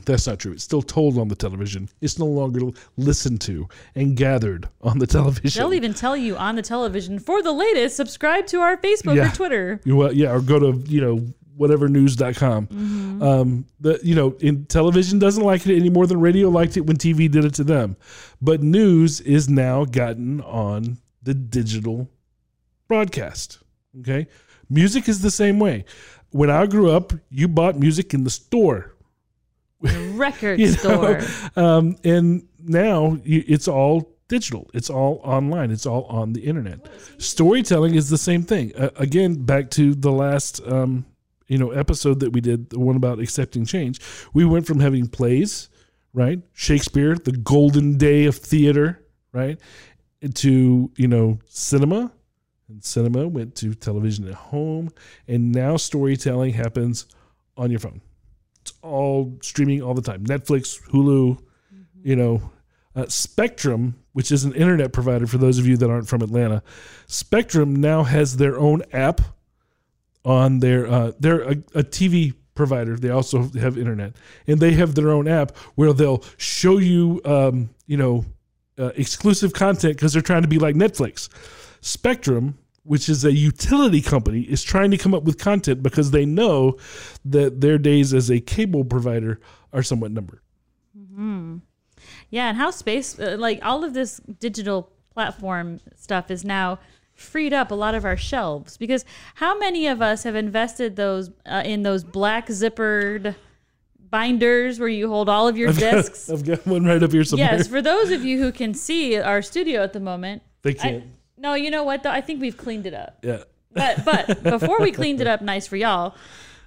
That's 0.05 0.26
not 0.26 0.39
true. 0.39 0.53
It's 0.53 0.63
still 0.63 0.82
told 0.82 1.17
on 1.19 1.28
the 1.28 1.36
television. 1.36 1.88
It's 2.01 2.17
no 2.17 2.26
longer 2.26 2.61
listened 2.97 3.41
to 3.41 3.67
and 3.95 4.17
gathered 4.17 4.67
on 4.82 4.97
the 4.99 5.05
television. 5.07 5.59
They'll 5.61 5.74
even 5.74 5.93
tell 5.93 6.17
you 6.17 6.36
on 6.36 6.55
the 6.55 6.61
television 6.63 7.19
for 7.19 7.43
the 7.43 7.51
latest, 7.51 7.95
subscribe 7.95 8.47
to 8.47 8.59
our 8.61 8.78
Facebook 8.78 9.15
Yeah. 9.15 9.32
or 9.32 9.36
Twitter. 9.36 9.82
You, 9.86 9.95
well, 9.95 10.11
yeah, 10.13 10.32
or 10.34 10.41
go 10.41 10.57
to, 10.59 10.82
you 10.89 10.99
know, 11.01 11.21
whatevernews.com. 11.59 12.67
Mhm. 12.67 13.21
Um, 13.21 13.65
the, 13.80 13.99
you 14.03 14.15
know, 14.15 14.36
in 14.39 14.65
television 14.65 15.19
doesn't 15.19 15.43
like 15.43 15.65
it 15.67 15.76
any 15.76 15.89
more 15.89 16.07
than 16.07 16.19
radio 16.19 16.49
liked 16.49 16.78
it 16.78 16.82
when 16.88 16.97
TV 16.97 17.28
did 17.30 17.45
it 17.45 17.53
to 17.55 17.63
them. 17.63 17.95
But 18.41 18.63
news 18.63 19.21
is 19.21 19.47
now 19.49 19.86
gotten 19.86 20.41
on 20.41 20.97
the 21.24 21.34
digital 21.34 22.09
broadcast. 22.88 23.59
Okay. 23.99 24.28
Music 24.69 25.07
is 25.07 25.21
the 25.21 25.32
same 25.32 25.59
way. 25.59 25.86
When 26.32 26.49
I 26.49 26.65
grew 26.65 26.89
up, 26.91 27.13
you 27.30 27.47
bought 27.47 27.78
music 27.78 28.13
in 28.13 28.24
the 28.24 28.30
store. 28.30 28.95
Record 29.82 30.59
You 30.59 30.67
know? 30.67 30.74
store. 30.74 31.21
Um, 31.55 31.97
and 32.03 32.47
now 32.63 33.19
you, 33.24 33.43
it's 33.47 33.67
all 33.67 34.13
digital. 34.28 34.69
It's 34.74 34.89
all 34.89 35.21
online. 35.24 35.71
It's 35.71 35.86
all 35.86 36.05
on 36.05 36.34
the 36.34 36.41
internet. 36.41 36.88
Storytelling 37.17 37.95
is 37.95 38.09
the 38.09 38.17
same 38.17 38.43
thing. 38.43 38.76
Uh, 38.76 38.89
again, 38.95 39.43
back 39.43 39.69
to 39.71 39.93
the 39.93 40.11
last 40.11 40.61
um, 40.65 41.05
you 41.47 41.57
know 41.57 41.71
episode 41.71 42.19
that 42.21 42.32
we 42.32 42.41
did, 42.41 42.69
the 42.69 42.80
one 42.80 42.95
about 42.95 43.19
accepting 43.19 43.65
change. 43.65 43.99
We 44.34 44.45
went 44.45 44.65
from 44.65 44.80
having 44.80 45.07
plays, 45.07 45.69
right? 46.13 46.39
Shakespeare, 46.53 47.15
the 47.15 47.34
golden 47.34 47.97
day 47.97 48.26
of 48.26 48.36
theater, 48.36 49.05
right? 49.34 49.59
To 50.36 50.91
you 50.95 51.07
know 51.07 51.39
cinema. 51.47 52.11
And 52.69 52.84
cinema 52.84 53.28
went 53.28 53.55
to 53.55 53.74
television 53.74 54.26
at 54.28 54.36
home, 54.36 54.89
and 55.28 55.51
now 55.51 55.76
storytelling 55.76 56.53
happens 56.53 57.07
on 57.57 57.69
your 57.69 57.80
phone. 57.80 58.01
It's 58.61 58.74
all 58.82 59.38
streaming 59.41 59.82
all 59.82 59.93
the 59.93 60.01
time. 60.01 60.24
Netflix, 60.26 60.82
Hulu, 60.89 61.43
you 62.01 62.15
know, 62.15 62.51
uh, 62.95 63.05
Spectrum, 63.07 63.95
which 64.13 64.32
is 64.32 64.45
an 64.45 64.53
internet 64.53 64.93
provider 64.93 65.28
for 65.28 65.38
those 65.38 65.59
of 65.59 65.67
you 65.67 65.76
that 65.78 65.89
aren't 65.89 66.07
from 66.07 66.21
Atlanta. 66.21 66.63
Spectrum 67.07 67.76
now 67.76 68.03
has 68.03 68.38
their 68.38 68.57
own 68.57 68.82
app 68.93 69.19
on 70.26 70.59
their 70.59 70.88
uh, 70.88 71.11
they're 71.19 71.41
a, 71.41 71.51
a 71.76 71.84
TV 71.84 72.34
provider. 72.55 72.95
They 72.95 73.09
also 73.09 73.49
have 73.59 73.78
internet, 73.78 74.13
and 74.47 74.59
they 74.59 74.74
have 74.74 74.95
their 74.95 75.09
own 75.09 75.28
app 75.28 75.57
where 75.76 75.91
they'll 75.91 76.24
show 76.38 76.78
you, 76.78 77.19
um, 77.26 77.71
you 77.88 77.97
know, 77.97 78.26
uh, 78.78 78.91
exclusive 78.95 79.53
content 79.53 79.95
because 79.95 80.13
they're 80.13 80.21
trying 80.21 80.41
to 80.41 80.47
be 80.47 80.59
like 80.59 80.76
Netflix. 80.76 81.30
Spectrum, 81.82 82.57
which 82.84 83.09
is 83.09 83.26
a 83.26 83.32
utility 83.32 84.01
company, 84.01 84.41
is 84.41 84.63
trying 84.63 84.91
to 84.91 84.97
come 84.97 85.13
up 85.13 85.24
with 85.24 85.38
content 85.38 85.84
because 85.84 86.11
they 86.11 86.26
know 86.26 86.78
that 87.26 87.61
their 87.61 87.78
days 87.78 88.13
as 88.13 88.30
a 88.30 88.39
cable 88.39 88.84
provider 88.84 89.39
are 89.71 89.84
somewhat 89.84 90.11
numbered. 90.11 90.39
Hmm. 91.13 91.57
Yeah, 92.30 92.49
and 92.49 92.57
how 92.57 92.71
space, 92.71 93.19
uh, 93.19 93.38
like 93.39 93.59
all 93.63 93.84
of 93.84 93.93
this 93.93 94.19
digital 94.39 94.91
platform 95.13 95.80
stuff 95.95 96.32
is 96.32 96.43
now 96.43 96.80
freed 97.13 97.53
up 97.53 97.69
a 97.69 97.76
lot 97.76 97.93
of 97.93 98.05
our 98.05 98.17
shelves 98.17 98.76
because 98.78 99.05
how 99.36 99.57
many 99.57 99.88
of 99.88 100.01
us 100.01 100.24
have 100.24 100.36
invested 100.36 100.95
those 100.95 101.30
uh, 101.45 101.61
in 101.63 101.84
those 101.84 102.03
black 102.03 102.47
zippered 102.47 103.36
binders 104.14 104.80
where 104.80 104.88
you 104.89 105.09
hold 105.09 105.28
all 105.28 105.47
of 105.47 105.57
your 105.57 105.70
I've 105.70 105.80
got- 105.80 105.91
discs? 105.95 106.30
I've 106.30 106.45
got 106.45 106.66
one 106.68 106.86
right 106.86 107.01
up 107.01 107.11
here 107.11 107.24
somewhere. 107.24 107.49
Yes, 107.51 107.68
for 107.68 107.82
those 107.82 108.11
of 108.11 108.24
you 108.24 108.38
who 108.38 108.51
can 108.51 108.74
see 108.76 109.18
our 109.20 109.41
studio 109.41 109.82
at 109.84 109.91
the 109.93 109.99
moment, 109.99 110.43
They 110.61 110.76
can't. 110.76 111.03
no, 111.38 111.55
you 111.55 111.72
know 111.72 111.84
what? 111.84 112.03
Though 112.03 112.11
I 112.11 112.22
think 112.22 112.39
we've 112.39 112.55
cleaned 112.57 112.86
it 112.86 112.93
up. 112.93 113.18
Yeah. 113.24 113.43
But 113.74 114.05
but 114.05 114.43
before 114.59 114.80
we 114.80 114.91
cleaned 114.91 115.20
it 115.20 115.26
up 115.28 115.41
nice 115.41 115.66
for 115.66 115.78
y'all, 115.78 116.14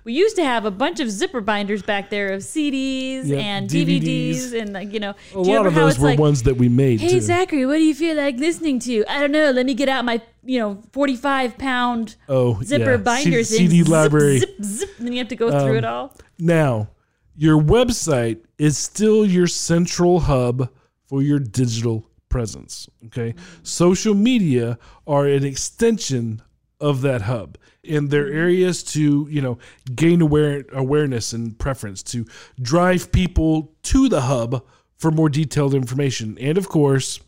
we 0.03 0.13
used 0.13 0.35
to 0.37 0.45
have 0.45 0.65
a 0.65 0.71
bunch 0.73 0.99
of 1.01 1.09
zipper 1.09 1.41
binders 1.41 1.83
back 1.83 2.11
there 2.11 2.33
of 2.33 2.43
CDs 2.43 3.31
and 3.33 3.71
DVDs. 3.71 4.01
DVDs, 4.03 4.61
and 4.61 4.73
like 4.73 4.93
you 4.93 4.99
know. 5.01 5.15
A 5.35 5.39
you 5.43 5.55
lot 5.57 5.67
of 5.67 5.75
those 5.75 5.99
were 6.01 6.09
like, 6.11 6.19
ones 6.19 6.43
that 6.45 6.57
we 6.57 6.69
made 6.69 7.01
Hey 7.01 7.11
too. 7.11 7.21
Zachary, 7.21 7.65
what 7.65 7.77
do 7.77 7.85
you 7.85 7.95
feel 7.95 8.17
like 8.17 8.37
listening 8.39 8.81
to? 8.81 9.05
I 9.09 9.21
don't 9.21 9.31
know. 9.33 9.53
Let 9.53 9.67
me 9.67 9.75
get 9.75 9.89
out 9.89 10.05
my 10.05 10.21
you 10.45 10.59
know 10.59 10.83
forty 10.93 11.15
five 11.17 11.57
pound 11.59 12.17
Oh, 12.29 12.61
zipper 12.63 12.93
yeah. 12.93 12.97
binders. 12.99 13.49
C- 13.51 13.59
CD 13.59 13.79
zip, 13.85 13.89
library. 13.89 14.39
Zip, 14.41 14.63
zip, 14.63 14.91
and 14.99 15.07
then 15.07 15.13
you 15.13 15.19
have 15.21 15.29
to 15.29 15.37
go 15.37 15.49
Um, 15.53 15.61
through 15.65 15.79
it 15.79 15.85
all. 15.85 16.13
Now, 16.41 16.89
your 17.37 17.61
website 17.61 18.41
is 18.59 18.78
still 18.78 19.24
your 19.26 19.47
central 19.47 20.20
hub 20.20 20.70
for 21.07 21.22
your 21.22 21.39
digital 21.39 22.09
presence. 22.28 22.89
Okay. 23.07 23.34
Social 23.62 24.14
media 24.14 24.78
are 25.07 25.26
an 25.26 25.45
extension 25.45 26.43
of 26.80 27.03
that 27.03 27.22
hub. 27.22 27.59
And 27.89 28.11
they're 28.11 28.32
areas 28.32 28.82
to, 28.84 29.28
you 29.30 29.41
know, 29.41 29.59
gain 29.95 30.20
aware, 30.20 30.64
awareness 30.72 31.32
and 31.32 31.59
preference, 31.59 32.03
to 32.05 32.26
drive 32.61 33.12
people 33.12 33.74
to 33.84 34.09
the 34.09 34.22
hub 34.22 34.64
for 34.99 35.11
more 35.11 35.28
detailed 35.28 35.74
information. 35.74 36.37
And 36.41 36.59
of 36.59 36.68
course, 36.68 37.20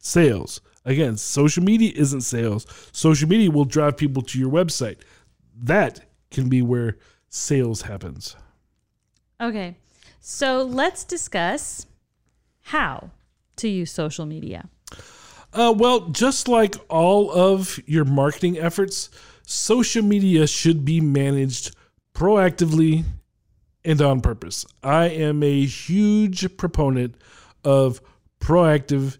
sales. 0.00 0.60
Again, 0.84 1.16
social 1.16 1.62
media 1.62 1.92
isn't 1.94 2.22
sales. 2.22 2.66
Social 2.92 3.28
media 3.28 3.50
will 3.50 3.64
drive 3.64 3.96
people 3.96 4.22
to 4.22 4.38
your 4.38 4.50
website. 4.50 4.98
That 5.54 6.00
can 6.30 6.48
be 6.48 6.62
where 6.62 6.96
sales 7.28 7.82
happens. 7.82 8.36
Okay, 9.40 9.76
so 10.20 10.62
let's 10.62 11.04
discuss 11.04 11.86
how 12.60 13.10
to 13.56 13.68
use 13.68 13.90
social 13.90 14.26
media. 14.26 14.68
Uh, 15.52 15.74
well, 15.76 16.08
just 16.10 16.46
like 16.46 16.76
all 16.88 17.30
of 17.32 17.80
your 17.86 18.04
marketing 18.04 18.58
efforts, 18.58 19.08
social 19.42 20.02
media 20.02 20.46
should 20.46 20.84
be 20.84 21.00
managed 21.00 21.74
proactively 22.14 23.04
and 23.84 24.00
on 24.02 24.20
purpose. 24.20 24.66
I 24.82 25.06
am 25.06 25.42
a 25.42 25.64
huge 25.64 26.56
proponent 26.56 27.16
of 27.64 28.00
proactive 28.40 29.18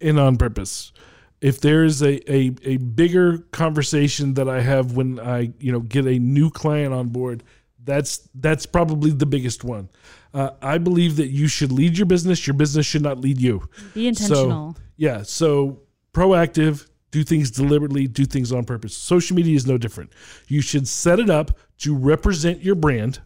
and 0.00 0.18
on 0.18 0.36
purpose. 0.36 0.92
If 1.40 1.60
there 1.60 1.84
is 1.84 2.02
a, 2.02 2.32
a, 2.32 2.52
a 2.64 2.76
bigger 2.78 3.38
conversation 3.52 4.34
that 4.34 4.48
I 4.48 4.62
have 4.62 4.92
when 4.96 5.20
I 5.20 5.52
you 5.58 5.70
know 5.72 5.80
get 5.80 6.06
a 6.06 6.18
new 6.18 6.50
client 6.50 6.94
on 6.94 7.08
board, 7.08 7.42
that's 7.84 8.28
that's 8.34 8.66
probably 8.66 9.10
the 9.10 9.26
biggest 9.26 9.64
one. 9.64 9.88
Uh, 10.32 10.50
I 10.60 10.78
believe 10.78 11.16
that 11.16 11.28
you 11.28 11.46
should 11.46 11.70
lead 11.70 11.96
your 11.96 12.06
business. 12.06 12.46
Your 12.46 12.54
business 12.54 12.86
should 12.86 13.02
not 13.02 13.20
lead 13.20 13.40
you. 13.40 13.68
Be 13.94 14.08
intentional. 14.08 14.74
So, 14.74 14.82
yeah. 14.96 15.22
So 15.22 15.80
proactive, 16.12 16.88
do 17.10 17.22
things 17.22 17.50
deliberately, 17.50 18.08
do 18.08 18.24
things 18.24 18.50
on 18.52 18.64
purpose. 18.64 18.96
Social 18.96 19.36
media 19.36 19.54
is 19.54 19.66
no 19.66 19.78
different. 19.78 20.12
You 20.48 20.60
should 20.60 20.88
set 20.88 21.20
it 21.20 21.30
up 21.30 21.58
to 21.78 21.94
represent 21.94 22.62
your 22.62 22.74
brand. 22.74 23.20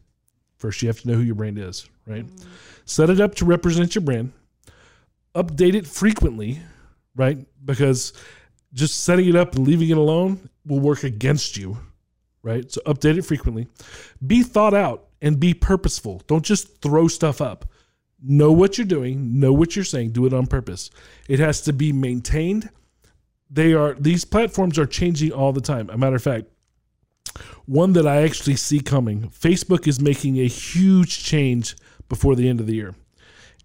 First, 0.59 0.83
you 0.83 0.89
have 0.89 1.01
to 1.01 1.09
know 1.09 1.15
who 1.15 1.23
your 1.23 1.37
brand 1.37 1.59
is, 1.59 1.89
right? 2.07 2.27
Set 2.85 3.11
it 3.11 3.21
up 3.21 3.35
to 3.37 3.45
represent 3.45 3.95
your 3.95 4.03
brand. 4.03 4.33
Update 5.35 5.75
it 5.75 5.87
frequently, 5.87 6.61
right? 7.15 7.39
Because 7.65 8.13
just 8.75 9.05
setting 9.05 9.29
it 9.29 9.37
up 9.37 9.55
and 9.55 9.67
leaving 9.67 9.89
it 9.89 9.97
alone 9.97 10.51
will 10.67 10.81
work 10.81 11.05
against 11.05 11.57
you, 11.57 11.79
right? 12.49 12.71
So 12.73 12.81
update 12.87 13.19
it 13.19 13.27
frequently. 13.27 13.69
Be 14.27 14.43
thought 14.43 14.75
out 14.75 15.01
and 15.23 15.39
be 15.39 15.55
purposeful. 15.55 16.23
Don't 16.27 16.45
just 16.45 16.81
throw 16.83 17.09
stuff 17.09 17.41
up. 17.41 17.67
Know 18.21 18.53
what 18.53 18.79
you're 18.79 18.87
doing, 18.87 19.39
know 19.39 19.53
what 19.53 19.77
you're 19.77 19.85
saying, 19.85 20.13
do 20.13 20.27
it 20.27 20.33
on 20.35 20.47
purpose. 20.47 20.91
It 21.29 21.39
has 21.41 21.61
to 21.63 21.73
be 21.73 21.93
maintained. 21.93 22.71
They 23.51 23.75
are 23.75 23.95
these 23.95 24.25
platforms 24.25 24.79
are 24.79 24.87
changing 24.87 25.33
all 25.33 25.53
the 25.53 25.61
time. 25.61 25.91
A 25.91 25.97
matter 25.99 26.17
of 26.17 26.23
fact, 26.23 26.47
one 27.67 27.93
that 27.95 28.07
I 28.07 28.23
actually 28.23 28.57
see 28.57 28.81
coming, 28.81 29.31
Facebook 29.31 29.87
is 29.87 30.01
making 30.01 30.39
a 30.39 30.49
huge 30.49 31.25
change 31.25 31.77
before 32.09 32.35
the 32.37 32.49
end 32.49 32.61
of 32.61 32.67
the 32.67 32.75
year. 32.75 32.95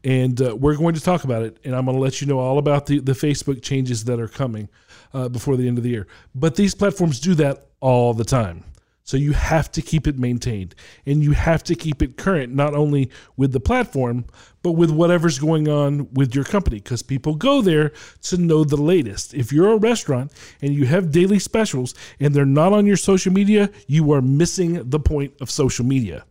and 0.03 0.41
uh, 0.41 0.55
we're 0.55 0.75
going 0.75 0.95
to 0.95 1.01
talk 1.01 1.23
about 1.23 1.43
it. 1.43 1.57
And 1.63 1.75
I'm 1.75 1.85
going 1.85 1.97
to 1.97 2.01
let 2.01 2.21
you 2.21 2.27
know 2.27 2.39
all 2.39 2.57
about 2.57 2.85
the 2.87 2.99
the 2.99 3.13
Facebook 3.13 3.61
changes 3.61 4.03
that 4.05 4.19
are 4.19 4.27
coming 4.27 4.69
uh, 5.13 5.29
before 5.29 5.57
the 5.57 5.67
end 5.67 5.77
of 5.77 5.83
the 5.83 5.89
year. 5.89 6.07
But 6.35 6.55
these 6.55 6.75
platforms 6.75 7.19
do 7.19 7.35
that 7.35 7.67
all 7.79 8.13
the 8.13 8.25
time. 8.25 8.65
So 9.05 9.17
you 9.17 9.33
have 9.33 9.69
to 9.73 9.81
keep 9.81 10.07
it 10.07 10.17
maintained 10.17 10.75
and 11.05 11.21
you 11.21 11.33
have 11.33 11.63
to 11.65 11.75
keep 11.75 12.01
it 12.01 12.17
current, 12.17 12.53
not 12.53 12.73
only 12.73 13.09
with 13.35 13.51
the 13.51 13.59
platform, 13.59 14.25
but 14.61 14.71
with 14.71 14.91
whatever's 14.91 15.39
going 15.39 15.67
on 15.67 16.11
with 16.13 16.33
your 16.33 16.45
company 16.45 16.77
because 16.77 17.03
people 17.03 17.35
go 17.35 17.61
there 17.61 17.91
to 18.23 18.37
know 18.37 18.63
the 18.63 18.77
latest. 18.77 19.33
If 19.33 19.51
you're 19.51 19.73
a 19.73 19.77
restaurant 19.77 20.31
and 20.61 20.73
you 20.73 20.85
have 20.85 21.11
daily 21.11 21.39
specials 21.39 21.93
and 22.19 22.33
they're 22.33 22.45
not 22.45 22.71
on 22.71 22.85
your 22.85 22.97
social 22.97 23.33
media, 23.33 23.69
you 23.87 24.11
are 24.13 24.21
missing 24.21 24.89
the 24.89 24.99
point 24.99 25.33
of 25.41 25.51
social 25.51 25.85
media. 25.85 26.23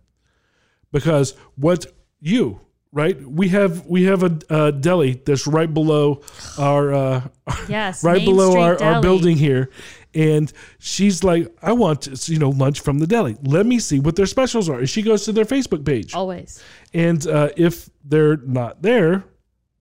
Because 0.93 1.35
what 1.57 1.87
you, 2.21 2.61
right? 2.93 3.21
We 3.21 3.49
have 3.49 3.87
we 3.87 4.05
have 4.05 4.23
a, 4.23 4.39
a 4.51 4.73
deli 4.73 5.23
that's 5.25 5.47
right 5.47 5.73
below 5.73 6.23
our 6.59 6.93
uh, 6.93 7.29
Yes, 7.69 8.05
right 8.05 8.19
Main 8.19 8.27
below 8.27 8.51
Street 8.51 8.63
our, 8.63 8.83
our 8.83 9.03
building 9.03 9.37
here. 9.37 9.71
And 10.15 10.53
she's 10.79 11.25
like, 11.25 11.55
I 11.63 11.73
want 11.73 12.29
you 12.29 12.39
know 12.39 12.51
lunch 12.51 12.81
from 12.81 12.99
the 12.99 13.07
deli. 13.07 13.37
Let 13.43 13.67
me 13.67 13.79
see 13.79 13.99
what 13.99 14.17
their 14.17 14.27
specials 14.27 14.69
are. 14.69 14.81
And 14.81 14.89
she 14.89 15.03
goes 15.03 15.25
to 15.25 15.33
their 15.33 15.47
Facebook 15.47 15.85
page. 15.85 16.15
Always. 16.15 16.63
And 16.93 17.27
uh, 17.27 17.49
if 17.57 17.89
they're 18.05 18.37
not 18.37 18.83
there, 18.83 19.25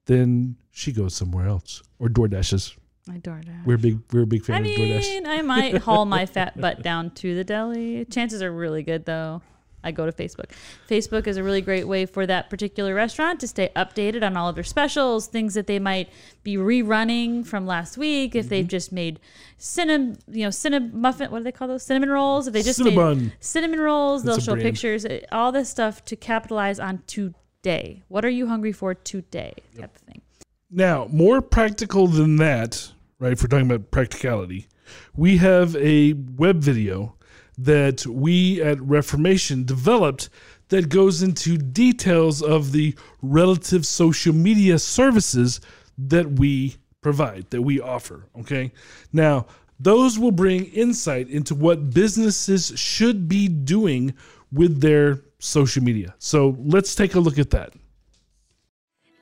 then 0.06 0.56
she 0.72 0.94
goes 0.94 1.14
somewhere 1.14 1.48
else 1.48 1.84
or 2.00 2.08
DoorDashes. 2.08 2.76
I 3.10 3.18
DoorDash. 3.18 3.66
We're 3.66 3.78
big. 3.78 4.00
We're 4.14 4.24
a 4.24 4.28
big 4.28 4.46
fan 4.46 4.64
I 4.64 4.68
of 4.68 4.78
DoorDash. 4.78 5.02
mean, 5.02 5.28
I 5.28 5.42
might 5.42 5.78
haul 5.80 6.06
my 6.06 6.26
fat 6.28 6.60
butt 6.60 6.82
down 6.82 7.12
to 7.16 7.36
the 7.36 7.44
deli. 7.44 8.06
Chances 8.06 8.42
are 8.42 8.52
really 8.52 8.84
good 8.84 9.06
though. 9.06 9.42
I 9.84 9.92
go 9.92 10.06
to 10.06 10.12
Facebook. 10.12 10.52
Facebook 10.90 11.28
is 11.28 11.38
a 11.38 11.44
really 11.44 11.62
great 11.62 11.88
way 11.88 12.06
for 12.06 12.26
that 12.28 12.50
particular 12.50 12.94
restaurant 12.94 13.40
to 13.40 13.48
stay 13.48 13.70
updated 13.76 14.24
on 14.24 14.38
all 14.38 14.48
of 14.50 14.56
their 14.56 14.64
specials, 14.64 15.28
things 15.28 15.54
that 15.56 15.68
they 15.68 15.80
might 15.80 16.10
be 16.44 16.56
rerunning 16.58 17.46
from 17.46 17.66
last 17.66 17.98
week. 17.98 18.36
If 18.36 18.46
Mm-hmm. 18.46 18.50
they've 18.50 18.68
just 18.68 18.92
made 18.92 19.20
cinnamon, 19.58 20.18
you 20.28 20.44
know, 20.44 20.50
cinnamon 20.50 20.92
muffin. 20.94 21.32
What 21.32 21.40
do 21.40 21.44
they 21.44 21.52
call 21.52 21.68
those? 21.68 21.84
Cinnamon 21.84 22.10
rolls. 22.10 22.48
If 22.48 22.54
they 22.54 22.62
just 22.64 22.80
Cinnabon. 22.80 23.18
made 23.22 23.32
cinnamon 23.40 23.80
rolls, 23.80 24.24
That's 24.24 24.38
they'll 24.38 24.46
show 24.46 24.54
brand. 24.54 24.66
pictures. 24.74 25.06
eh, 25.06 25.22
All 25.32 25.52
this 25.52 25.70
stuff 25.70 26.04
to 26.06 26.16
capitalize 26.16 26.80
on 26.80 27.04
today. 27.08 28.04
What 28.08 28.26
are 28.26 28.30
you 28.30 28.48
hungry 28.48 28.72
for 28.72 28.94
today? 28.94 29.54
Type 29.78 29.96
of 29.96 30.02
thing. 30.02 30.22
Now, 30.70 31.08
more 31.12 31.42
practical 31.42 32.08
than 32.08 32.38
that, 32.38 32.92
right? 33.20 33.34
If 33.34 33.42
we're 33.44 33.48
talking 33.50 33.70
about 33.70 33.92
practicality, 33.92 34.68
we 35.16 35.38
have 35.38 35.76
a 35.76 36.14
web 36.14 36.58
video 36.62 37.16
that 37.58 38.06
we 38.06 38.62
at 38.62 38.82
Reformation 38.82 39.64
developed 39.66 40.30
that 40.70 40.90
goes 40.90 41.22
into 41.22 41.58
details 41.58 42.42
of 42.42 42.72
the 42.72 42.96
relative 43.22 43.86
social 43.86 44.34
media 44.34 44.80
services 44.80 45.60
that 45.98 46.32
we 46.40 46.76
provide, 47.02 47.50
that 47.50 47.62
we 47.62 47.80
offer. 47.80 48.28
Okay. 48.40 48.72
Now, 49.12 49.48
those 49.80 50.18
will 50.18 50.32
bring 50.32 50.66
insight 50.66 51.28
into 51.30 51.56
what 51.56 51.90
businesses 51.90 52.72
should 52.76 53.28
be 53.28 53.48
doing 53.48 54.14
with 54.52 54.80
their 54.80 55.22
social 55.40 55.84
media. 55.84 56.14
So 56.20 56.56
let's 56.60 56.94
take 56.96 57.16
a 57.16 57.20
look 57.20 57.40
at 57.40 57.50
that. 57.50 57.74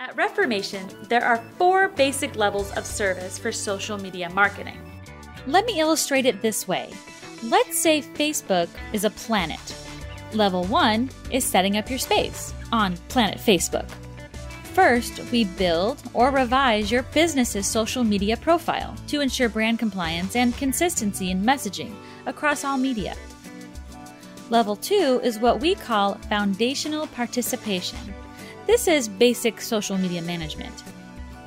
At 0.02 0.16
Reformation, 0.16 0.88
there 1.08 1.24
are 1.24 1.38
four 1.58 1.90
basic 1.90 2.36
levels 2.36 2.72
of 2.74 2.86
service 2.86 3.38
for 3.38 3.52
social 3.52 3.98
media 3.98 4.30
marketing. 4.30 4.78
Let 5.48 5.66
me 5.66 5.80
illustrate 5.80 6.26
it 6.26 6.42
this 6.42 6.68
way. 6.68 6.94
Let's 7.44 7.80
say 7.80 8.02
Facebook 8.02 8.68
is 8.92 9.06
a 9.06 9.10
planet. 9.12 9.60
Level 10.34 10.66
one 10.66 11.10
is 11.32 11.46
setting 11.46 11.78
up 11.78 11.90
your 11.90 11.98
space 11.98 12.54
on 12.74 12.98
Planet 13.08 13.38
Facebook. 13.40 13.90
First, 14.74 15.22
we 15.32 15.46
build 15.46 16.02
or 16.14 16.32
revise 16.32 16.92
your 16.92 17.04
business's 17.04 17.66
social 17.66 18.04
media 18.04 18.36
profile 18.36 18.94
to 19.08 19.22
ensure 19.22 19.48
brand 19.48 19.80
compliance 19.80 20.36
and 20.36 20.56
consistency 20.58 21.32
in 21.32 21.42
messaging 21.42 21.94
across 22.26 22.66
all 22.66 22.78
media. 22.78 23.16
Level 24.50 24.76
2 24.76 25.22
is 25.24 25.40
what 25.40 25.62
we 25.62 25.76
call 25.76 26.16
foundational 26.28 27.08
participation. 27.08 28.00
This 28.68 28.90
is 28.90 29.08
basic 29.08 29.62
social 29.62 29.98
media 29.98 30.22
management. 30.22 30.84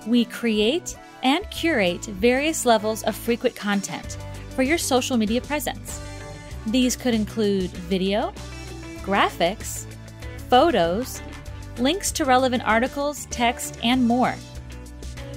We 0.07 0.25
create 0.25 0.97
and 1.23 1.49
curate 1.51 2.07
various 2.07 2.65
levels 2.65 3.03
of 3.03 3.15
frequent 3.15 3.55
content 3.55 4.17
for 4.53 4.63
your 4.63 4.79
social 4.79 5.17
media 5.17 5.41
presence. 5.41 6.01
These 6.67 6.97
could 6.97 7.15
include 7.15 7.71
video, 7.71 8.33
graphics, 9.03 9.87
photos, 10.49 11.21
links 11.79 12.13
to 12.13 12.25
relevant 12.25 12.63
articles, 12.65 13.27
text, 13.31 13.79
and 13.83 14.07
more. 14.07 14.35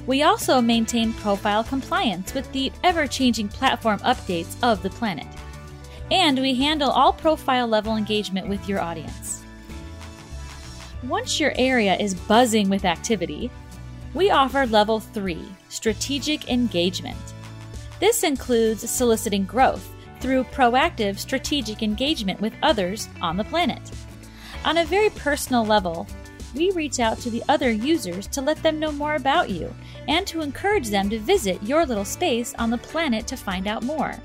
We 0.05 0.21
also 0.21 0.61
maintain 0.61 1.13
profile 1.13 1.63
compliance 1.63 2.33
with 2.33 2.51
the 2.51 2.71
ever 2.83 3.07
changing 3.07 3.47
platform 3.47 3.99
updates 3.99 4.55
of 4.61 4.83
the 4.83 4.89
planet. 4.89 5.27
And 6.11 6.39
we 6.39 6.53
handle 6.53 6.91
all 6.91 7.13
profile 7.13 7.67
level 7.67 7.95
engagement 7.95 8.47
with 8.47 8.69
your 8.69 8.79
audience. 8.79 9.43
Once 11.03 11.39
your 11.39 11.53
area 11.55 11.95
is 11.95 12.13
buzzing 12.13 12.69
with 12.69 12.85
activity, 12.85 13.49
we 14.13 14.29
offer 14.29 14.65
level 14.67 14.99
3 14.99 15.39
strategic 15.69 16.49
engagement. 16.49 17.17
This 17.99 18.23
includes 18.23 18.89
soliciting 18.89 19.45
growth 19.45 19.91
through 20.19 20.43
proactive 20.45 21.17
strategic 21.17 21.83
engagement 21.83 22.41
with 22.41 22.53
others 22.61 23.09
on 23.21 23.37
the 23.37 23.43
planet. 23.43 23.81
On 24.65 24.77
a 24.77 24.85
very 24.85 25.09
personal 25.11 25.65
level, 25.65 26.07
we 26.55 26.71
reach 26.71 26.99
out 26.99 27.19
to 27.19 27.29
the 27.29 27.43
other 27.49 27.71
users 27.71 28.27
to 28.27 28.41
let 28.41 28.61
them 28.63 28.79
know 28.79 28.91
more 28.91 29.15
about 29.15 29.49
you 29.49 29.73
and 30.07 30.25
to 30.27 30.41
encourage 30.41 30.89
them 30.89 31.09
to 31.09 31.19
visit 31.19 31.61
your 31.63 31.85
little 31.85 32.05
space 32.05 32.53
on 32.55 32.69
the 32.69 32.77
planet 32.77 33.27
to 33.27 33.37
find 33.37 33.67
out 33.67 33.83
more. 33.83 34.15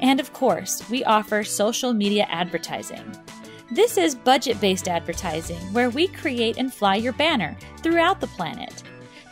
And 0.00 0.20
of 0.20 0.32
course, 0.32 0.88
we 0.90 1.04
offer 1.04 1.44
social 1.44 1.92
media 1.92 2.26
advertising. 2.28 3.04
This 3.70 3.96
is 3.96 4.14
budget 4.14 4.60
based 4.60 4.88
advertising 4.88 5.60
where 5.72 5.90
we 5.90 6.08
create 6.08 6.58
and 6.58 6.72
fly 6.72 6.96
your 6.96 7.14
banner 7.14 7.56
throughout 7.78 8.20
the 8.20 8.26
planet 8.28 8.82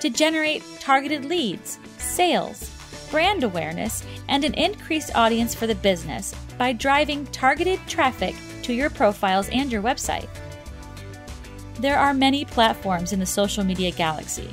to 0.01 0.11
generate 0.11 0.62
targeted 0.81 1.25
leads, 1.25 1.79
sales, 1.99 2.71
brand 3.15 3.45
awareness, 3.45 4.03
and 4.29 4.43
an 4.43 4.53
increased 4.55 5.15
audience 5.15 5.55
for 5.55 5.69
the 5.69 5.75
business 5.77 6.35
by 6.59 6.73
driving 6.73 7.25
targeted 7.27 7.79
traffic 7.87 8.35
to 8.61 8.73
your 8.73 8.91
profiles 8.91 9.49
and 9.51 9.71
your 9.71 9.81
website. 9.81 10.29
There 11.79 11.97
are 11.97 12.12
many 12.12 12.45
platforms 12.45 13.12
in 13.12 13.21
the 13.21 13.25
social 13.25 13.62
media 13.62 13.93
galaxy. 13.93 14.51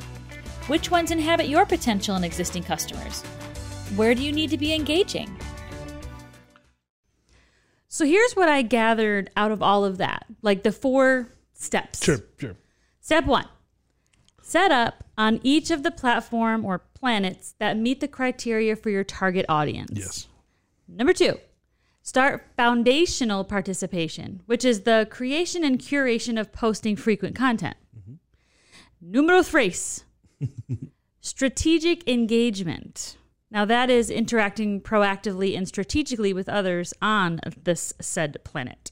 Which 0.68 0.92
ones 0.92 1.10
inhabit 1.10 1.50
your 1.50 1.66
potential 1.66 2.14
and 2.14 2.24
existing 2.24 2.62
customers? 2.62 3.24
Where 3.96 4.14
do 4.14 4.22
you 4.22 4.32
need 4.32 4.52
to 4.52 4.60
be 4.60 4.76
engaging? 4.76 5.36
So 7.88 8.06
here's 8.06 8.34
what 8.34 8.48
I 8.48 8.62
gathered 8.62 9.32
out 9.36 9.52
of 9.52 9.64
all 9.64 9.86
of 9.86 9.98
that, 9.98 10.28
like 10.44 10.62
the 10.62 10.72
four 10.72 11.30
steps. 11.56 12.06
Sure, 12.06 12.20
sure. 12.38 12.58
Step 13.00 13.26
one 13.26 13.48
set 14.52 14.70
up 14.70 15.06
on 15.22 15.40
each 15.44 15.70
of 15.70 15.84
the 15.84 15.92
platform 15.92 16.66
or 16.66 16.80
planets 16.96 17.54
that 17.60 17.78
meet 17.78 18.00
the 18.00 18.08
criteria 18.08 18.76
for 18.76 18.90
your 18.90 19.04
target 19.04 19.46
audience. 19.48 19.92
Yes. 19.94 20.28
Number 20.88 21.14
two, 21.14 21.40
start 22.02 22.48
foundational 22.58 23.44
participation, 23.44 24.42
which 24.48 24.66
is 24.66 24.82
the 24.82 25.08
creation 25.12 25.64
and 25.64 25.78
curation 25.78 26.40
of 26.40 26.52
posting 26.52 26.96
frequent 26.96 27.36
content. 27.36 27.78
Mm-hmm. 27.96 28.14
Numero 29.00 29.44
tres, 29.44 30.06
strategic 31.22 32.10
engagement. 32.10 33.16
Now, 33.52 33.64
that 33.66 33.92
is 33.92 34.10
interacting 34.10 34.82
proactively 34.82 35.56
and 35.56 35.68
strategically 35.68 36.34
with 36.34 36.50
others 36.50 36.96
on 37.00 37.42
this 37.64 37.94
said 38.02 38.38
planet. 38.44 38.92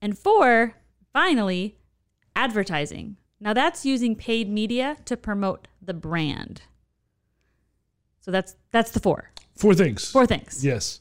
And 0.00 0.16
four, 0.16 0.74
finally, 1.12 1.78
advertising. 2.36 3.16
Now, 3.42 3.52
that's 3.52 3.84
using 3.84 4.14
paid 4.14 4.48
media 4.48 4.96
to 5.06 5.16
promote 5.16 5.66
the 5.82 5.92
brand. 5.92 6.62
So 8.20 8.30
that's 8.30 8.54
that's 8.70 8.92
the 8.92 9.00
four. 9.00 9.32
Four 9.56 9.74
things. 9.74 10.10
Four 10.10 10.26
things. 10.26 10.64
Yes. 10.64 11.00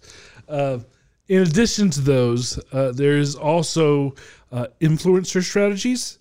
Uh, 0.50 0.80
in 1.28 1.44
addition 1.44 1.92
to 1.92 2.02
those, 2.02 2.60
uh, 2.74 2.94
there 2.94 3.18
is 3.18 3.36
also 3.36 4.16
uh, 4.52 4.68
influencer 4.82 5.44
strategies, 5.44 6.18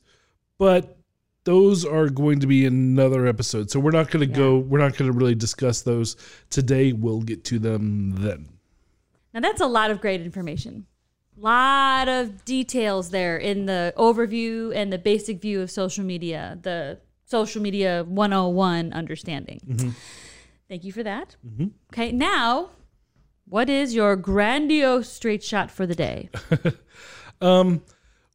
but 0.59 0.99
those 1.45 1.87
are 1.87 2.11
going 2.11 2.39
to 2.41 2.47
be 2.47 2.66
another 2.66 3.27
episode. 3.27 3.71
So 3.71 3.81
we're 3.81 3.91
not 3.91 4.11
going 4.11 4.29
to 4.29 4.33
go. 4.33 4.59
We're 4.59 4.79
not 4.79 4.99
going 4.99 5.11
to 5.11 5.16
really 5.16 5.35
discuss 5.35 5.81
those 5.81 6.16
today. 6.51 6.93
We'll 6.93 7.23
get 7.23 7.45
to 7.45 7.59
them 7.59 8.14
then. 8.16 8.47
Now 9.33 9.41
that's 9.41 9.62
a 9.62 9.66
lot 9.66 9.91
of 9.91 10.03
great 10.03 10.21
information. 10.21 10.87
Lot 11.41 12.09
of 12.09 12.45
details 12.45 13.11
there 13.11 13.36
in 13.38 13.66
the 13.66 13.95
overview 13.97 14.74
and 14.74 14.93
the 14.93 14.99
basic 14.99 15.41
view 15.41 15.62
of 15.62 15.70
social 15.70 16.05
media, 16.05 16.59
the 16.62 16.99
social 17.24 17.62
media 17.62 18.05
101 18.07 18.93
understanding. 18.93 19.61
Mhm. 19.66 19.95
Thank 20.68 20.84
you 20.84 20.93
for 20.93 21.03
that. 21.03 21.36
Mhm. 21.47 21.70
Okay, 21.93 22.12
now 22.12 22.70
what 23.49 23.70
is 23.70 23.95
your 23.95 24.16
grandiose 24.16 25.09
straight 25.09 25.43
shot 25.43 25.70
for 25.70 25.86
the 25.86 25.95
day? 25.95 26.28
Um, 27.43 27.82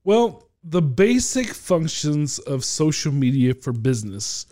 well, 0.04 0.50
the 0.64 0.82
basic 0.82 1.48
functions 1.54 2.40
of 2.40 2.66
social 2.66 3.12
media 3.12 3.54
for 3.54 3.72
business 3.72 4.48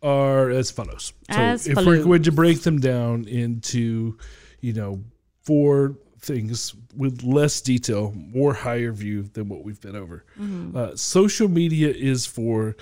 are 0.00 0.48
as 0.48 0.70
follows. 0.70 1.12
So 1.28 1.36
As 1.36 1.66
if 1.66 1.76
we're 1.84 2.04
going 2.04 2.22
to 2.22 2.30
break 2.30 2.60
them 2.62 2.78
down 2.78 3.24
into, 3.26 4.16
you 4.60 4.72
know, 4.74 5.02
four 5.42 5.98
things 6.26 6.74
with 6.94 7.22
less 7.22 7.60
detail, 7.60 8.12
more 8.16 8.54
higher 8.54 8.92
view 8.92 9.22
than 9.32 9.48
what 9.48 9.64
we've 9.64 9.80
been 9.80 9.96
over. 9.96 10.24
Mhm. 10.38 10.74
Uh, 10.74 10.96
social 10.96 11.48
media 11.48 11.90
is 11.90 12.26
for 12.26 12.76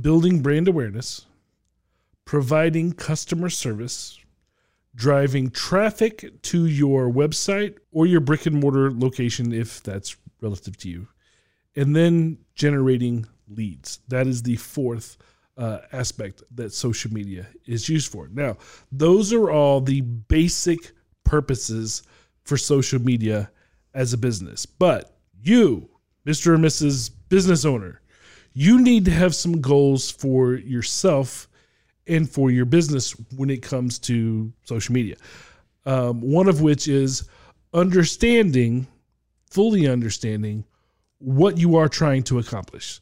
building 0.00 0.40
brand 0.40 0.68
awareness, 0.68 1.26
providing 2.24 2.92
customer 2.92 3.50
service, 3.50 4.18
driving 4.94 5.50
traffic 5.50 6.40
to 6.42 6.66
your 6.66 7.12
website 7.12 7.76
or 7.90 8.06
your 8.06 8.20
brick 8.20 8.46
and 8.46 8.60
mortar 8.60 8.90
location 8.92 9.52
if 9.52 9.82
that's 9.82 10.16
relative 10.40 10.76
to 10.78 10.88
you, 10.88 11.08
and 11.74 11.96
then 11.96 12.38
generating 12.54 13.26
leads. 13.48 14.00
That 14.08 14.26
is 14.26 14.42
the 14.42 14.56
fourth 14.56 15.16
uh, 15.56 15.78
aspect 15.92 16.42
that 16.54 16.72
social 16.72 17.12
media 17.12 17.46
is 17.66 17.88
used 17.88 18.10
for. 18.10 18.28
Now, 18.28 18.56
those 18.90 19.32
are 19.32 19.50
all 19.50 19.80
the 19.80 20.00
basic 20.00 20.92
purposes 21.24 22.02
for 22.44 22.56
social 22.56 23.00
media 23.00 23.50
as 23.94 24.12
a 24.12 24.18
business. 24.18 24.66
But 24.66 25.16
you, 25.42 25.88
Mr. 26.26 26.48
or 26.48 26.58
Mrs. 26.58 27.10
Business 27.28 27.64
Owner, 27.64 28.00
you 28.52 28.80
need 28.80 29.04
to 29.06 29.10
have 29.10 29.34
some 29.34 29.60
goals 29.60 30.10
for 30.10 30.54
yourself 30.54 31.48
and 32.06 32.28
for 32.28 32.50
your 32.50 32.64
business 32.64 33.12
when 33.36 33.50
it 33.50 33.62
comes 33.62 33.98
to 33.98 34.52
social 34.64 34.92
media. 34.92 35.16
Um, 35.86 36.20
one 36.20 36.48
of 36.48 36.60
which 36.60 36.88
is 36.88 37.28
understanding, 37.72 38.86
fully 39.50 39.88
understanding 39.88 40.64
what 41.18 41.58
you 41.58 41.76
are 41.76 41.88
trying 41.88 42.22
to 42.24 42.38
accomplish. 42.38 43.00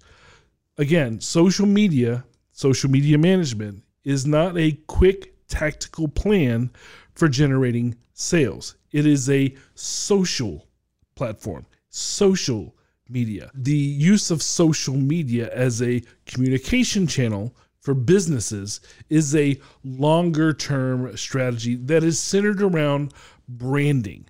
Again, 0.79 1.21
social 1.21 1.67
media, 1.67 2.25
social 2.53 2.91
media 2.91 3.19
management 3.19 3.83
is 4.05 4.27
not 4.27 4.57
a 4.57 4.73
quick 4.87 5.35
tactical 5.49 6.09
plan 6.09 6.71
for 7.15 7.29
generating 7.29 7.97
sales. 8.15 8.77
It 8.93 9.07
is 9.07 9.29
a 9.31 9.55
social 9.75 10.69
platform, 11.15 11.67
social 11.89 12.75
media. 13.09 13.51
The 13.55 13.77
use 13.77 14.31
of 14.31 14.43
social 14.43 14.95
media 14.97 15.51
as 15.53 15.83
a 15.83 16.03
communication 16.27 17.07
channel 17.07 17.55
for 17.81 17.95
businesses 17.95 18.81
is 19.11 19.35
a 19.35 19.61
longer 19.83 20.53
term 20.53 21.17
strategy 21.17 21.75
that 21.75 22.05
is 22.05 22.19
centered 22.19 22.63
around 22.63 23.13
branding. 23.49 24.27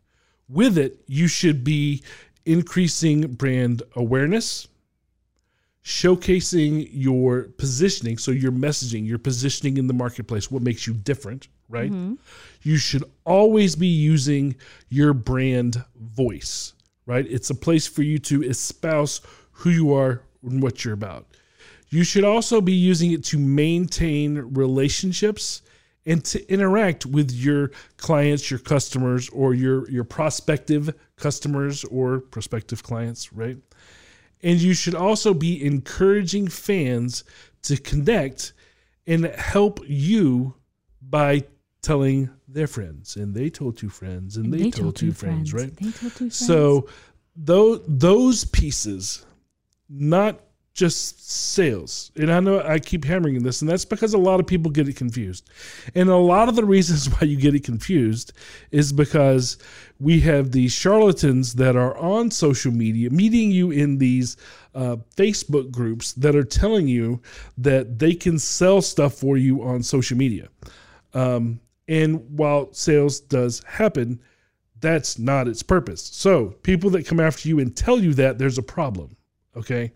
With 0.48 0.78
it, 0.78 1.02
you 1.06 1.28
should 1.28 1.62
be 1.62 2.02
increasing 2.44 3.32
brand 3.34 3.82
awareness, 3.94 4.68
showcasing 5.84 6.88
your 6.92 7.44
positioning, 7.58 8.18
so 8.18 8.30
your 8.30 8.52
messaging, 8.52 9.06
your 9.06 9.18
positioning 9.18 9.76
in 9.76 9.86
the 9.86 9.94
marketplace, 9.94 10.50
what 10.50 10.62
makes 10.62 10.86
you 10.86 10.94
different, 10.94 11.48
right? 11.72 11.90
Mhm. 11.90 12.18
You 12.62 12.76
should 12.76 13.02
always 13.24 13.74
be 13.74 13.88
using 13.88 14.54
your 14.88 15.14
brand 15.14 15.82
voice, 15.98 16.74
right? 17.06 17.26
It's 17.28 17.50
a 17.50 17.54
place 17.54 17.86
for 17.86 18.02
you 18.02 18.18
to 18.20 18.42
espouse 18.44 19.20
who 19.52 19.70
you 19.70 19.92
are 19.94 20.22
and 20.44 20.62
what 20.62 20.84
you're 20.84 20.94
about. 20.94 21.26
You 21.88 22.04
should 22.04 22.24
also 22.24 22.60
be 22.60 22.72
using 22.72 23.10
it 23.12 23.24
to 23.24 23.38
maintain 23.38 24.38
relationships 24.38 25.62
and 26.04 26.24
to 26.24 26.52
interact 26.52 27.06
with 27.06 27.30
your 27.30 27.70
clients, 27.96 28.50
your 28.50 28.58
customers, 28.58 29.28
or 29.30 29.54
your, 29.54 29.88
your 29.90 30.04
prospective 30.04 30.94
customers 31.16 31.84
or 31.84 32.20
prospective 32.20 32.82
clients, 32.82 33.32
right? 33.32 33.56
And 34.42 34.60
you 34.60 34.74
should 34.74 34.94
also 34.96 35.32
be 35.32 35.64
encouraging 35.64 36.48
fans 36.48 37.24
to 37.62 37.76
connect 37.76 38.52
and 39.06 39.24
help 39.26 39.80
you 39.86 40.54
by 41.00 41.44
telling 41.82 42.30
their 42.48 42.66
friends. 42.66 43.16
And 43.16 43.34
they 43.34 43.50
told 43.50 43.76
two 43.76 43.88
friends, 43.88 44.36
and, 44.36 44.52
they, 44.52 44.70
told, 44.70 44.96
two 44.96 45.12
friends, 45.12 45.52
right? 45.52 45.74
They 45.76 45.90
told 45.90 45.94
two 45.94 46.08
friends. 46.10 46.36
So 46.36 46.88
those 47.36 47.80
those 47.86 48.44
pieces, 48.44 49.24
not 49.88 50.40
just 50.74 51.30
sales. 51.30 52.10
And 52.16 52.32
I 52.32 52.40
know 52.40 52.62
I 52.62 52.78
keep 52.78 53.04
hammering 53.04 53.42
this, 53.42 53.60
and 53.60 53.70
that's 53.70 53.84
because 53.84 54.14
a 54.14 54.18
lot 54.18 54.40
of 54.40 54.46
people 54.46 54.70
get 54.70 54.88
it 54.88 54.96
confused. 54.96 55.50
And 55.94 56.08
a 56.08 56.16
lot 56.16 56.48
of 56.48 56.56
the 56.56 56.64
reasons 56.64 57.06
why 57.12 57.26
you 57.26 57.36
get 57.36 57.54
it 57.54 57.64
confused 57.64 58.32
is 58.70 58.92
because 58.92 59.58
we 60.00 60.20
have 60.20 60.50
these 60.50 60.72
charlatans 60.72 61.54
that 61.54 61.76
are 61.76 61.96
on 61.98 62.30
social 62.30 62.72
media 62.72 63.10
meeting 63.10 63.50
you 63.50 63.70
in 63.70 63.98
these 63.98 64.36
uh, 64.74 64.96
Facebook 65.16 65.70
groups 65.70 66.14
that 66.14 66.34
are 66.34 66.44
telling 66.44 66.88
you 66.88 67.20
that 67.58 67.98
they 67.98 68.14
can 68.14 68.38
sell 68.38 68.80
stuff 68.80 69.14
for 69.14 69.36
you 69.36 69.62
on 69.62 69.82
social 69.82 70.16
media. 70.16 70.48
Um, 71.12 71.60
and 71.92 72.38
while 72.38 72.72
sales 72.72 73.20
does 73.20 73.62
happen, 73.64 74.18
that's 74.80 75.18
not 75.18 75.46
its 75.46 75.62
purpose. 75.62 76.02
So 76.02 76.46
people 76.62 76.88
that 76.90 77.06
come 77.06 77.20
after 77.20 77.48
you 77.48 77.60
and 77.60 77.76
tell 77.76 78.00
you 78.00 78.14
that 78.14 78.38
there's 78.38 78.56
a 78.56 78.62
problem, 78.62 79.14
okay? 79.54 79.92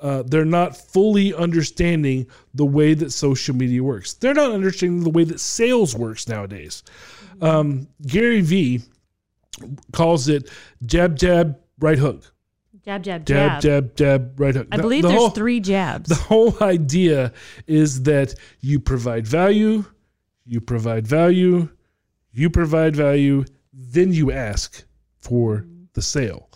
Uh, 0.00 0.24
they're 0.26 0.44
not 0.44 0.76
fully 0.76 1.32
understanding 1.32 2.26
the 2.52 2.66
way 2.66 2.94
that 2.94 3.12
social 3.12 3.54
media 3.54 3.82
works. 3.82 4.14
They're 4.14 4.34
not 4.34 4.50
understanding 4.50 5.04
the 5.04 5.10
way 5.10 5.22
that 5.24 5.38
sales 5.40 5.94
works 5.94 6.26
nowadays. 6.28 6.82
Um, 7.40 7.86
Gary 8.06 8.40
Vee 8.40 8.82
calls 9.92 10.28
it 10.28 10.50
jab, 10.84 11.16
jab, 11.16 11.58
right 11.78 11.98
hook. 11.98 12.24
Jab, 12.84 13.02
jab, 13.02 13.24
Jab, 13.26 13.60
jab. 13.60 13.62
jab, 13.62 13.96
jab, 13.96 14.40
right 14.40 14.54
hook. 14.54 14.68
I 14.70 14.76
believe 14.76 15.02
the 15.02 15.08
there's 15.08 15.18
whole- 15.20 15.30
three 15.30 15.60
jabs. 15.60 16.08
the 16.10 16.14
whole 16.16 16.56
idea 16.60 17.32
is 17.66 18.02
that 18.02 18.34
you 18.60 18.78
provide 18.80 19.26
value, 19.26 19.84
you 20.46 20.60
provide 20.60 21.06
value, 21.06 21.68
you 22.32 22.50
provide 22.50 22.94
value, 22.94 23.44
then 23.72 24.12
you 24.12 24.32
ask 24.32 24.84
for 25.18 25.58
mm-hmm. 25.58 25.84
the 25.94 26.02
sale. 26.02 26.48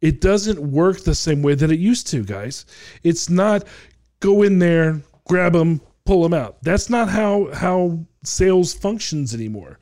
It 0.00 0.20
doesn't 0.20 0.60
work 0.60 1.00
the 1.00 1.14
same 1.14 1.42
way 1.42 1.54
that 1.54 1.70
it 1.70 1.78
used 1.78 2.08
to, 2.08 2.24
guys. 2.24 2.66
It's 3.02 3.30
not 3.30 3.64
go 4.20 4.42
in 4.42 4.58
there, 4.58 5.00
grab 5.26 5.54
them, 5.54 5.80
pull 6.04 6.22
them 6.22 6.34
out. 6.34 6.62
That's 6.62 6.90
not 6.90 7.08
how 7.08 7.50
how 7.54 8.00
sales 8.22 8.74
functions 8.74 9.34
anymore. 9.34 9.78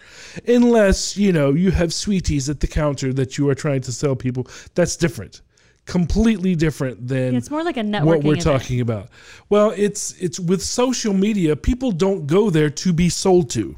Unless, 0.47 1.17
you 1.17 1.33
know, 1.33 1.53
you 1.53 1.71
have 1.71 1.93
sweeties 1.93 2.49
at 2.49 2.61
the 2.61 2.67
counter 2.67 3.13
that 3.13 3.39
you 3.39 3.49
are 3.49 3.55
trying 3.55 3.81
to 3.83 3.93
sell 3.93 4.15
people. 4.15 4.47
That's 4.75 4.97
different. 4.97 5.43
Completely 5.85 6.55
different 6.55 7.09
than 7.09 7.33
Yeah, 7.33 7.39
it's 7.39 7.51
more 7.51 7.65
like 7.65 7.77
a 7.77 7.83
what 7.83 8.23
we're 8.23 8.35
event. 8.35 8.43
talking 8.43 8.81
about. 8.81 9.09
Well, 9.49 9.73
it's 9.77 10.13
it's 10.13 10.39
with 10.39 10.63
social 10.63 11.13
media, 11.13 11.57
people 11.57 11.91
don't 11.91 12.27
go 12.27 12.51
there 12.51 12.71
to 12.71 12.93
be 12.93 13.09
sold 13.09 13.51
to. 13.51 13.77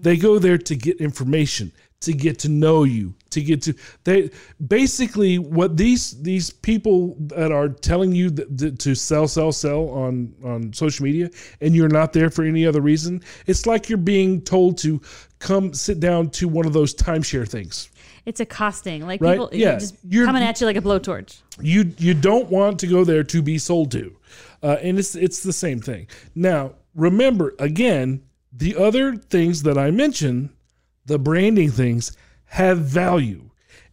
They 0.00 0.16
go 0.16 0.38
there 0.38 0.58
to 0.58 0.76
get 0.76 1.00
information, 1.00 1.72
to 2.02 2.12
get 2.12 2.38
to 2.40 2.48
know 2.48 2.84
you, 2.84 3.14
to 3.30 3.42
get 3.42 3.62
to 3.62 3.74
they 4.04 4.30
basically 4.66 5.38
what 5.38 5.76
these 5.76 6.20
these 6.22 6.50
people 6.50 7.16
that 7.18 7.50
are 7.52 7.68
telling 7.68 8.12
you 8.12 8.30
that, 8.30 8.56
that 8.58 8.78
to 8.80 8.94
sell 8.94 9.26
sell 9.28 9.52
sell 9.52 9.88
on 9.90 10.32
on 10.44 10.72
social 10.72 11.04
media 11.04 11.30
and 11.60 11.74
you're 11.74 11.88
not 11.88 12.12
there 12.12 12.30
for 12.30 12.44
any 12.44 12.64
other 12.64 12.80
reason. 12.80 13.22
It's 13.46 13.66
like 13.66 13.88
you're 13.88 13.98
being 13.98 14.40
told 14.40 14.78
to 14.78 15.00
come 15.40 15.74
sit 15.74 16.00
down 16.00 16.30
to 16.30 16.48
one 16.48 16.66
of 16.66 16.72
those 16.72 16.94
timeshare 16.94 17.48
things. 17.48 17.90
It's 18.26 18.40
accosting. 18.40 19.06
Like 19.06 19.20
Right? 19.20 19.32
people 19.34 19.50
Yeah. 19.52 19.78
just 19.78 19.96
You're- 20.08 20.26
coming 20.26 20.42
at 20.42 20.60
you 20.60 20.66
like 20.66 20.76
a 20.76 20.82
blowtorch. 20.82 21.38
you 21.60 21.92
you 21.98 22.14
don't 22.14 22.48
want 22.50 22.78
to 22.80 22.86
go 22.86 23.04
there 23.04 23.24
to 23.24 23.42
be 23.42 23.58
sold 23.58 23.90
to 23.92 24.16
uh, 24.62 24.76
and 24.82 24.98
it's 24.98 25.14
it's 25.14 25.42
the 25.42 25.52
same 25.52 25.80
thing 25.80 26.06
now 26.34 26.72
remember 26.94 27.54
again 27.58 28.22
the 28.52 28.74
other 28.76 29.14
things 29.16 29.62
that 29.62 29.76
i 29.76 29.90
mentioned 29.90 30.48
the 31.06 31.18
branding 31.18 31.70
things 31.70 32.12
have 32.46 32.78
value 32.78 33.42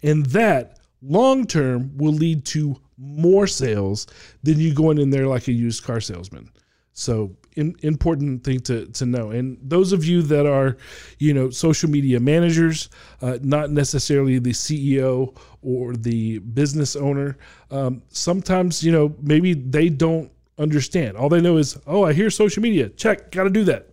and 0.01 0.25
that 0.27 0.79
long 1.01 1.45
term 1.45 1.91
will 1.97 2.13
lead 2.13 2.45
to 2.45 2.75
more 2.97 3.47
sales 3.47 4.07
than 4.43 4.59
you 4.59 4.73
going 4.73 4.97
in 4.97 5.09
there 5.09 5.27
like 5.27 5.47
a 5.47 5.53
used 5.53 5.83
car 5.83 5.99
salesman 5.99 6.49
so 6.93 7.35
in, 7.57 7.75
important 7.81 8.43
thing 8.43 8.59
to, 8.59 8.85
to 8.87 9.05
know 9.05 9.31
and 9.31 9.57
those 9.61 9.91
of 9.91 10.05
you 10.05 10.21
that 10.21 10.45
are 10.45 10.77
you 11.19 11.33
know 11.33 11.49
social 11.49 11.89
media 11.89 12.19
managers 12.19 12.89
uh, 13.21 13.37
not 13.41 13.71
necessarily 13.71 14.39
the 14.39 14.51
ceo 14.51 15.35
or 15.61 15.93
the 15.93 16.39
business 16.39 16.95
owner 16.95 17.37
um, 17.71 18.01
sometimes 18.09 18.83
you 18.83 18.91
know 18.91 19.15
maybe 19.21 19.53
they 19.53 19.89
don't 19.89 20.31
understand 20.57 21.17
all 21.17 21.29
they 21.29 21.41
know 21.41 21.57
is 21.57 21.77
oh 21.87 22.03
i 22.03 22.13
hear 22.13 22.29
social 22.29 22.63
media 22.63 22.89
check 22.89 23.31
got 23.31 23.43
to 23.43 23.49
do 23.49 23.63
that 23.63 23.89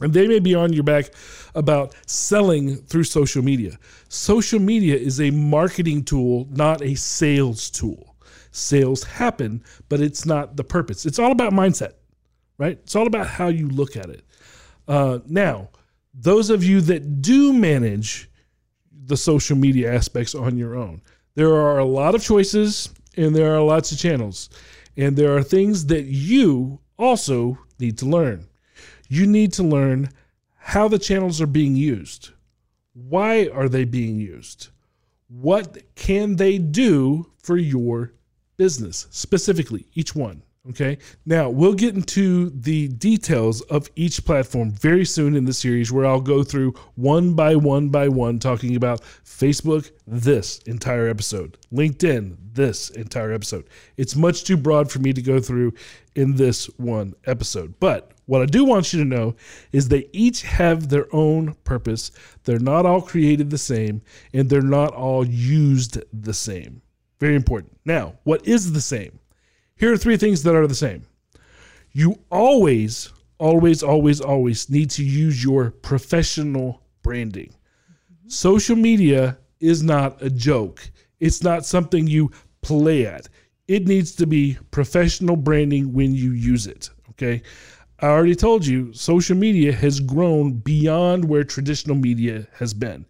and 0.00 0.12
they 0.12 0.26
may 0.26 0.38
be 0.38 0.54
on 0.54 0.72
your 0.72 0.82
back 0.82 1.10
about 1.54 1.94
selling 2.06 2.76
through 2.76 3.04
social 3.04 3.42
media. 3.42 3.78
Social 4.08 4.58
media 4.58 4.96
is 4.96 5.20
a 5.20 5.30
marketing 5.30 6.04
tool, 6.04 6.48
not 6.50 6.82
a 6.82 6.94
sales 6.94 7.70
tool. 7.70 8.16
Sales 8.50 9.04
happen, 9.04 9.62
but 9.88 10.00
it's 10.00 10.26
not 10.26 10.56
the 10.56 10.64
purpose. 10.64 11.06
It's 11.06 11.18
all 11.18 11.32
about 11.32 11.52
mindset, 11.52 11.92
right? 12.62 12.78
It's 12.84 12.94
all 12.94 13.08
about 13.08 13.26
how 13.26 13.48
you 13.48 13.68
look 13.68 13.96
at 13.96 14.08
it. 14.08 14.24
Uh, 14.86 15.18
now, 15.26 15.70
those 16.14 16.48
of 16.48 16.62
you 16.62 16.80
that 16.82 17.20
do 17.20 17.52
manage 17.52 18.30
the 19.06 19.16
social 19.16 19.56
media 19.56 19.92
aspects 19.92 20.32
on 20.32 20.56
your 20.56 20.76
own, 20.76 21.02
there 21.34 21.52
are 21.52 21.78
a 21.78 21.84
lot 21.84 22.14
of 22.14 22.22
choices 22.22 22.88
and 23.16 23.34
there 23.34 23.52
are 23.52 23.60
lots 23.60 23.90
of 23.90 23.98
channels. 23.98 24.48
And 24.96 25.16
there 25.16 25.36
are 25.36 25.42
things 25.42 25.86
that 25.86 26.04
you 26.04 26.78
also 26.98 27.58
need 27.80 27.98
to 27.98 28.06
learn. 28.06 28.46
You 29.08 29.26
need 29.26 29.52
to 29.54 29.64
learn 29.64 30.10
how 30.56 30.86
the 30.86 31.00
channels 31.00 31.40
are 31.40 31.46
being 31.48 31.74
used. 31.74 32.30
Why 32.92 33.48
are 33.48 33.68
they 33.68 33.84
being 33.84 34.20
used? 34.20 34.68
What 35.26 35.78
can 35.96 36.36
they 36.36 36.58
do 36.58 37.32
for 37.38 37.56
your 37.56 38.12
business, 38.56 39.08
specifically, 39.10 39.86
each 39.94 40.14
one? 40.14 40.42
Okay. 40.68 40.98
Now, 41.26 41.50
we'll 41.50 41.74
get 41.74 41.96
into 41.96 42.50
the 42.50 42.86
details 42.86 43.62
of 43.62 43.90
each 43.96 44.24
platform 44.24 44.70
very 44.70 45.04
soon 45.04 45.34
in 45.34 45.44
the 45.44 45.52
series 45.52 45.90
where 45.90 46.06
I'll 46.06 46.20
go 46.20 46.44
through 46.44 46.74
one 46.94 47.34
by 47.34 47.56
one 47.56 47.88
by 47.88 48.06
one, 48.06 48.38
talking 48.38 48.76
about 48.76 49.02
Facebook, 49.24 49.90
this 50.06 50.58
entire 50.58 51.08
episode, 51.08 51.58
LinkedIn, 51.72 52.36
this 52.52 52.90
entire 52.90 53.32
episode. 53.32 53.68
It's 53.96 54.14
much 54.14 54.44
too 54.44 54.56
broad 54.56 54.88
for 54.88 55.00
me 55.00 55.12
to 55.12 55.20
go 55.20 55.40
through 55.40 55.72
in 56.14 56.36
this 56.36 56.66
one 56.78 57.14
episode. 57.24 57.74
But 57.80 58.12
what 58.26 58.42
I 58.42 58.46
do 58.46 58.64
want 58.64 58.92
you 58.92 59.00
to 59.00 59.04
know 59.04 59.34
is 59.72 59.88
they 59.88 60.08
each 60.12 60.42
have 60.42 60.88
their 60.88 61.12
own 61.12 61.54
purpose. 61.64 62.12
They're 62.44 62.60
not 62.60 62.86
all 62.86 63.02
created 63.02 63.50
the 63.50 63.58
same, 63.58 64.00
and 64.32 64.48
they're 64.48 64.62
not 64.62 64.94
all 64.94 65.26
used 65.26 65.98
the 66.12 66.34
same. 66.34 66.82
Very 67.18 67.34
important. 67.34 67.76
Now, 67.84 68.14
what 68.22 68.46
is 68.46 68.72
the 68.72 68.80
same? 68.80 69.18
Here 69.82 69.92
are 69.92 69.96
three 69.96 70.16
things 70.16 70.44
that 70.44 70.54
are 70.54 70.68
the 70.68 70.76
same. 70.76 71.02
You 71.90 72.20
always, 72.30 73.12
always, 73.38 73.82
always, 73.82 74.20
always 74.20 74.70
need 74.70 74.90
to 74.90 75.04
use 75.04 75.42
your 75.42 75.72
professional 75.72 76.84
branding. 77.02 77.52
Social 78.28 78.76
media 78.76 79.38
is 79.58 79.82
not 79.82 80.22
a 80.22 80.30
joke, 80.30 80.88
it's 81.18 81.42
not 81.42 81.66
something 81.66 82.06
you 82.06 82.30
play 82.60 83.06
at. 83.06 83.28
It 83.66 83.88
needs 83.88 84.14
to 84.14 84.26
be 84.28 84.56
professional 84.70 85.34
branding 85.34 85.92
when 85.92 86.14
you 86.14 86.30
use 86.30 86.68
it. 86.68 86.88
Okay. 87.10 87.42
I 87.98 88.06
already 88.06 88.36
told 88.36 88.64
you, 88.64 88.92
social 88.92 89.36
media 89.36 89.72
has 89.72 89.98
grown 89.98 90.52
beyond 90.52 91.24
where 91.24 91.42
traditional 91.42 91.96
media 91.96 92.46
has 92.54 92.72
been. 92.72 93.04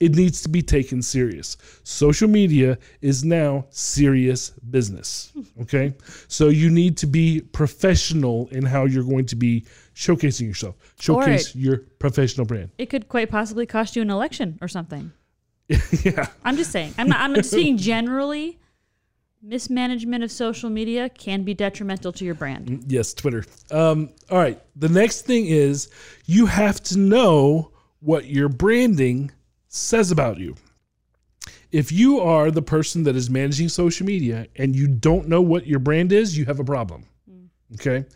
It 0.00 0.14
needs 0.14 0.42
to 0.42 0.48
be 0.48 0.62
taken 0.62 1.02
serious. 1.02 1.56
Social 1.82 2.28
media 2.28 2.78
is 3.00 3.24
now 3.24 3.66
serious 3.70 4.50
business. 4.50 5.32
Okay. 5.62 5.92
So 6.28 6.48
you 6.48 6.70
need 6.70 6.96
to 6.98 7.06
be 7.06 7.40
professional 7.40 8.48
in 8.52 8.64
how 8.64 8.84
you're 8.84 9.02
going 9.04 9.26
to 9.26 9.36
be 9.36 9.64
showcasing 9.94 10.46
yourself, 10.46 10.76
showcase 11.00 11.48
it- 11.48 11.56
your 11.56 11.78
professional 11.98 12.46
brand. 12.46 12.70
It 12.78 12.86
could 12.90 13.08
quite 13.08 13.28
possibly 13.30 13.66
cost 13.66 13.96
you 13.96 14.02
an 14.02 14.10
election 14.10 14.58
or 14.62 14.68
something. 14.68 15.12
yeah. 16.04 16.26
I'm 16.44 16.56
just 16.56 16.70
saying. 16.70 16.94
I'm 16.96 17.08
not. 17.08 17.20
I'm 17.20 17.32
not 17.32 17.44
speaking 17.44 17.76
generally. 17.76 18.58
Mismanagement 19.42 20.24
of 20.24 20.32
social 20.32 20.70
media 20.70 21.08
can 21.08 21.42
be 21.44 21.54
detrimental 21.54 22.12
to 22.12 22.24
your 22.24 22.34
brand. 22.34 22.84
Yes, 22.88 23.14
Twitter. 23.14 23.44
Um, 23.70 24.10
all 24.30 24.38
right. 24.38 24.60
The 24.76 24.88
next 24.88 25.22
thing 25.22 25.46
is 25.46 25.90
you 26.24 26.46
have 26.46 26.82
to 26.84 26.98
know 26.98 27.70
what 28.00 28.26
your 28.26 28.48
branding 28.48 29.30
says 29.68 30.10
about 30.10 30.38
you. 30.38 30.56
If 31.70 31.92
you 31.92 32.20
are 32.20 32.50
the 32.50 32.62
person 32.62 33.02
that 33.04 33.16
is 33.16 33.28
managing 33.28 33.68
social 33.68 34.06
media 34.06 34.46
and 34.56 34.74
you 34.74 34.88
don't 34.88 35.28
know 35.28 35.42
what 35.42 35.66
your 35.66 35.78
brand 35.78 36.12
is, 36.12 36.36
you 36.36 36.46
have 36.46 36.60
a 36.60 36.64
problem. 36.64 37.06
Okay? 37.74 38.06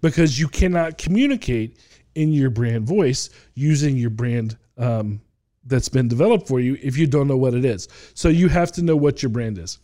Because 0.00 0.38
you 0.38 0.48
cannot 0.48 0.96
communicate 0.98 1.78
in 2.14 2.32
your 2.32 2.50
brand 2.50 2.86
voice 2.86 3.30
using 3.54 3.96
your 3.96 4.10
brand 4.10 4.56
um, 4.78 5.20
that's 5.64 5.88
been 5.88 6.08
developed 6.08 6.46
for 6.48 6.60
you 6.60 6.78
if 6.82 6.96
you 6.96 7.06
don't 7.06 7.28
know 7.28 7.36
what 7.36 7.54
it 7.54 7.64
is. 7.64 7.88
So 8.14 8.28
you 8.28 8.48
have 8.48 8.72
to 8.72 8.82
know 8.82 8.96
what 8.96 9.22
your 9.22 9.30
brand 9.30 9.58
is. 9.58 9.78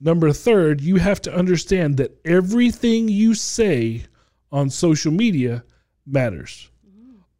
Number 0.00 0.32
third, 0.32 0.80
you 0.80 0.96
have 0.96 1.22
to 1.22 1.34
understand 1.34 1.96
that 1.98 2.18
everything 2.24 3.08
you 3.08 3.34
say 3.34 4.04
on 4.50 4.68
social 4.68 5.12
media 5.12 5.64
matters. 6.06 6.68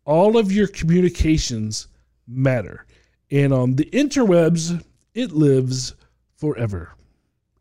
All 0.05 0.37
of 0.37 0.53
your 0.53 0.68
communications 0.68 1.89
matter. 2.28 2.87
And 3.33 3.53
on 3.53 3.74
the 3.74 3.87
interwebs, 3.87 4.85
it 5.14 5.33
lives 5.33 5.95
forever. 6.37 6.95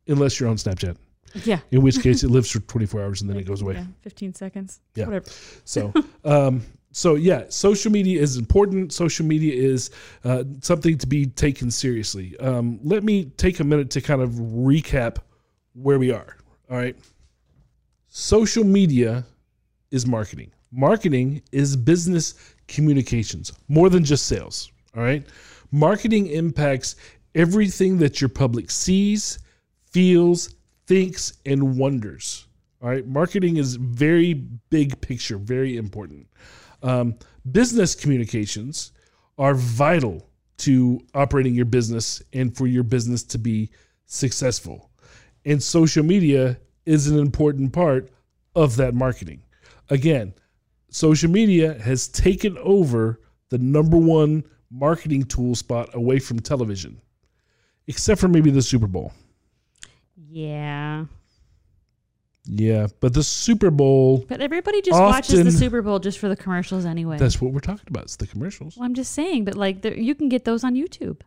Unless 0.08 0.40
you're 0.40 0.50
on 0.50 0.58
Snapchat. 0.58 0.98
Yeah. 1.46 1.60
In 1.72 1.82
which 1.82 2.02
case 2.02 2.24
it 2.24 2.30
lives 2.32 2.52
for 2.52 2.60
24 2.60 3.02
hours 3.02 3.22
and 3.22 3.30
then 3.30 3.38
it 3.38 3.44
goes 3.44 3.62
away. 3.62 3.76
Yeah, 3.76 3.86
15 4.02 4.34
seconds. 4.34 4.82
Yeah. 4.96 5.06
Whatever. 5.06 5.30
So, 5.64 5.94
um, 6.26 6.62
so 6.92 7.16
yeah, 7.16 7.46
social 7.48 7.90
media 7.90 8.22
is 8.22 8.36
important. 8.36 8.92
Social 8.92 9.26
media 9.26 9.54
is 9.54 9.92
uh, 10.26 10.44
something 10.62 10.98
to 10.98 11.08
be 11.08 11.28
taken 11.28 11.72
seriously. 11.72 12.38
Um, 12.40 12.80
let 12.84 13.04
me 13.04 13.26
take 13.38 13.62
a 13.62 13.64
minute 13.64 13.90
to 13.92 14.02
kind 14.02 14.22
of 14.22 14.32
recap 14.32 15.18
where 15.74 16.00
we 16.00 16.12
are. 16.12 16.36
All 16.70 16.78
right. 16.78 16.98
Social 18.10 18.66
media 18.66 19.26
is 19.92 20.06
marketing. 20.06 20.52
Marketing 20.74 21.42
is 21.54 21.78
business 21.78 22.56
communications, 22.68 23.54
more 23.70 23.90
than 23.90 24.04
just 24.04 24.26
sales. 24.26 24.72
All 24.96 25.04
right. 25.04 25.26
Marketing 25.72 26.28
impacts 26.28 26.96
everything 27.34 27.98
that 28.00 28.20
your 28.20 28.30
public 28.30 28.70
sees, 28.70 29.40
feels, 29.86 30.56
thinks, 30.86 31.34
and 31.46 31.78
wonders. 31.78 32.48
All 32.82 32.90
right. 32.90 33.08
Marketing 33.08 33.58
is 33.58 33.76
very 33.76 34.34
big 34.34 35.00
picture, 35.02 35.38
very 35.38 35.78
important. 35.78 36.28
Um, 36.84 37.16
business 37.52 37.96
communications 37.96 38.92
are 39.38 39.54
vital 39.54 40.28
to 40.58 41.00
operating 41.14 41.56
your 41.56 41.66
business 41.66 42.22
and 42.34 42.56
for 42.56 42.68
your 42.68 42.84
business 42.84 43.24
to 43.24 43.38
be 43.38 43.70
successful. 44.06 44.92
And 45.46 45.62
social 45.62 46.04
media 46.04 46.60
is 46.86 47.08
an 47.08 47.20
important 47.20 47.74
part 47.74 48.10
of 48.56 48.76
that 48.76 48.94
marketing. 48.94 49.42
Again, 49.90 50.34
social 50.90 51.30
media 51.30 51.80
has 51.80 52.08
taken 52.08 52.58
over 52.60 53.20
the 53.50 53.58
number 53.58 53.98
one 53.98 54.44
marketing 54.72 55.24
tool 55.24 55.56
spot 55.56 55.90
away 55.94 56.20
from 56.20 56.40
television, 56.40 57.00
except 57.88 58.22
for 58.22 58.28
maybe 58.28 58.52
the 58.52 58.62
Super 58.62 58.88
Bowl. 58.88 59.12
Yeah. 60.30 61.06
Yeah, 62.46 62.88
but 63.00 63.14
the 63.14 63.24
Super 63.24 63.70
Bowl. 63.70 64.26
But 64.28 64.42
everybody 64.42 64.82
just 64.82 65.00
watches 65.00 65.44
the 65.44 65.52
Super 65.52 65.82
Bowl 65.82 66.00
just 66.00 66.18
for 66.18 66.28
the 66.28 66.36
commercials 66.36 66.86
anyway. 66.86 67.18
That's 67.18 67.40
what 67.40 67.54
we're 67.54 67.60
talking 67.60 67.86
about. 67.88 68.04
It's 68.04 68.16
the 68.16 68.28
commercials. 68.28 68.78
well, 68.78 68.86
I'm 68.86 68.96
just 68.96 69.12
saying, 69.12 69.46
but 69.46 69.56
like, 69.56 69.86
you 69.86 70.16
can 70.16 70.28
get 70.28 70.46
those 70.46 70.64
on 70.64 70.76
YouTube. 70.76 71.22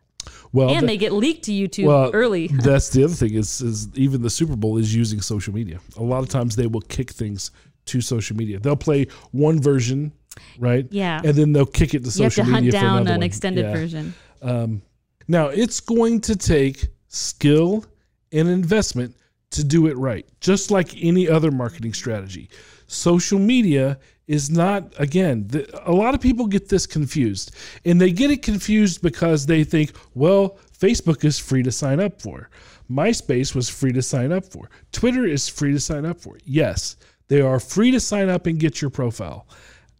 Well, 0.51 0.69
and 0.69 0.81
that- 0.81 0.87
they 0.87 0.97
get 0.97 1.13
leaked 1.13 1.45
to 1.45 1.51
YouTube 1.51 1.85
well, 1.85 2.11
early. 2.13 2.47
that's 2.51 2.89
the 2.89 3.03
other 3.03 3.13
thing 3.13 3.35
is, 3.35 3.61
is 3.61 3.87
even 3.95 4.21
the 4.21 4.29
Super 4.29 4.55
Bowl 4.55 4.77
is 4.77 4.93
using 4.93 5.21
social 5.21 5.53
media. 5.53 5.79
A 5.97 6.03
lot 6.03 6.21
of 6.23 6.29
times 6.29 6.55
they 6.55 6.67
will 6.67 6.81
kick 6.81 7.11
things 7.11 7.51
to 7.85 8.01
social 8.01 8.35
media. 8.35 8.59
They'll 8.59 8.75
play 8.75 9.07
one 9.31 9.61
version, 9.61 10.11
right? 10.59 10.87
Yeah. 10.91 11.21
and 11.23 11.33
then 11.35 11.53
they'll 11.53 11.65
kick 11.65 11.93
it 11.93 12.03
to 12.05 12.17
You 12.17 12.23
have 12.25 12.35
to 12.35 12.43
hunt 12.43 12.71
down 12.71 13.07
an 13.07 13.13
one. 13.15 13.23
extended 13.23 13.65
Yeah. 13.65 13.73
version. 13.73 14.13
Um, 14.41 14.81
now 15.27 15.47
it's 15.47 15.79
going 15.79 16.21
to 16.21 16.35
take 16.35 16.87
skill 17.07 17.85
and 18.31 18.47
investment 18.47 19.15
to 19.51 19.63
do 19.63 19.87
it 19.87 19.97
right, 19.97 20.25
just 20.41 20.71
like 20.71 20.89
any 21.01 21.29
other 21.29 21.51
marketing 21.51 21.93
strategy. 21.93 22.49
Social 22.87 23.39
media 23.39 23.97
is 24.27 24.49
not 24.49 24.91
again 24.99 25.47
the, 25.49 25.67
a 25.87 25.91
lot 25.91 26.15
of 26.15 26.19
people 26.19 26.47
get 26.47 26.67
this 26.67 26.87
confused 26.87 27.55
and 27.85 28.01
they 28.01 28.11
get 28.11 28.31
it 28.31 28.41
confused 28.41 28.99
because 29.03 29.45
they 29.45 29.63
think 29.63 29.91
well 30.15 30.57
facebook 30.75 31.23
is 31.23 31.37
free 31.37 31.61
to 31.61 31.71
sign 31.71 31.99
up 31.99 32.19
for 32.19 32.49
myspace 32.89 33.53
was 33.53 33.69
free 33.69 33.91
to 33.91 34.01
sign 34.01 34.31
up 34.31 34.43
for 34.43 34.67
twitter 34.91 35.25
is 35.25 35.47
free 35.47 35.71
to 35.71 35.79
sign 35.79 36.07
up 36.07 36.19
for 36.19 36.39
yes 36.43 36.95
they 37.27 37.39
are 37.39 37.59
free 37.59 37.91
to 37.91 37.99
sign 37.99 38.27
up 38.27 38.47
and 38.47 38.59
get 38.59 38.81
your 38.81 38.89
profile 38.89 39.47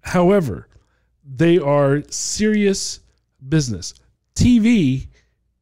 however 0.06 0.68
they 1.28 1.58
are 1.58 2.04
serious 2.10 3.00
business. 3.50 3.94
Tv 4.36 5.08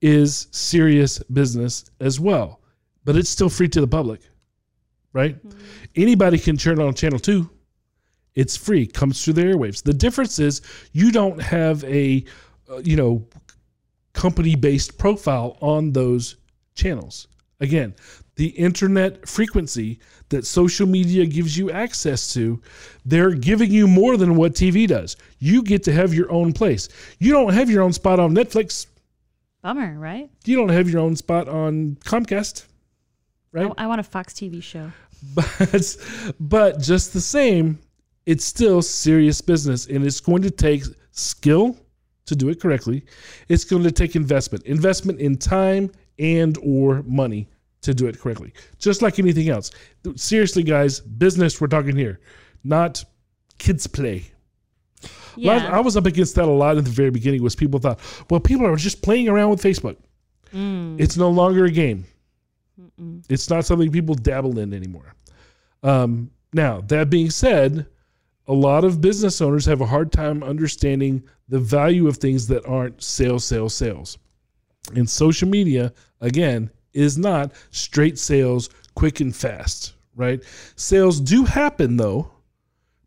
is 0.01 0.47
serious 0.51 1.19
business 1.19 1.85
as 1.99 2.19
well 2.19 2.59
but 3.05 3.15
it's 3.15 3.29
still 3.29 3.49
free 3.49 3.69
to 3.69 3.81
the 3.81 3.87
public 3.87 4.21
right? 5.13 5.37
Anybody 5.95 6.37
can 6.37 6.57
turn 6.57 6.79
on 6.79 6.93
channel 6.93 7.19
2 7.19 7.49
it's 8.35 8.57
free 8.57 8.87
comes 8.87 9.23
through 9.23 9.33
the 9.33 9.43
airwaves. 9.43 9.83
The 9.83 9.93
difference 9.93 10.39
is 10.39 10.61
you 10.91 11.11
don't 11.11 11.41
have 11.41 11.83
a 11.85 12.23
uh, 12.69 12.77
you 12.77 12.95
know 12.95 13.25
company 14.13 14.55
based 14.55 14.97
profile 14.97 15.57
on 15.61 15.91
those 15.91 16.37
channels 16.75 17.27
again 17.59 17.93
the 18.35 18.47
internet 18.47 19.27
frequency 19.27 19.99
that 20.29 20.45
social 20.45 20.87
media 20.87 21.25
gives 21.25 21.57
you 21.57 21.69
access 21.71 22.33
to 22.33 22.59
they're 23.05 23.33
giving 23.33 23.71
you 23.71 23.87
more 23.87 24.17
than 24.17 24.35
what 24.35 24.53
tv 24.53 24.87
does. 24.87 25.15
You 25.39 25.61
get 25.63 25.83
to 25.83 25.91
have 25.91 26.13
your 26.13 26.31
own 26.31 26.53
place. 26.53 26.89
You 27.19 27.31
don't 27.31 27.53
have 27.53 27.69
your 27.69 27.83
own 27.83 27.93
spot 27.93 28.19
on 28.19 28.33
netflix. 28.33 28.87
Bummer, 29.61 29.97
right? 29.97 30.29
you 30.45 30.57
don't 30.57 30.69
have 30.69 30.89
your 30.89 31.01
own 31.01 31.15
spot 31.15 31.47
on 31.47 31.97
comcast 32.03 32.65
right? 33.53 33.71
I, 33.77 33.85
I 33.85 33.87
want 33.87 34.01
a 34.01 34.03
Fox 34.03 34.33
TV 34.33 34.61
show. 34.61 34.91
but 35.33 35.95
but 36.39 36.81
just 36.81 37.13
the 37.13 37.21
same 37.21 37.79
it's 38.25 38.43
still 38.43 38.81
serious 38.81 39.39
business 39.39 39.87
and 39.87 40.05
it's 40.05 40.19
going 40.19 40.41
to 40.41 40.51
take 40.51 40.83
skill 41.11 41.77
to 42.25 42.35
do 42.35 42.49
it 42.49 42.59
correctly. 42.59 43.03
It's 43.49 43.63
going 43.63 43.83
to 43.83 43.91
take 43.91 44.15
investment. 44.15 44.65
Investment 44.65 45.19
in 45.19 45.37
time 45.37 45.91
and 46.19 46.57
or 46.61 47.03
money 47.03 47.49
to 47.81 47.93
do 47.93 48.07
it 48.07 48.19
correctly. 48.19 48.53
Just 48.77 49.01
like 49.01 49.19
anything 49.19 49.49
else. 49.49 49.71
Seriously, 50.15 50.63
guys, 50.63 50.99
business 50.99 51.59
we're 51.59 51.67
talking 51.67 51.95
here, 51.95 52.19
not 52.63 53.03
kids 53.57 53.87
play. 53.87 54.25
Yeah. 55.35 55.69
I 55.71 55.79
was 55.79 55.97
up 55.97 56.05
against 56.05 56.35
that 56.35 56.45
a 56.45 56.51
lot 56.51 56.77
in 56.77 56.83
the 56.83 56.89
very 56.89 57.09
beginning. 57.09 57.41
Was 57.43 57.55
people 57.55 57.79
thought, 57.79 57.99
well, 58.29 58.39
people 58.39 58.65
are 58.67 58.75
just 58.75 59.01
playing 59.01 59.27
around 59.27 59.49
with 59.49 59.61
Facebook. 59.61 59.97
Mm. 60.53 60.99
It's 60.99 61.17
no 61.17 61.29
longer 61.29 61.65
a 61.65 61.71
game. 61.71 62.05
It's 63.29 63.49
not 63.49 63.65
something 63.65 63.91
people 63.91 64.15
dabble 64.15 64.59
in 64.59 64.73
anymore. 64.73 65.13
Um, 65.81 66.31
now, 66.53 66.81
that 66.81 67.09
being 67.09 67.31
said, 67.31 67.87
a 68.47 68.53
lot 68.53 68.83
of 68.83 69.01
business 69.01 69.41
owners 69.41 69.65
have 69.65 69.81
a 69.81 69.85
hard 69.85 70.11
time 70.11 70.43
understanding 70.43 71.23
the 71.49 71.59
value 71.59 72.07
of 72.07 72.17
things 72.17 72.47
that 72.47 72.65
aren't 72.65 73.01
sales, 73.01 73.43
sales, 73.43 73.73
sales. 73.73 74.17
And 74.95 75.09
social 75.09 75.47
media, 75.47 75.93
again, 76.21 76.69
is 76.93 77.17
not 77.17 77.51
straight 77.71 78.19
sales, 78.19 78.69
quick 78.95 79.19
and 79.19 79.35
fast, 79.35 79.93
right? 80.15 80.43
Sales 80.75 81.19
do 81.19 81.45
happen 81.45 81.97
though, 81.97 82.29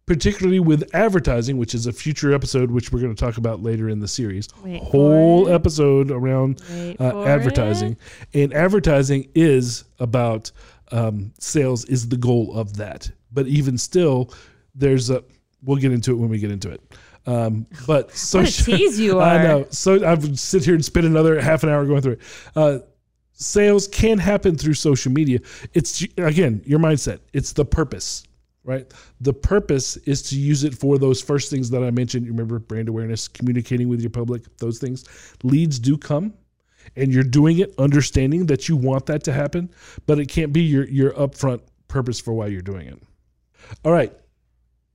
particularly 0.06 0.60
with 0.60 0.88
advertising, 0.94 1.58
which 1.58 1.74
is 1.74 1.86
a 1.86 1.92
future 1.92 2.32
episode, 2.32 2.70
which 2.70 2.92
we're 2.92 3.00
going 3.00 3.14
to 3.14 3.20
talk 3.24 3.36
about 3.36 3.62
later 3.62 3.88
in 3.88 4.00
the 4.00 4.08
series. 4.08 4.48
Wait 4.64 4.82
Whole 4.82 5.48
episode 5.48 6.10
around 6.10 6.62
uh, 6.98 7.24
advertising, 7.24 7.96
and 8.32 8.52
advertising 8.54 9.28
is 9.34 9.84
about 9.98 10.50
um, 10.92 11.32
sales 11.38 11.84
is 11.86 12.08
the 12.08 12.16
goal 12.16 12.56
of 12.56 12.76
that. 12.76 13.10
But 13.32 13.46
even 13.46 13.76
still, 13.78 14.32
there's 14.74 15.10
a. 15.10 15.22
We'll 15.62 15.78
get 15.78 15.90
into 15.90 16.12
it 16.12 16.14
when 16.14 16.28
we 16.28 16.38
get 16.38 16.52
into 16.52 16.70
it. 16.70 16.80
Um, 17.26 17.66
but 17.86 18.12
social, 18.12 18.76
tease 18.76 19.00
you 19.00 19.18
are. 19.20 19.22
I 19.22 19.42
know. 19.42 19.66
So 19.70 20.04
I 20.04 20.14
would 20.14 20.38
sit 20.38 20.64
here 20.64 20.74
and 20.74 20.84
spend 20.84 21.06
another 21.06 21.40
half 21.40 21.64
an 21.64 21.68
hour 21.68 21.84
going 21.84 22.00
through 22.00 22.12
it. 22.12 22.20
Uh, 22.54 22.78
sales 23.32 23.88
can 23.88 24.18
happen 24.18 24.56
through 24.56 24.74
social 24.74 25.12
media. 25.12 25.40
It's 25.74 26.02
again 26.16 26.62
your 26.64 26.78
mindset. 26.78 27.20
It's 27.32 27.52
the 27.52 27.64
purpose, 27.64 28.24
right? 28.64 28.92
The 29.20 29.32
purpose 29.32 29.96
is 29.98 30.22
to 30.30 30.38
use 30.38 30.62
it 30.62 30.74
for 30.74 30.98
those 30.98 31.20
first 31.20 31.50
things 31.50 31.68
that 31.70 31.82
I 31.82 31.90
mentioned. 31.90 32.26
You 32.26 32.32
remember 32.32 32.60
brand 32.60 32.88
awareness, 32.88 33.26
communicating 33.26 33.88
with 33.88 34.00
your 34.00 34.10
public, 34.10 34.44
those 34.58 34.78
things. 34.78 35.04
Leads 35.42 35.80
do 35.80 35.98
come, 35.98 36.32
and 36.94 37.12
you're 37.12 37.24
doing 37.24 37.58
it 37.58 37.74
understanding 37.78 38.46
that 38.46 38.68
you 38.68 38.76
want 38.76 39.06
that 39.06 39.24
to 39.24 39.32
happen, 39.32 39.68
but 40.06 40.20
it 40.20 40.26
can't 40.26 40.52
be 40.52 40.62
your 40.62 40.88
your 40.88 41.10
upfront 41.12 41.60
purpose 41.88 42.20
for 42.20 42.32
why 42.34 42.46
you're 42.46 42.62
doing 42.62 42.86
it. 42.86 43.02
All 43.84 43.92
right. 43.92 44.12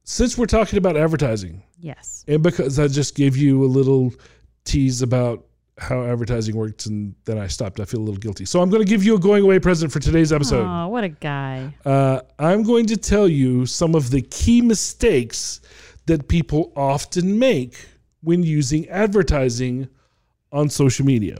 Since 0.03 0.37
we're 0.37 0.45
talking 0.47 0.77
about 0.77 0.97
advertising, 0.97 1.63
Yes. 1.79 2.25
and 2.27 2.41
because 2.43 2.79
I 2.79 2.87
just 2.87 3.15
gave 3.15 3.37
you 3.37 3.63
a 3.63 3.67
little 3.67 4.13
tease 4.65 5.01
about 5.01 5.45
how 5.77 6.03
advertising 6.03 6.55
works 6.55 6.85
and 6.85 7.15
then 7.25 7.37
I 7.37 7.47
stopped, 7.47 7.79
I 7.79 7.85
feel 7.85 7.99
a 7.99 8.03
little 8.03 8.19
guilty. 8.19 8.45
So 8.45 8.61
I'm 8.61 8.69
going 8.69 8.83
to 8.83 8.87
give 8.89 9.03
you 9.03 9.15
a 9.15 9.19
going 9.19 9.43
away 9.43 9.57
present 9.59 9.91
for 9.91 9.99
today's 9.99 10.31
episode. 10.31 10.65
Oh, 10.67 10.87
what 10.89 11.03
a 11.03 11.09
guy. 11.09 11.73
Uh, 11.85 12.21
I'm 12.37 12.63
going 12.63 12.85
to 12.87 12.97
tell 12.97 13.27
you 13.27 13.65
some 13.65 13.95
of 13.95 14.11
the 14.11 14.21
key 14.21 14.61
mistakes 14.61 15.61
that 16.07 16.27
people 16.27 16.71
often 16.75 17.39
make 17.39 17.75
when 18.21 18.43
using 18.43 18.87
advertising 18.89 19.87
on 20.51 20.69
social 20.69 21.05
media. 21.05 21.37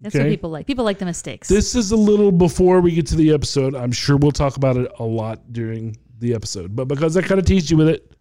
That's 0.00 0.14
what 0.14 0.28
people 0.28 0.50
like. 0.50 0.66
People 0.66 0.84
like 0.84 0.98
the 0.98 1.06
mistakes. 1.06 1.48
This 1.48 1.74
is 1.74 1.90
a 1.90 1.96
little 1.96 2.30
before 2.30 2.80
we 2.80 2.92
get 2.92 3.06
to 3.08 3.16
the 3.16 3.32
episode. 3.32 3.74
I'm 3.74 3.92
sure 3.92 4.16
we'll 4.16 4.32
talk 4.32 4.56
about 4.56 4.76
it 4.76 4.90
a 4.98 5.04
lot 5.04 5.52
during 5.52 5.96
the 6.18 6.34
episode. 6.34 6.76
But 6.76 6.86
because 6.86 7.16
I 7.16 7.22
kind 7.22 7.38
of 7.40 7.46
teased 7.46 7.70
you 7.70 7.76
with 7.76 7.88
it 7.88 8.12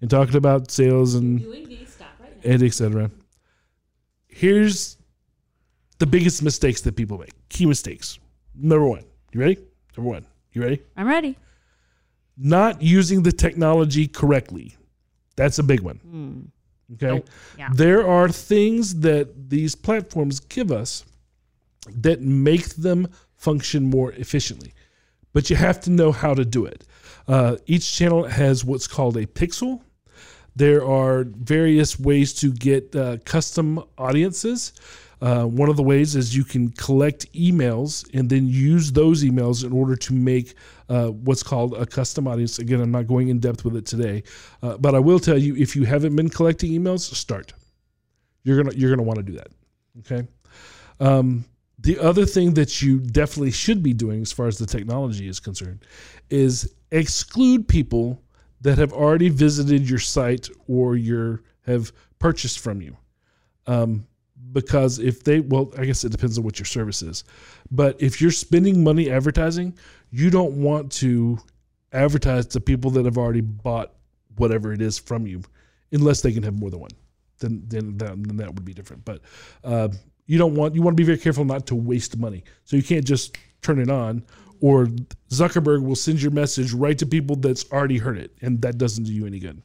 and 0.00 0.10
talking 0.10 0.36
about 0.36 0.70
sales 0.70 1.14
and 1.14 1.44
and 2.44 2.62
etc. 2.62 3.10
Here's 4.28 4.98
the 5.98 6.06
biggest 6.06 6.42
mistakes 6.42 6.80
that 6.82 6.94
people 6.94 7.18
make. 7.18 7.32
Key 7.48 7.66
mistakes. 7.66 8.18
Number 8.54 8.86
one. 8.86 9.04
You 9.32 9.40
ready? 9.40 9.58
Number 9.96 10.10
one. 10.10 10.26
You 10.52 10.62
ready? 10.62 10.82
I'm 10.96 11.08
ready. 11.08 11.36
Not 12.36 12.82
using 12.82 13.22
the 13.22 13.32
technology 13.32 14.06
correctly. 14.06 14.76
That's 15.36 15.58
a 15.58 15.62
big 15.62 15.80
one. 15.80 15.96
Hmm. 15.96 16.40
Okay. 16.94 17.24
yeah. 17.58 17.68
There 17.74 18.06
are 18.06 18.28
things 18.28 19.00
that 19.00 19.50
these 19.50 19.74
platforms 19.74 20.38
give 20.38 20.70
us 20.70 21.04
that 21.90 22.20
make 22.20 22.68
them 22.76 23.08
function 23.34 23.88
more 23.88 24.12
efficiently, 24.12 24.72
but 25.32 25.50
you 25.50 25.56
have 25.56 25.80
to 25.82 25.90
know 25.90 26.12
how 26.12 26.34
to 26.34 26.44
do 26.44 26.64
it. 26.64 26.84
Uh, 27.28 27.56
each 27.66 27.92
channel 27.92 28.24
has 28.24 28.64
what's 28.64 28.86
called 28.86 29.16
a 29.16 29.26
pixel. 29.26 29.80
There 30.54 30.86
are 30.86 31.24
various 31.24 31.98
ways 31.98 32.32
to 32.34 32.52
get 32.52 32.94
uh, 32.96 33.18
custom 33.24 33.82
audiences. 33.98 34.72
Uh, 35.20 35.44
one 35.44 35.68
of 35.68 35.76
the 35.76 35.82
ways 35.82 36.14
is 36.14 36.36
you 36.36 36.44
can 36.44 36.70
collect 36.70 37.30
emails 37.32 38.08
and 38.14 38.28
then 38.28 38.46
use 38.46 38.92
those 38.92 39.24
emails 39.24 39.64
in 39.64 39.72
order 39.72 39.96
to 39.96 40.12
make 40.12 40.54
uh, 40.88 41.08
what's 41.08 41.42
called 41.42 41.74
a 41.74 41.86
custom 41.86 42.28
audience. 42.28 42.58
Again, 42.58 42.80
I'm 42.80 42.90
not 42.90 43.06
going 43.06 43.28
in 43.28 43.38
depth 43.38 43.64
with 43.64 43.76
it 43.76 43.86
today, 43.86 44.22
uh, 44.62 44.76
but 44.76 44.94
I 44.94 44.98
will 44.98 45.18
tell 45.18 45.38
you 45.38 45.56
if 45.56 45.74
you 45.74 45.84
haven't 45.84 46.14
been 46.16 46.28
collecting 46.28 46.70
emails, 46.70 47.00
start. 47.00 47.54
You're 48.44 48.62
gonna 48.62 48.76
you're 48.76 48.90
gonna 48.90 49.02
want 49.02 49.16
to 49.16 49.22
do 49.22 49.32
that. 49.32 49.48
Okay. 50.00 50.28
Um, 51.00 51.44
the 51.78 51.98
other 51.98 52.24
thing 52.24 52.54
that 52.54 52.80
you 52.80 53.00
definitely 53.00 53.50
should 53.50 53.82
be 53.82 53.92
doing, 53.92 54.22
as 54.22 54.32
far 54.32 54.46
as 54.46 54.58
the 54.58 54.66
technology 54.66 55.28
is 55.28 55.40
concerned, 55.40 55.84
is 56.30 56.74
exclude 56.90 57.68
people 57.68 58.22
that 58.62 58.78
have 58.78 58.92
already 58.92 59.28
visited 59.28 59.88
your 59.88 59.98
site 59.98 60.48
or 60.66 60.96
your 60.96 61.42
have 61.66 61.92
purchased 62.18 62.60
from 62.60 62.80
you. 62.80 62.96
Um, 63.66 64.06
because 64.52 64.98
if 64.98 65.22
they, 65.22 65.40
well, 65.40 65.72
I 65.76 65.84
guess 65.84 66.04
it 66.04 66.12
depends 66.12 66.38
on 66.38 66.44
what 66.44 66.58
your 66.58 66.66
service 66.66 67.02
is, 67.02 67.24
but 67.70 68.00
if 68.00 68.20
you're 68.20 68.30
spending 68.30 68.82
money 68.82 69.10
advertising, 69.10 69.76
you 70.10 70.30
don't 70.30 70.62
want 70.62 70.90
to 70.92 71.38
advertise 71.92 72.46
to 72.46 72.60
people 72.60 72.90
that 72.92 73.04
have 73.04 73.18
already 73.18 73.40
bought 73.40 73.92
whatever 74.36 74.72
it 74.72 74.80
is 74.80 74.98
from 74.98 75.26
you, 75.26 75.42
unless 75.92 76.20
they 76.20 76.32
can 76.32 76.42
have 76.42 76.58
more 76.58 76.70
than 76.70 76.80
one. 76.80 76.90
Then, 77.38 77.64
then 77.66 77.98
that, 77.98 78.22
then 78.22 78.36
that 78.36 78.54
would 78.54 78.64
be 78.64 78.72
different. 78.72 79.04
But 79.04 79.20
uh, 79.64 79.88
you 80.26 80.38
don't 80.38 80.54
want 80.54 80.74
you 80.74 80.82
want 80.82 80.96
to 80.96 81.00
be 81.00 81.06
very 81.06 81.18
careful 81.18 81.44
not 81.44 81.66
to 81.68 81.74
waste 81.74 82.16
money. 82.16 82.44
So 82.64 82.76
you 82.76 82.82
can't 82.82 83.04
just 83.04 83.36
turn 83.62 83.80
it 83.80 83.90
on, 83.90 84.24
or 84.60 84.86
Zuckerberg 85.30 85.84
will 85.84 85.96
send 85.96 86.20
your 86.20 86.32
message 86.32 86.72
right 86.72 86.98
to 86.98 87.06
people 87.06 87.36
that's 87.36 87.70
already 87.72 87.98
heard 87.98 88.18
it, 88.18 88.36
and 88.42 88.60
that 88.62 88.78
doesn't 88.78 89.04
do 89.04 89.12
you 89.12 89.26
any 89.26 89.38
good. 89.38 89.62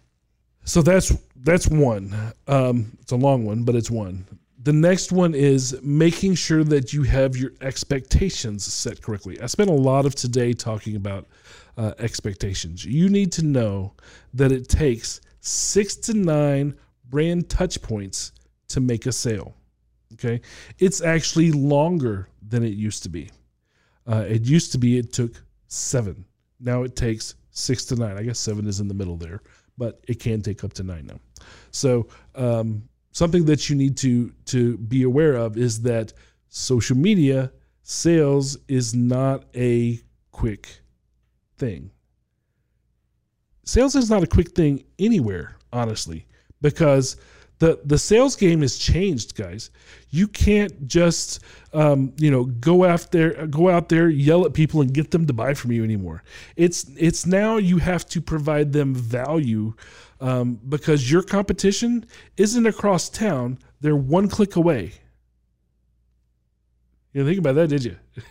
So 0.63 0.81
that's 0.81 1.11
that's 1.37 1.67
one. 1.67 2.15
Um, 2.47 2.97
it's 3.01 3.11
a 3.11 3.15
long 3.15 3.45
one, 3.45 3.63
but 3.63 3.75
it's 3.75 3.91
one. 3.91 4.25
The 4.63 4.73
next 4.73 5.11
one 5.11 5.33
is 5.33 5.79
making 5.81 6.35
sure 6.35 6.63
that 6.65 6.93
you 6.93 7.01
have 7.03 7.35
your 7.35 7.51
expectations 7.61 8.63
set 8.71 9.01
correctly. 9.01 9.41
I 9.41 9.47
spent 9.47 9.71
a 9.71 9.73
lot 9.73 10.05
of 10.05 10.13
today 10.13 10.53
talking 10.53 10.95
about 10.95 11.25
uh, 11.77 11.93
expectations. 11.97 12.85
You 12.85 13.09
need 13.09 13.31
to 13.33 13.43
know 13.43 13.93
that 14.35 14.51
it 14.51 14.69
takes 14.69 15.19
six 15.39 15.95
to 15.95 16.13
nine 16.13 16.75
brand 17.09 17.49
touch 17.49 17.81
points 17.81 18.33
to 18.67 18.79
make 18.79 19.07
a 19.07 19.11
sale. 19.11 19.55
Okay, 20.23 20.41
it's 20.77 21.01
actually 21.01 21.51
longer 21.51 22.29
than 22.47 22.63
it 22.63 22.73
used 22.73 23.01
to 23.03 23.09
be. 23.09 23.31
Uh, 24.07 24.25
it 24.27 24.45
used 24.45 24.71
to 24.73 24.77
be 24.77 24.99
it 24.99 25.11
took 25.11 25.43
seven. 25.67 26.25
Now 26.59 26.83
it 26.83 26.95
takes 26.95 27.35
six 27.49 27.85
to 27.85 27.95
nine. 27.95 28.17
I 28.17 28.23
guess 28.23 28.37
seven 28.37 28.67
is 28.67 28.79
in 28.79 28.87
the 28.87 28.93
middle 28.93 29.17
there, 29.17 29.41
but 29.79 29.99
it 30.07 30.19
can 30.19 30.41
take 30.41 30.63
up 30.63 30.73
to 30.73 30.83
nine 30.83 31.07
now. 31.07 31.45
So 31.71 32.07
um, 32.35 32.83
something 33.11 33.45
that 33.45 33.69
you 33.69 33.75
need 33.75 33.97
to 33.97 34.31
to 34.45 34.77
be 34.77 35.03
aware 35.03 35.33
of 35.33 35.57
is 35.57 35.81
that 35.81 36.13
social 36.49 36.97
media 36.97 37.51
sales 37.81 38.57
is 38.67 38.93
not 38.93 39.45
a 39.55 39.99
quick 40.31 40.67
thing. 41.57 41.89
Sales 43.63 43.95
is 43.95 44.09
not 44.09 44.23
a 44.23 44.27
quick 44.27 44.51
thing 44.51 44.83
anywhere, 44.99 45.55
honestly, 45.71 46.27
because 46.61 47.17
the 47.61 47.79
the 47.85 47.97
sales 47.99 48.35
game 48.35 48.61
has 48.61 48.75
changed, 48.75 49.35
guys. 49.35 49.69
You 50.09 50.27
can't 50.27 50.87
just 50.87 51.41
um, 51.73 52.11
you 52.17 52.31
know 52.31 52.45
go 52.45 52.85
after 52.85 53.45
go 53.45 53.69
out 53.69 53.87
there 53.87 54.09
yell 54.09 54.45
at 54.47 54.53
people 54.53 54.81
and 54.81 54.91
get 54.91 55.11
them 55.11 55.27
to 55.27 55.33
buy 55.33 55.53
from 55.53 55.71
you 55.71 55.83
anymore. 55.83 56.23
It's 56.55 56.89
it's 56.97 57.27
now 57.27 57.57
you 57.57 57.77
have 57.77 58.07
to 58.07 58.19
provide 58.19 58.73
them 58.73 58.95
value 58.95 59.75
um, 60.19 60.59
because 60.67 61.11
your 61.11 61.21
competition 61.21 62.07
isn't 62.35 62.65
across 62.65 63.09
town; 63.09 63.59
they're 63.79 63.95
one 63.95 64.27
click 64.27 64.55
away. 64.55 64.93
You 67.13 67.23
didn't 67.23 67.27
think 67.27 67.39
about 67.39 67.55
that, 67.55 67.67
did 67.67 67.85
you? 67.85 67.97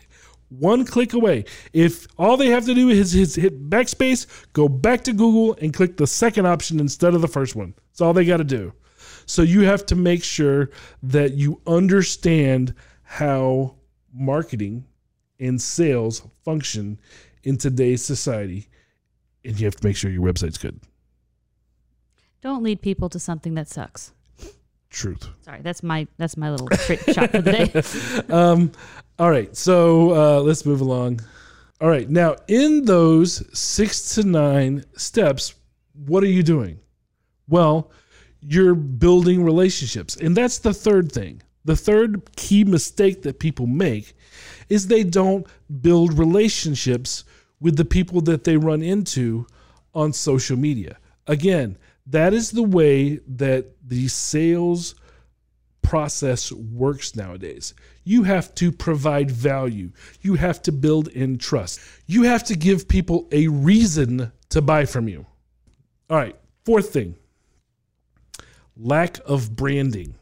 One 0.49 0.85
click 0.85 1.13
away. 1.13 1.45
If 1.73 2.09
all 2.19 2.37
they 2.37 2.49
have 2.49 2.65
to 2.65 2.75
do 2.75 2.89
is, 2.89 3.15
is 3.15 3.37
hit 3.37 3.71
backspace, 3.71 4.27
go 4.53 4.69
back 4.69 5.05
to 5.05 5.13
Google, 5.13 5.57
and 5.63 5.73
click 5.73 5.97
the 5.97 6.09
second 6.09 6.47
option 6.47 6.81
instead 6.81 7.15
of 7.15 7.21
the 7.21 7.29
first 7.29 7.55
one. 7.55 7.73
That's 7.91 8.01
all 8.01 8.13
they 8.13 8.25
got 8.25 8.39
to 8.39 8.45
do. 8.45 8.73
So 9.31 9.43
you 9.43 9.61
have 9.61 9.87
to 9.87 9.95
make 9.95 10.25
sure 10.25 10.71
that 11.05 11.35
you 11.35 11.61
understand 11.65 12.75
how 13.05 13.77
marketing 14.13 14.87
and 15.39 15.63
sales 15.63 16.23
function 16.45 16.99
in 17.45 17.57
today's 17.57 18.05
society, 18.05 18.67
and 19.45 19.59
you 19.59 19.67
have 19.67 19.77
to 19.77 19.87
make 19.87 19.97
sure 19.97 20.11
your 20.11 20.25
website's 20.25 20.59
good. 20.59 20.81
Don't 22.41 22.65
lead 22.65 22.83
people 22.83 23.09
to 23.09 23.21
something 23.21 23.55
that 23.55 23.69
sucks. 23.69 24.13
Truth. 24.91 25.29
Sorry, 25.43 25.63
that's 25.63 25.85
my 25.85 26.09
that's 26.17 26.37
my 26.37 26.51
little 26.51 26.67
trick 26.69 27.01
shot 27.13 27.31
for 27.31 27.41
the 27.41 27.53
day. 27.53 28.35
um, 28.35 28.73
all 29.17 29.31
right, 29.31 29.57
so 29.57 30.11
uh, 30.11 30.41
let's 30.41 30.67
move 30.67 30.81
along. 30.81 31.21
All 31.81 31.89
right, 31.89 32.11
now 32.11 32.35
in 32.49 32.85
those 32.85 33.47
six 33.57 34.17
to 34.17 34.25
nine 34.25 34.85
steps, 34.97 35.55
what 35.95 36.25
are 36.25 36.33
you 36.35 36.43
doing? 36.43 36.81
Well, 37.47 37.93
you're 38.41 38.75
building 38.75 39.45
relationships. 39.45 40.17
And 40.17 40.37
that's 40.37 40.59
the 40.59 40.75
third 40.75 41.13
thing. 41.13 41.43
The 41.65 41.77
third 41.77 42.35
key 42.37 42.65
mistake 42.65 43.23
that 43.23 43.39
people 43.39 43.67
make 43.67 44.15
is 44.69 44.87
they 44.87 45.05
don't 45.05 45.47
build 45.83 46.19
relationships 46.19 47.25
with 47.61 47.77
the 47.77 47.85
people 47.85 48.23
that 48.23 48.45
they 48.45 48.57
run 48.57 48.83
into 48.83 49.47
on 49.95 50.13
social 50.13 50.57
media. 50.57 50.97
Again, 51.27 51.77
that 52.07 52.33
is 52.33 52.51
the 52.51 52.63
way 52.63 53.21
that 53.27 53.67
the 53.87 54.09
sales 54.09 54.95
process 55.83 56.51
works 56.51 57.15
nowadays. 57.15 57.75
You 58.05 58.23
have 58.23 58.55
to 58.57 58.73
provide 58.73 59.31
value. 59.31 59.93
You 60.23 60.35
have 60.35 60.63
to 60.63 60.73
build 60.73 61.09
in 61.09 61.37
trust. 61.37 61.81
You 62.07 62.23
have 62.23 62.45
to 62.45 62.57
give 62.57 62.89
people 62.89 63.29
a 63.33 63.49
reason 63.49 64.33
to 64.51 64.63
buy 64.63 64.87
from 64.87 65.09
you. 65.09 65.27
All 66.09 66.17
right, 66.17 66.37
fourth 66.65 66.93
thing 66.93 67.17
lack 68.81 69.19
of 69.27 69.55
branding. 69.55 70.15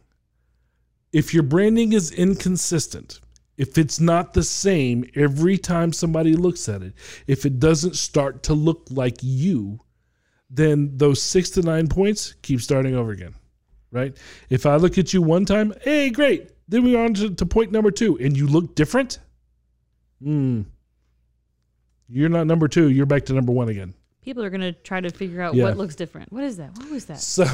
If 1.12 1.32
your 1.32 1.42
branding 1.42 1.92
is 1.92 2.10
inconsistent, 2.10 3.20
if 3.56 3.78
it's 3.78 3.98
not 3.98 4.34
the 4.34 4.42
same 4.42 5.04
every 5.14 5.58
time 5.58 5.92
somebody 5.92 6.34
looks 6.34 6.68
at 6.68 6.82
it, 6.82 6.94
if 7.26 7.46
it 7.46 7.58
doesn't 7.58 7.96
start 7.96 8.42
to 8.44 8.54
look 8.54 8.86
like 8.90 9.18
you, 9.20 9.80
then 10.50 10.96
those 10.96 11.22
six 11.22 11.50
to 11.50 11.62
nine 11.62 11.88
points 11.88 12.34
keep 12.42 12.60
starting 12.60 12.94
over 12.94 13.10
again, 13.10 13.34
right? 13.90 14.16
If 14.48 14.66
I 14.66 14.76
look 14.76 14.98
at 14.98 15.12
you 15.12 15.22
one 15.22 15.44
time, 15.44 15.74
hey, 15.82 16.10
great. 16.10 16.50
Then 16.68 16.84
we're 16.84 17.02
on 17.02 17.14
to, 17.14 17.34
to 17.34 17.46
point 17.46 17.72
number 17.72 17.90
two, 17.90 18.18
and 18.18 18.36
you 18.36 18.46
look 18.46 18.74
different. 18.74 19.18
Hmm. 20.22 20.62
You're 22.08 22.28
not 22.28 22.46
number 22.46 22.68
two. 22.68 22.90
You're 22.90 23.06
back 23.06 23.26
to 23.26 23.34
number 23.34 23.52
one 23.52 23.68
again. 23.68 23.94
People 24.28 24.44
are 24.44 24.50
gonna 24.50 24.72
try 24.72 25.00
to 25.00 25.08
figure 25.08 25.40
out 25.40 25.54
Yeah. 25.54 25.64
what 25.64 25.78
looks 25.78 25.94
different. 25.94 26.30
What 26.30 26.44
is 26.44 26.58
that? 26.58 26.76
What 26.76 26.90
was 26.90 27.06
that? 27.06 27.18
So, 27.18 27.46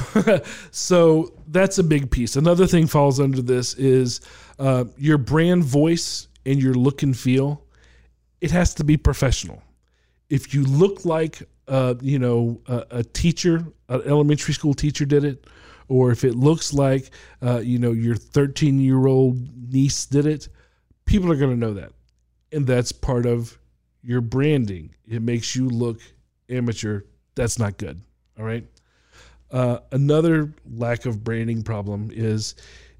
so 0.72 1.32
that's 1.46 1.78
a 1.78 1.84
big 1.84 2.10
piece. 2.10 2.34
Another 2.34 2.66
thing 2.66 2.88
falls 2.88 3.20
under 3.20 3.40
this 3.40 3.74
is 3.74 4.20
uh, 4.58 4.86
your 4.98 5.16
brand 5.16 5.62
voice 5.62 6.26
and 6.44 6.60
your 6.60 6.74
look 6.74 7.04
and 7.04 7.16
feel. 7.16 7.62
It 8.40 8.50
has 8.50 8.74
to 8.74 8.82
be 8.82 8.96
professional. 8.96 9.62
If 10.30 10.52
you 10.52 10.64
look 10.64 11.04
like, 11.04 11.44
uh, 11.68 11.94
you 12.00 12.18
know, 12.18 12.60
a, 12.66 12.84
a 12.90 13.04
teacher, 13.04 13.64
an 13.88 14.02
elementary 14.04 14.52
school 14.52 14.74
teacher 14.74 15.04
did 15.04 15.22
it, 15.22 15.46
or 15.86 16.10
if 16.10 16.24
it 16.24 16.34
looks 16.34 16.72
like, 16.72 17.10
uh, 17.40 17.60
you 17.60 17.78
know, 17.78 17.92
your 17.92 18.16
13 18.16 18.80
year 18.80 19.06
old 19.06 19.72
niece 19.72 20.06
did 20.06 20.26
it, 20.26 20.48
people 21.04 21.30
are 21.30 21.36
going 21.36 21.52
to 21.52 21.56
know 21.56 21.74
that, 21.74 21.92
and 22.50 22.66
that's 22.66 22.90
part 22.90 23.26
of 23.26 23.56
your 24.02 24.20
branding. 24.20 24.92
It 25.06 25.22
makes 25.22 25.54
you 25.54 25.68
look 25.68 26.00
amateur. 26.48 27.02
That's 27.34 27.58
not 27.58 27.78
good. 27.78 28.00
All 28.38 28.44
right. 28.44 28.66
Uh, 29.50 29.78
another 29.92 30.52
lack 30.74 31.06
of 31.06 31.22
branding 31.22 31.62
problem 31.62 32.10
is 32.12 32.54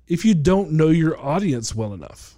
if 0.06 0.24
you 0.24 0.34
don't 0.34 0.72
know 0.72 0.88
your 0.88 1.18
audience 1.18 1.74
well 1.74 1.94
enough, 1.94 2.36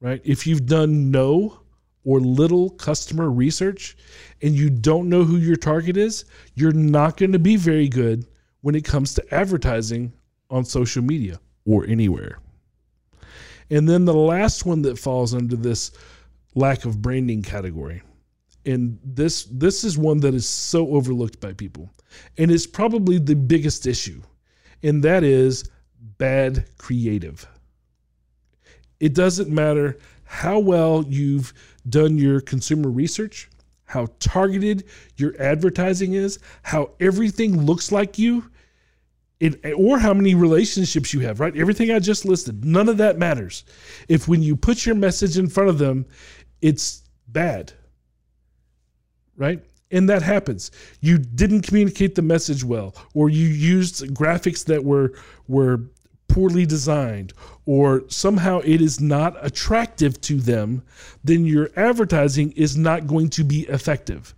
right? 0.00 0.20
If 0.24 0.46
you've 0.46 0.66
done 0.66 1.10
no 1.10 1.60
or 2.04 2.20
little 2.20 2.70
customer 2.70 3.30
research 3.30 3.96
and 4.42 4.54
you 4.54 4.68
don't 4.68 5.08
know 5.08 5.24
who 5.24 5.36
your 5.36 5.56
target 5.56 5.96
is, 5.96 6.24
you're 6.54 6.72
not 6.72 7.16
going 7.16 7.32
to 7.32 7.38
be 7.38 7.56
very 7.56 7.88
good 7.88 8.26
when 8.60 8.74
it 8.74 8.84
comes 8.84 9.14
to 9.14 9.34
advertising 9.34 10.12
on 10.50 10.64
social 10.64 11.02
media 11.02 11.40
or 11.64 11.86
anywhere. 11.86 12.40
And 13.70 13.88
then 13.88 14.04
the 14.04 14.14
last 14.14 14.66
one 14.66 14.82
that 14.82 14.98
falls 14.98 15.34
under 15.34 15.56
this 15.56 15.92
lack 16.54 16.84
of 16.84 17.00
branding 17.00 17.42
category 17.42 18.02
and 18.66 18.98
this 19.04 19.44
this 19.44 19.84
is 19.84 19.98
one 19.98 20.20
that 20.20 20.34
is 20.34 20.48
so 20.48 20.88
overlooked 20.88 21.40
by 21.40 21.52
people. 21.52 21.92
And 22.38 22.50
it's 22.50 22.66
probably 22.66 23.18
the 23.18 23.34
biggest 23.34 23.86
issue. 23.86 24.22
And 24.82 25.02
that 25.02 25.24
is 25.24 25.68
bad 26.18 26.66
creative. 26.78 27.46
It 29.00 29.14
doesn't 29.14 29.50
matter 29.50 29.98
how 30.24 30.58
well 30.58 31.04
you've 31.08 31.52
done 31.88 32.16
your 32.16 32.40
consumer 32.40 32.90
research 32.90 33.48
how 33.86 34.08
targeted 34.18 34.84
your 35.16 35.34
advertising 35.40 36.14
is 36.14 36.38
how 36.62 36.90
everything 37.00 37.64
looks 37.64 37.92
like 37.92 38.18
you 38.18 38.50
it, 39.40 39.60
or 39.76 39.98
how 39.98 40.14
many 40.14 40.34
relationships 40.34 41.12
you 41.12 41.20
have 41.20 41.40
right? 41.40 41.56
Everything 41.56 41.90
i 41.90 41.98
just 41.98 42.24
listed 42.24 42.64
none 42.64 42.88
of 42.88 42.96
that 42.98 43.18
matters. 43.18 43.64
If 44.08 44.26
when 44.26 44.42
you 44.42 44.56
put 44.56 44.86
your 44.86 44.94
message 44.94 45.38
in 45.38 45.48
front 45.48 45.70
of 45.70 45.78
them 45.78 46.06
it's 46.62 47.02
bad 47.28 47.72
right? 49.36 49.62
And 49.90 50.08
that 50.08 50.22
happens. 50.22 50.70
You 51.00 51.18
didn't 51.18 51.62
communicate 51.62 52.14
the 52.14 52.22
message 52.22 52.64
well, 52.64 52.94
or 53.14 53.28
you 53.28 53.46
used 53.46 54.02
graphics 54.14 54.64
that 54.64 54.84
were 54.84 55.14
were 55.46 55.82
poorly 56.28 56.66
designed, 56.66 57.32
or 57.64 58.02
somehow 58.08 58.60
it 58.64 58.80
is 58.80 59.00
not 59.00 59.36
attractive 59.44 60.20
to 60.20 60.40
them, 60.40 60.82
then 61.22 61.44
your 61.44 61.70
advertising 61.76 62.50
is 62.52 62.76
not 62.76 63.06
going 63.06 63.28
to 63.30 63.44
be 63.44 63.60
effective. 63.68 64.34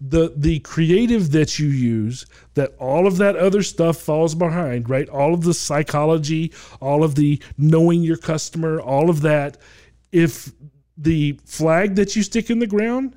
The 0.00 0.32
the 0.34 0.60
creative 0.60 1.32
that 1.32 1.58
you 1.58 1.68
use, 1.68 2.24
that 2.54 2.74
all 2.78 3.06
of 3.06 3.18
that 3.18 3.36
other 3.36 3.62
stuff 3.62 3.98
falls 3.98 4.34
behind, 4.34 4.88
right? 4.88 5.08
All 5.08 5.34
of 5.34 5.42
the 5.42 5.54
psychology, 5.54 6.52
all 6.80 7.04
of 7.04 7.14
the 7.14 7.42
knowing 7.58 8.02
your 8.02 8.16
customer, 8.16 8.80
all 8.80 9.10
of 9.10 9.20
that, 9.20 9.58
if 10.12 10.52
the 10.96 11.38
flag 11.44 11.96
that 11.96 12.16
you 12.16 12.22
stick 12.22 12.48
in 12.48 12.58
the 12.58 12.66
ground 12.66 13.16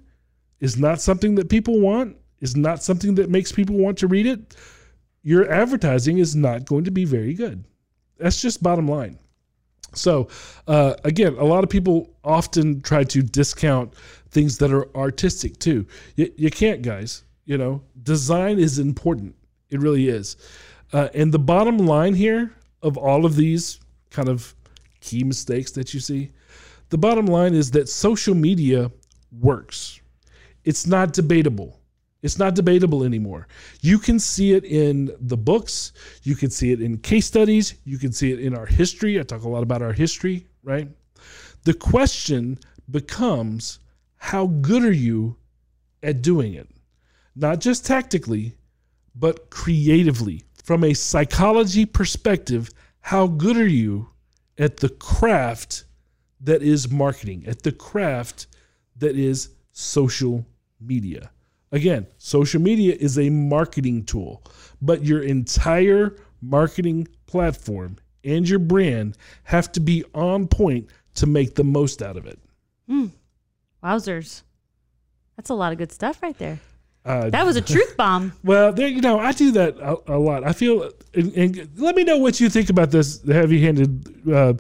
is 0.60 0.78
not 0.78 1.02
something 1.02 1.36
that 1.36 1.50
people 1.50 1.80
want, 1.80 2.18
is 2.40 2.56
not 2.56 2.84
something 2.84 3.16
that 3.16 3.30
makes 3.30 3.52
people 3.52 3.78
want 3.78 3.98
to 4.00 4.08
read 4.08 4.26
it, 4.26 4.56
your 5.24 5.52
advertising 5.52 6.20
is 6.20 6.36
not 6.36 6.66
going 6.66 6.84
to 6.86 6.92
be 6.92 7.06
very 7.06 7.34
good. 7.34 7.64
That's 8.18 8.42
just 8.42 8.64
bottom 8.64 8.88
line. 8.88 9.20
So, 9.94 10.28
uh, 10.68 10.96
again, 11.04 11.36
a 11.38 11.44
lot 11.44 11.64
of 11.64 11.70
people 11.70 12.16
often 12.24 12.82
try 12.82 13.04
to 13.06 13.22
discount 13.22 13.94
things 14.30 14.58
that 14.60 14.72
are 14.72 14.96
artistic 14.96 15.60
too. 15.60 15.88
You, 16.16 16.32
you 16.36 16.50
can't, 16.50 16.82
guys. 16.82 17.24
You 17.46 17.58
know, 17.58 17.82
design 18.04 18.60
is 18.60 18.80
important. 18.80 19.36
It 19.70 19.80
really 19.80 20.10
is. 20.10 20.38
Uh, 20.94 21.10
and 21.14 21.34
the 21.34 21.40
bottom 21.40 21.78
line 21.78 22.14
here 22.14 22.54
of 22.82 22.98
all 22.98 23.26
of 23.26 23.36
these 23.36 23.80
kind 24.10 24.30
of 24.30 24.54
key 25.02 25.24
mistakes 25.24 25.72
that 25.72 25.94
you 25.94 26.00
see, 26.00 26.32
the 26.90 26.98
bottom 26.98 27.26
line 27.26 27.54
is 27.54 27.72
that 27.72 27.90
social 27.90 28.36
media 28.36 28.92
works. 29.32 30.00
It's 30.68 30.86
not 30.86 31.14
debatable. 31.14 31.80
It's 32.22 32.38
not 32.38 32.54
debatable 32.54 33.06
anymore. 33.06 33.48
You 33.80 33.98
can 33.98 34.20
see 34.20 34.52
it 34.52 34.66
in 34.66 35.16
the 35.22 35.38
books. 35.38 35.94
You 36.24 36.36
can 36.36 36.50
see 36.50 36.74
it 36.74 36.82
in 36.82 36.98
case 36.98 37.26
studies. 37.26 37.76
You 37.86 37.98
can 37.98 38.12
see 38.12 38.34
it 38.34 38.42
in 38.42 38.54
our 38.54 38.66
history. 38.66 39.18
I 39.18 39.24
talk 39.24 39.44
a 39.44 39.48
lot 39.48 39.64
about 39.64 39.82
our 39.82 39.94
history, 39.94 40.46
right? 40.64 40.90
The 41.64 41.74
question 41.74 42.60
becomes 42.92 43.80
how 44.18 44.48
good 44.48 44.84
are 44.84 44.92
you 45.08 45.38
at 46.04 46.22
doing 46.22 46.54
it? 46.54 46.68
Not 47.34 47.62
just 47.62 47.86
tactically, 47.86 48.58
but 49.16 49.50
creatively. 49.50 50.44
From 50.66 50.84
a 50.84 50.94
psychology 50.94 51.86
perspective, 51.86 52.72
how 53.00 53.28
good 53.28 53.56
are 53.56 53.74
you 53.84 54.10
at 54.58 54.76
the 54.76 54.90
craft 54.90 55.86
that 56.42 56.62
is 56.62 56.92
marketing, 56.92 57.46
at 57.48 57.64
the 57.64 57.72
craft 57.72 58.48
that 58.98 59.16
is 59.16 59.52
social 59.72 60.46
media? 60.80 61.32
Again, 61.72 62.08
social 62.18 62.62
media 62.62 62.96
is 62.98 63.20
a 63.20 63.30
marketing 63.30 64.06
tool, 64.06 64.42
but 64.82 65.04
your 65.04 65.22
entire 65.22 66.16
marketing 66.42 67.08
platform 67.26 67.98
and 68.24 68.48
your 68.48 68.60
brand 68.60 69.18
have 69.44 69.72
to 69.74 69.80
be 69.80 70.04
on 70.14 70.48
point 70.48 70.90
to 71.16 71.26
make 71.26 71.56
the 71.56 71.64
most 71.64 72.02
out 72.02 72.16
of 72.16 72.26
it. 72.26 72.40
Hmm. 72.88 73.08
Wowzers. 73.84 74.44
That's 75.36 75.50
a 75.50 75.54
lot 75.54 75.72
of 75.72 75.78
good 75.78 75.92
stuff 75.92 76.22
right 76.22 76.38
there. 76.38 76.60
Uh, 77.06 77.30
That 77.30 77.46
was 77.46 77.56
a 77.56 77.62
truth 77.62 77.96
bomb. 77.98 78.34
Well, 78.44 78.74
there, 78.74 78.88
you 78.88 79.02
know, 79.02 79.20
I 79.20 79.32
do 79.32 79.52
that 79.52 79.78
a, 79.78 80.16
a 80.16 80.18
lot. 80.18 80.44
I 80.44 80.52
feel, 80.52 80.92
and, 81.14 81.34
and 81.34 81.70
let 81.78 81.96
me 81.96 82.04
know 82.04 82.18
what 82.18 82.40
you 82.40 82.50
think 82.50 82.70
about 82.70 82.92
this 82.92 83.24
heavy-handed 83.26 84.30
uh, 84.34 84.54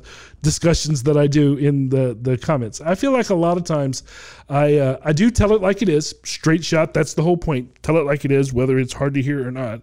discussions 0.47 1.03
that 1.03 1.17
I 1.17 1.27
do 1.27 1.57
in 1.57 1.89
the 1.89 2.17
the 2.21 2.37
comments. 2.37 2.79
I 2.79 2.95
feel 2.95 3.11
like 3.11 3.29
a 3.31 3.35
lot 3.35 3.57
of 3.57 3.65
times, 3.65 4.03
I 4.47 4.77
uh, 4.77 4.97
I 5.03 5.11
do 5.11 5.29
tell 5.29 5.51
it 5.51 5.61
like 5.61 5.81
it 5.81 5.89
is, 5.89 6.15
straight 6.23 6.63
shot. 6.63 6.93
That's 6.93 7.13
the 7.13 7.21
whole 7.21 7.35
point. 7.35 7.83
Tell 7.83 7.97
it 7.97 8.05
like 8.05 8.23
it 8.23 8.31
is, 8.31 8.53
whether 8.53 8.79
it's 8.79 8.93
hard 8.93 9.13
to 9.15 9.21
hear 9.21 9.45
or 9.45 9.51
not. 9.51 9.81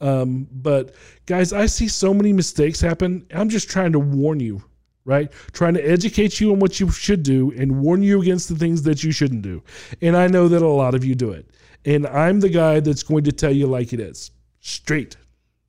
Um, 0.00 0.46
but 0.52 0.94
guys, 1.26 1.52
I 1.52 1.66
see 1.66 1.88
so 1.88 2.14
many 2.14 2.32
mistakes 2.32 2.80
happen. 2.80 3.26
I'm 3.34 3.48
just 3.48 3.68
trying 3.68 3.90
to 3.92 3.98
warn 3.98 4.38
you, 4.38 4.62
right? 5.04 5.32
Trying 5.52 5.74
to 5.74 5.82
educate 5.82 6.40
you 6.40 6.52
on 6.52 6.60
what 6.60 6.78
you 6.78 6.90
should 6.90 7.24
do 7.24 7.52
and 7.56 7.80
warn 7.80 8.02
you 8.02 8.22
against 8.22 8.48
the 8.48 8.56
things 8.56 8.82
that 8.82 9.02
you 9.02 9.10
shouldn't 9.10 9.42
do. 9.42 9.62
And 10.00 10.16
I 10.16 10.28
know 10.28 10.46
that 10.46 10.62
a 10.62 10.68
lot 10.68 10.94
of 10.94 11.04
you 11.04 11.16
do 11.16 11.32
it. 11.32 11.50
And 11.84 12.06
I'm 12.06 12.38
the 12.38 12.48
guy 12.48 12.80
that's 12.80 13.02
going 13.02 13.24
to 13.24 13.32
tell 13.32 13.52
you 13.52 13.66
like 13.66 13.92
it 13.92 14.00
is, 14.00 14.30
straight. 14.60 15.16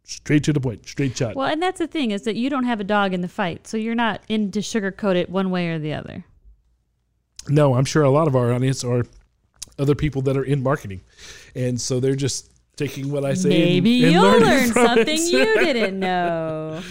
Straight 0.05 0.43
to 0.45 0.53
the 0.53 0.59
point, 0.59 0.87
straight 0.87 1.17
shot. 1.17 1.35
Well, 1.35 1.47
and 1.47 1.61
that's 1.61 1.79
the 1.79 1.87
thing 1.87 2.11
is 2.11 2.23
that 2.23 2.35
you 2.35 2.49
don't 2.49 2.63
have 2.63 2.79
a 2.79 2.83
dog 2.83 3.13
in 3.13 3.21
the 3.21 3.27
fight, 3.27 3.67
so 3.67 3.77
you're 3.77 3.95
not 3.95 4.21
in 4.27 4.51
to 4.51 4.59
sugarcoat 4.59 5.15
it 5.15 5.29
one 5.29 5.51
way 5.51 5.69
or 5.69 5.79
the 5.79 5.93
other. 5.93 6.25
No, 7.47 7.75
I'm 7.75 7.85
sure 7.85 8.03
a 8.03 8.09
lot 8.09 8.27
of 8.27 8.35
our 8.35 8.53
audience 8.53 8.83
are 8.83 9.03
other 9.77 9.95
people 9.95 10.21
that 10.23 10.37
are 10.37 10.43
in 10.43 10.63
marketing, 10.63 11.01
and 11.55 11.79
so 11.79 11.99
they're 11.99 12.15
just 12.15 12.51
taking 12.75 13.11
what 13.11 13.25
I 13.25 13.33
say. 13.33 13.49
Maybe 13.49 14.03
and 14.03 14.13
you'll 14.13 14.39
learn 14.39 14.67
something 14.69 15.07
it. 15.07 15.31
you 15.31 15.55
didn't 15.59 15.99
know. 15.99 16.81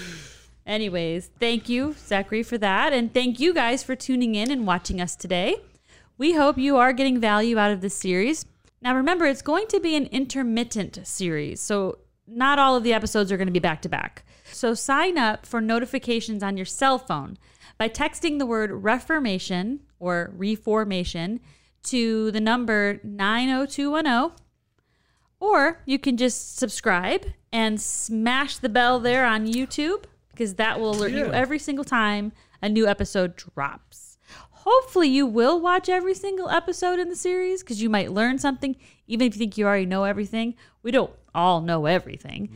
Anyways, 0.66 1.31
thank 1.39 1.69
you, 1.69 1.95
Zachary, 1.99 2.43
for 2.43 2.57
that. 2.59 2.93
And 2.93 3.12
thank 3.12 3.39
you 3.39 3.53
guys 3.53 3.82
for 3.82 3.95
tuning 3.95 4.35
in 4.35 4.51
and 4.51 4.66
watching 4.66 5.01
us 5.01 5.15
today. 5.15 5.57
We 6.16 6.32
hope 6.32 6.57
you 6.57 6.77
are 6.77 6.93
getting 6.93 7.20
value 7.20 7.59
out 7.59 7.70
of 7.70 7.81
this 7.81 7.95
series. 7.95 8.47
Now, 8.81 8.95
remember, 8.95 9.27
it's 9.27 9.43
going 9.43 9.66
to 9.69 9.81
be 9.81 9.95
an 9.95 10.07
intermittent 10.07 11.07
series. 11.07 11.61
So, 11.61 11.99
not 12.27 12.59
all 12.59 12.77
of 12.77 12.83
the 12.83 12.93
episodes 12.93 13.31
are 13.31 13.37
going 13.37 13.49
to 13.49 13.53
be 13.53 13.59
back 13.59 13.83
to 13.83 13.89
back. 13.89 14.25
So, 14.53 14.75
sign 14.75 15.19
up 15.19 15.47
for 15.47 15.61
notifications 15.61 16.43
on 16.43 16.57
your 16.57 16.67
cell 16.67 16.99
phone 16.99 17.39
by 17.79 17.89
texting 17.89 18.39
the 18.39 18.47
word 18.47 18.71
reformation 18.71 19.81
or 19.99 20.33
reformation 20.37 21.41
to 21.85 22.31
the 22.31 22.41
number 22.41 23.01
90210 23.03 24.37
or 25.45 25.83
you 25.85 25.99
can 25.99 26.17
just 26.17 26.57
subscribe 26.57 27.27
and 27.53 27.81
smash 27.81 28.57
the 28.57 28.69
bell 28.69 28.99
there 28.99 29.27
on 29.27 29.47
YouTube 29.47 30.05
because 30.31 30.55
that 30.55 30.81
will 30.81 30.93
alert 30.93 31.13
you 31.13 31.27
every 31.33 31.59
single 31.59 31.85
time 31.85 32.33
a 32.63 32.69
new 32.69 32.87
episode 32.87 33.37
drops. 33.37 34.17
Hopefully, 34.51 35.09
you 35.09 35.27
will 35.27 35.61
watch 35.61 35.91
every 35.91 36.15
single 36.15 36.49
episode 36.49 36.99
in 36.99 37.11
the 37.11 37.17
series 37.17 37.63
because 37.63 37.83
you 37.83 37.91
might 37.91 38.13
learn 38.13 38.39
something, 38.39 38.75
even 39.07 39.27
if 39.27 39.35
you 39.35 39.39
think 39.39 39.59
you 39.59 39.67
already 39.67 39.85
know 39.85 40.05
everything. 40.05 40.55
We 40.83 40.91
don't 40.91 41.13
all 41.35 41.61
know 41.61 41.86
everything. 41.86 42.51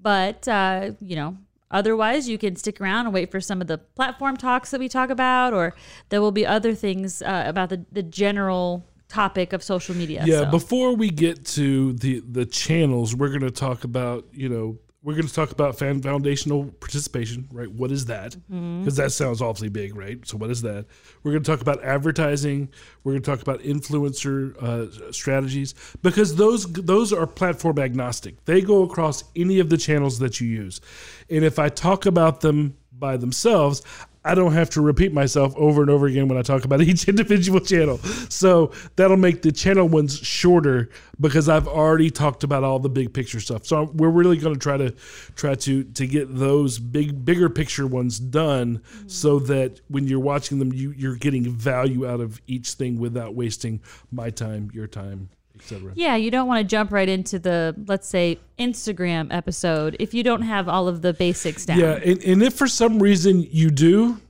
But, 0.00 0.46
uh, 0.46 0.92
you 1.00 1.16
know, 1.16 1.36
otherwise, 1.70 2.28
you 2.28 2.38
can 2.38 2.56
stick 2.56 2.80
around 2.80 3.06
and 3.06 3.14
wait 3.14 3.30
for 3.30 3.40
some 3.40 3.60
of 3.60 3.66
the 3.66 3.78
platform 3.78 4.36
talks 4.36 4.70
that 4.70 4.80
we 4.80 4.88
talk 4.88 5.10
about, 5.10 5.52
or 5.52 5.74
there 6.08 6.20
will 6.20 6.32
be 6.32 6.46
other 6.46 6.74
things 6.74 7.22
uh, 7.22 7.44
about 7.46 7.68
the, 7.70 7.84
the 7.90 8.02
general 8.02 8.84
topic 9.08 9.52
of 9.52 9.62
social 9.62 9.94
media. 9.94 10.22
Yeah, 10.26 10.40
so. 10.40 10.50
before 10.50 10.94
we 10.94 11.10
get 11.10 11.44
to 11.46 11.94
the 11.94 12.20
the 12.20 12.46
channels, 12.46 13.14
we're 13.14 13.30
going 13.30 13.40
to 13.40 13.50
talk 13.50 13.84
about 13.84 14.26
you 14.32 14.48
know 14.48 14.78
we're 15.08 15.14
going 15.14 15.26
to 15.26 15.32
talk 15.32 15.52
about 15.52 15.78
fan 15.78 16.02
foundational 16.02 16.66
participation, 16.80 17.48
right? 17.50 17.72
What 17.72 17.90
is 17.90 18.04
that? 18.04 18.36
Because 18.80 18.96
that 18.96 19.10
sounds 19.10 19.40
awfully 19.40 19.70
big, 19.70 19.96
right? 19.96 20.18
So 20.28 20.36
what 20.36 20.50
is 20.50 20.60
that? 20.60 20.84
We're 21.22 21.30
going 21.30 21.42
to 21.42 21.50
talk 21.50 21.62
about 21.62 21.82
advertising. 21.82 22.68
We're 23.02 23.12
going 23.12 23.22
to 23.22 23.30
talk 23.30 23.40
about 23.40 23.60
influencer 23.60 24.54
uh, 24.62 25.10
strategies 25.10 25.74
because 26.02 26.36
those 26.36 26.70
those 26.70 27.14
are 27.14 27.26
platform 27.26 27.78
agnostic. 27.78 28.44
They 28.44 28.60
go 28.60 28.82
across 28.82 29.24
any 29.34 29.60
of 29.60 29.70
the 29.70 29.78
channels 29.78 30.18
that 30.18 30.42
you 30.42 30.48
use, 30.48 30.82
and 31.30 31.42
if 31.42 31.58
I 31.58 31.70
talk 31.70 32.04
about 32.04 32.42
them 32.42 32.76
by 32.92 33.16
themselves. 33.16 33.80
I 34.28 34.34
don't 34.34 34.52
have 34.52 34.68
to 34.70 34.82
repeat 34.82 35.14
myself 35.14 35.54
over 35.56 35.80
and 35.80 35.90
over 35.90 36.06
again 36.06 36.28
when 36.28 36.36
I 36.36 36.42
talk 36.42 36.66
about 36.66 36.80
each 36.82 37.08
individual 37.08 37.60
channel. 37.60 37.96
So 38.28 38.72
that'll 38.96 39.16
make 39.16 39.40
the 39.40 39.50
channel 39.50 39.88
ones 39.88 40.18
shorter 40.18 40.90
because 41.18 41.48
I've 41.48 41.66
already 41.66 42.10
talked 42.10 42.44
about 42.44 42.62
all 42.62 42.78
the 42.78 42.90
big 42.90 43.14
picture 43.14 43.40
stuff. 43.40 43.66
So 43.66 43.84
we're 43.94 44.10
really 44.10 44.36
going 44.36 44.54
to 44.54 44.60
try 44.60 44.76
to 44.76 44.90
try 45.34 45.54
to 45.54 45.82
to 45.82 46.06
get 46.06 46.36
those 46.36 46.78
big 46.78 47.24
bigger 47.24 47.48
picture 47.48 47.86
ones 47.86 48.18
done 48.18 48.82
so 49.06 49.38
mm-hmm. 49.38 49.46
that 49.46 49.80
when 49.88 50.06
you're 50.06 50.20
watching 50.20 50.58
them 50.58 50.74
you 50.74 50.92
you're 50.92 51.16
getting 51.16 51.50
value 51.50 52.06
out 52.06 52.20
of 52.20 52.40
each 52.46 52.72
thing 52.72 52.98
without 52.98 53.34
wasting 53.34 53.80
my 54.12 54.28
time, 54.28 54.70
your 54.74 54.86
time, 54.86 55.30
etc. 55.58 55.92
Yeah, 55.94 56.16
you 56.16 56.30
don't 56.30 56.48
want 56.48 56.60
to 56.60 56.64
jump 56.64 56.92
right 56.92 57.08
into 57.08 57.38
the, 57.38 57.74
let's 57.86 58.08
say, 58.08 58.38
Instagram 58.58 59.28
episode 59.32 59.96
if 59.98 60.14
you 60.14 60.22
don't 60.22 60.42
have 60.42 60.68
all 60.68 60.88
of 60.88 61.02
the 61.02 61.12
basics 61.12 61.66
down. 61.66 61.78
Yeah, 61.78 61.98
and, 62.04 62.22
and 62.22 62.42
if 62.42 62.54
for 62.54 62.66
some 62.66 63.02
reason 63.02 63.46
you 63.50 63.70
do, 63.70 64.20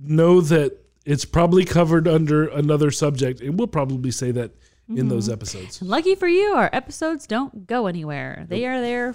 know 0.00 0.40
that 0.40 0.78
it's 1.04 1.24
probably 1.24 1.64
covered 1.64 2.08
under 2.08 2.48
another 2.48 2.90
subject, 2.90 3.40
and 3.40 3.58
we'll 3.58 3.68
probably 3.68 4.10
say 4.10 4.30
that 4.32 4.52
in 4.88 5.08
those 5.08 5.28
episodes. 5.28 5.80
And 5.80 5.90
lucky 5.90 6.14
for 6.14 6.28
you, 6.28 6.54
our 6.54 6.70
episodes 6.72 7.26
don't 7.26 7.66
go 7.66 7.86
anywhere. 7.86 8.44
They 8.48 8.66
are 8.66 8.80
there 8.80 9.14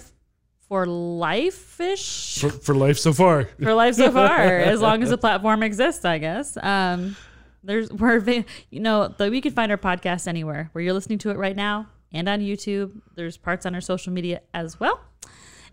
for 0.68 0.86
life 0.86 1.80
ish. 1.80 2.38
For, 2.38 2.50
for 2.50 2.74
life 2.74 2.98
so 2.98 3.12
far. 3.12 3.44
For 3.62 3.74
life 3.74 3.94
so 3.94 4.10
far, 4.10 4.40
as 4.40 4.80
long 4.80 5.02
as 5.02 5.10
the 5.10 5.18
platform 5.18 5.62
exists, 5.62 6.04
I 6.04 6.18
guess. 6.18 6.56
Um, 6.62 7.16
there's 7.62 7.90
we're 7.92 8.44
you 8.70 8.80
know 8.80 9.08
the, 9.08 9.30
we 9.30 9.40
can 9.40 9.52
find 9.52 9.70
our 9.70 9.78
podcast 9.78 10.26
anywhere 10.26 10.70
where 10.72 10.82
you're 10.82 10.92
listening 10.92 11.18
to 11.18 11.30
it 11.30 11.36
right 11.36 11.56
now 11.56 11.88
and 12.12 12.28
on 12.28 12.40
YouTube. 12.40 13.00
There's 13.14 13.36
parts 13.36 13.66
on 13.66 13.74
our 13.74 13.80
social 13.80 14.12
media 14.12 14.42
as 14.52 14.78
well. 14.78 15.00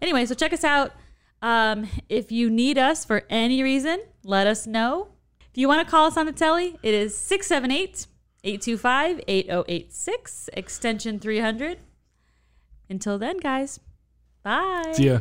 Anyway, 0.02 0.26
so 0.26 0.36
check 0.36 0.54
us 0.54 0.64
out. 0.64 0.94
Um, 1.42 1.88
if 2.10 2.32
you 2.32 2.50
need 2.50 2.78
us 2.78 3.06
for 3.06 3.24
any 3.30 3.64
reason, 3.64 4.02
let 4.24 4.48
us 4.48 4.68
know. 4.68 5.10
If 5.52 5.58
you 5.58 5.68
want 5.68 5.86
to 5.86 5.90
call 5.90 6.06
us 6.06 6.18
on 6.18 6.26
the 6.26 6.32
telly, 6.32 6.78
it 6.84 6.94
is 6.94 7.18
678 7.18 8.08
825 8.44 9.22
8086, 9.28 10.50
extension 10.54 11.20
300. 11.20 11.80
Until 12.90 13.18
then, 13.18 13.38
guys, 13.38 13.80
bye. 14.44 14.92
See 14.94 15.08
ya. 15.08 15.20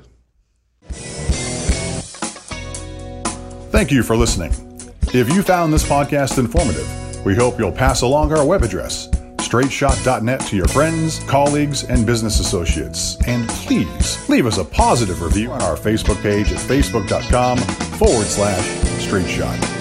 Thank 3.71 3.93
you 3.93 4.03
for 4.03 4.17
listening. 4.17 4.68
If 5.15 5.33
you 5.33 5.43
found 5.43 5.73
this 5.73 5.89
podcast 5.89 6.39
informative, 6.39 6.87
we 7.25 7.35
hope 7.35 7.59
you'll 7.59 7.73
pass 7.73 8.03
along 8.03 8.31
our 8.33 8.45
web 8.45 8.63
address, 8.63 9.09
straightshot.net, 9.37 10.41
to 10.41 10.57
your 10.57 10.69
friends, 10.69 11.21
colleagues, 11.21 11.85
and 11.85 12.05
business 12.05 12.41
associates. 12.41 13.17
And 13.27 13.49
please 13.49 14.29
leave 14.29 14.45
us 14.47 14.59
a 14.59 14.65
positive 14.67 15.23
review 15.23 15.51
on 15.51 15.63
our 15.63 15.77
Facebook 15.77 16.21
page 16.21 16.53
at 16.53 16.59
facebook.com 16.59 17.57
forward 17.57 18.27
slash 18.27 18.63
straightshot. 19.07 19.78